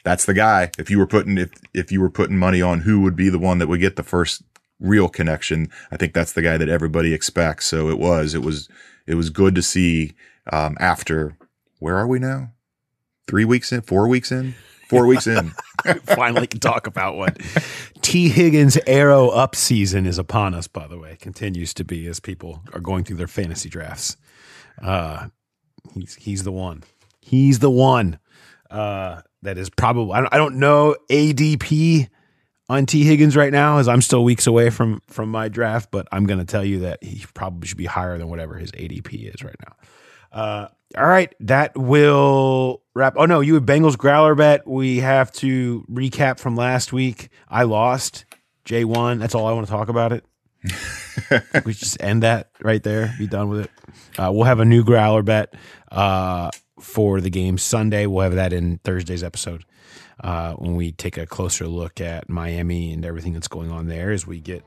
that's 0.03 0.25
the 0.25 0.33
guy. 0.33 0.71
If 0.77 0.89
you 0.89 0.97
were 0.97 1.07
putting 1.07 1.37
if 1.37 1.51
if 1.73 1.91
you 1.91 2.01
were 2.01 2.09
putting 2.09 2.37
money 2.37 2.61
on 2.61 2.81
who 2.81 3.01
would 3.01 3.15
be 3.15 3.29
the 3.29 3.39
one 3.39 3.59
that 3.59 3.67
would 3.67 3.79
get 3.79 3.95
the 3.95 4.03
first 4.03 4.43
real 4.79 5.09
connection, 5.09 5.69
I 5.91 5.97
think 5.97 6.13
that's 6.13 6.33
the 6.33 6.41
guy 6.41 6.57
that 6.57 6.69
everybody 6.69 7.13
expects. 7.13 7.67
So 7.67 7.89
it 7.89 7.99
was 7.99 8.33
it 8.33 8.41
was 8.41 8.69
it 9.07 9.15
was 9.15 9.29
good 9.29 9.55
to 9.55 9.61
see 9.61 10.13
um, 10.51 10.75
after 10.79 11.37
where 11.79 11.97
are 11.97 12.07
we 12.07 12.19
now? 12.19 12.51
Three 13.27 13.45
weeks 13.45 13.71
in, 13.71 13.81
four 13.81 14.07
weeks 14.07 14.31
in, 14.31 14.55
four 14.89 15.05
weeks 15.05 15.27
in. 15.27 15.51
Finally, 16.03 16.47
can 16.47 16.59
talk 16.59 16.85
about 16.85 17.15
what 17.15 17.39
Tee 18.01 18.29
Higgins' 18.29 18.77
arrow 18.85 19.29
up 19.29 19.55
season 19.55 20.05
is 20.05 20.19
upon 20.19 20.53
us. 20.53 20.67
By 20.67 20.87
the 20.87 20.97
way, 20.97 21.17
continues 21.19 21.73
to 21.75 21.83
be 21.83 22.07
as 22.07 22.19
people 22.19 22.61
are 22.73 22.79
going 22.79 23.03
through 23.03 23.17
their 23.17 23.27
fantasy 23.27 23.69
drafts. 23.69 24.17
Uh, 24.81 25.27
he's 25.93 26.15
he's 26.15 26.43
the 26.43 26.51
one. 26.51 26.83
He's 27.19 27.59
the 27.59 27.69
one. 27.69 28.19
Uh, 28.69 29.21
that 29.41 29.57
is 29.57 29.69
probably 29.69 30.13
I 30.13 30.21
don't, 30.21 30.33
I 30.33 30.37
don't 30.37 30.55
know 30.55 30.95
ADP 31.09 32.07
on 32.69 32.85
Tee 32.85 33.03
Higgins 33.03 33.35
right 33.35 33.51
now 33.51 33.79
as 33.79 33.87
I'm 33.87 34.01
still 34.01 34.23
weeks 34.23 34.47
away 34.47 34.69
from 34.69 35.01
from 35.07 35.29
my 35.29 35.49
draft, 35.49 35.89
but 35.91 36.07
I'm 36.11 36.25
going 36.25 36.39
to 36.39 36.45
tell 36.45 36.63
you 36.63 36.79
that 36.79 37.03
he 37.03 37.25
probably 37.33 37.67
should 37.67 37.77
be 37.77 37.85
higher 37.85 38.17
than 38.17 38.29
whatever 38.29 38.57
his 38.57 38.71
ADP 38.71 39.33
is 39.33 39.43
right 39.43 39.55
now. 39.67 39.75
Uh, 40.31 40.67
all 40.97 41.07
right, 41.07 41.33
that 41.41 41.77
will 41.77 42.81
wrap. 42.95 43.15
Oh 43.17 43.25
no, 43.25 43.41
you 43.41 43.55
have 43.55 43.63
Bengals 43.63 43.97
growler 43.97 44.35
bet. 44.35 44.67
We 44.67 44.97
have 44.97 45.31
to 45.33 45.85
recap 45.89 46.39
from 46.39 46.55
last 46.55 46.93
week. 46.93 47.29
I 47.47 47.63
lost. 47.63 48.25
J 48.63 48.85
one. 48.85 49.19
That's 49.19 49.35
all 49.35 49.47
I 49.47 49.53
want 49.53 49.67
to 49.67 49.71
talk 49.71 49.89
about 49.89 50.13
it. 50.13 50.23
We 51.65 51.73
just 51.73 52.01
end 52.01 52.23
that 52.23 52.49
right 52.61 52.81
there. 52.83 53.15
Be 53.17 53.27
done 53.27 53.49
with 53.49 53.61
it. 53.61 53.71
Uh, 54.17 54.31
we'll 54.31 54.45
have 54.45 54.59
a 54.59 54.65
new 54.65 54.83
growler 54.83 55.23
bet. 55.23 55.53
Uh, 55.91 56.51
for 56.81 57.21
the 57.21 57.29
game 57.29 57.57
Sunday. 57.57 58.05
We'll 58.05 58.23
have 58.23 58.35
that 58.35 58.53
in 58.53 58.79
Thursday's 58.79 59.23
episode 59.23 59.63
uh, 60.19 60.53
when 60.53 60.75
we 60.75 60.91
take 60.91 61.17
a 61.17 61.25
closer 61.25 61.67
look 61.67 62.01
at 62.01 62.29
Miami 62.29 62.91
and 62.91 63.05
everything 63.05 63.33
that's 63.33 63.47
going 63.47 63.71
on 63.71 63.87
there 63.87 64.11
as 64.11 64.27
we 64.27 64.39
get 64.39 64.65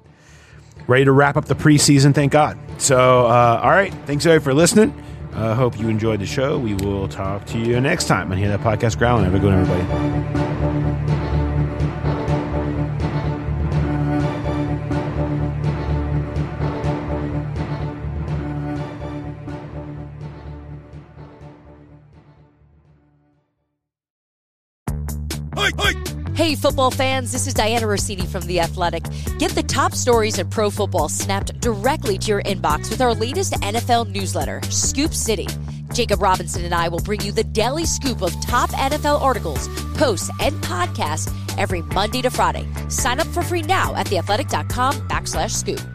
ready 0.86 1.04
to 1.04 1.12
wrap 1.12 1.36
up 1.36 1.46
the 1.46 1.54
preseason. 1.54 2.14
Thank 2.14 2.32
God. 2.32 2.58
So, 2.78 3.26
uh, 3.26 3.60
all 3.62 3.70
right. 3.70 3.92
Thanks, 4.06 4.24
everybody, 4.24 4.44
for 4.44 4.54
listening. 4.54 4.94
I 5.32 5.48
uh, 5.48 5.54
hope 5.54 5.78
you 5.78 5.88
enjoyed 5.88 6.20
the 6.20 6.26
show. 6.26 6.58
We 6.58 6.74
will 6.74 7.08
talk 7.08 7.44
to 7.46 7.58
you 7.58 7.80
next 7.80 8.06
time 8.06 8.30
on 8.30 8.38
Hear 8.38 8.56
That 8.56 8.60
Podcast 8.60 8.98
Growling. 8.98 9.24
Have 9.24 9.34
a 9.34 9.38
good 9.40 9.52
one, 9.52 9.68
everybody. 9.68 10.43
Hey, 26.44 26.56
football 26.56 26.90
fans, 26.90 27.32
this 27.32 27.46
is 27.46 27.54
Dianna 27.54 27.84
Russini 27.84 28.28
from 28.28 28.42
The 28.42 28.60
Athletic. 28.60 29.04
Get 29.38 29.52
the 29.52 29.62
top 29.62 29.94
stories 29.94 30.38
in 30.38 30.50
pro 30.50 30.68
football 30.68 31.08
snapped 31.08 31.58
directly 31.58 32.18
to 32.18 32.28
your 32.28 32.42
inbox 32.42 32.90
with 32.90 33.00
our 33.00 33.14
latest 33.14 33.54
NFL 33.54 34.10
newsletter, 34.10 34.60
Scoop 34.68 35.14
City. 35.14 35.46
Jacob 35.94 36.20
Robinson 36.20 36.62
and 36.66 36.74
I 36.74 36.88
will 36.88 37.00
bring 37.00 37.22
you 37.22 37.32
the 37.32 37.44
daily 37.44 37.86
scoop 37.86 38.20
of 38.20 38.38
top 38.42 38.68
NFL 38.72 39.22
articles, 39.22 39.68
posts, 39.94 40.28
and 40.38 40.54
podcasts 40.56 41.32
every 41.56 41.80
Monday 41.80 42.20
to 42.20 42.28
Friday. 42.28 42.68
Sign 42.90 43.20
up 43.20 43.26
for 43.28 43.42
free 43.42 43.62
now 43.62 43.94
at 43.94 44.08
theathletic.com 44.08 45.08
backslash 45.08 45.52
scoop. 45.52 45.93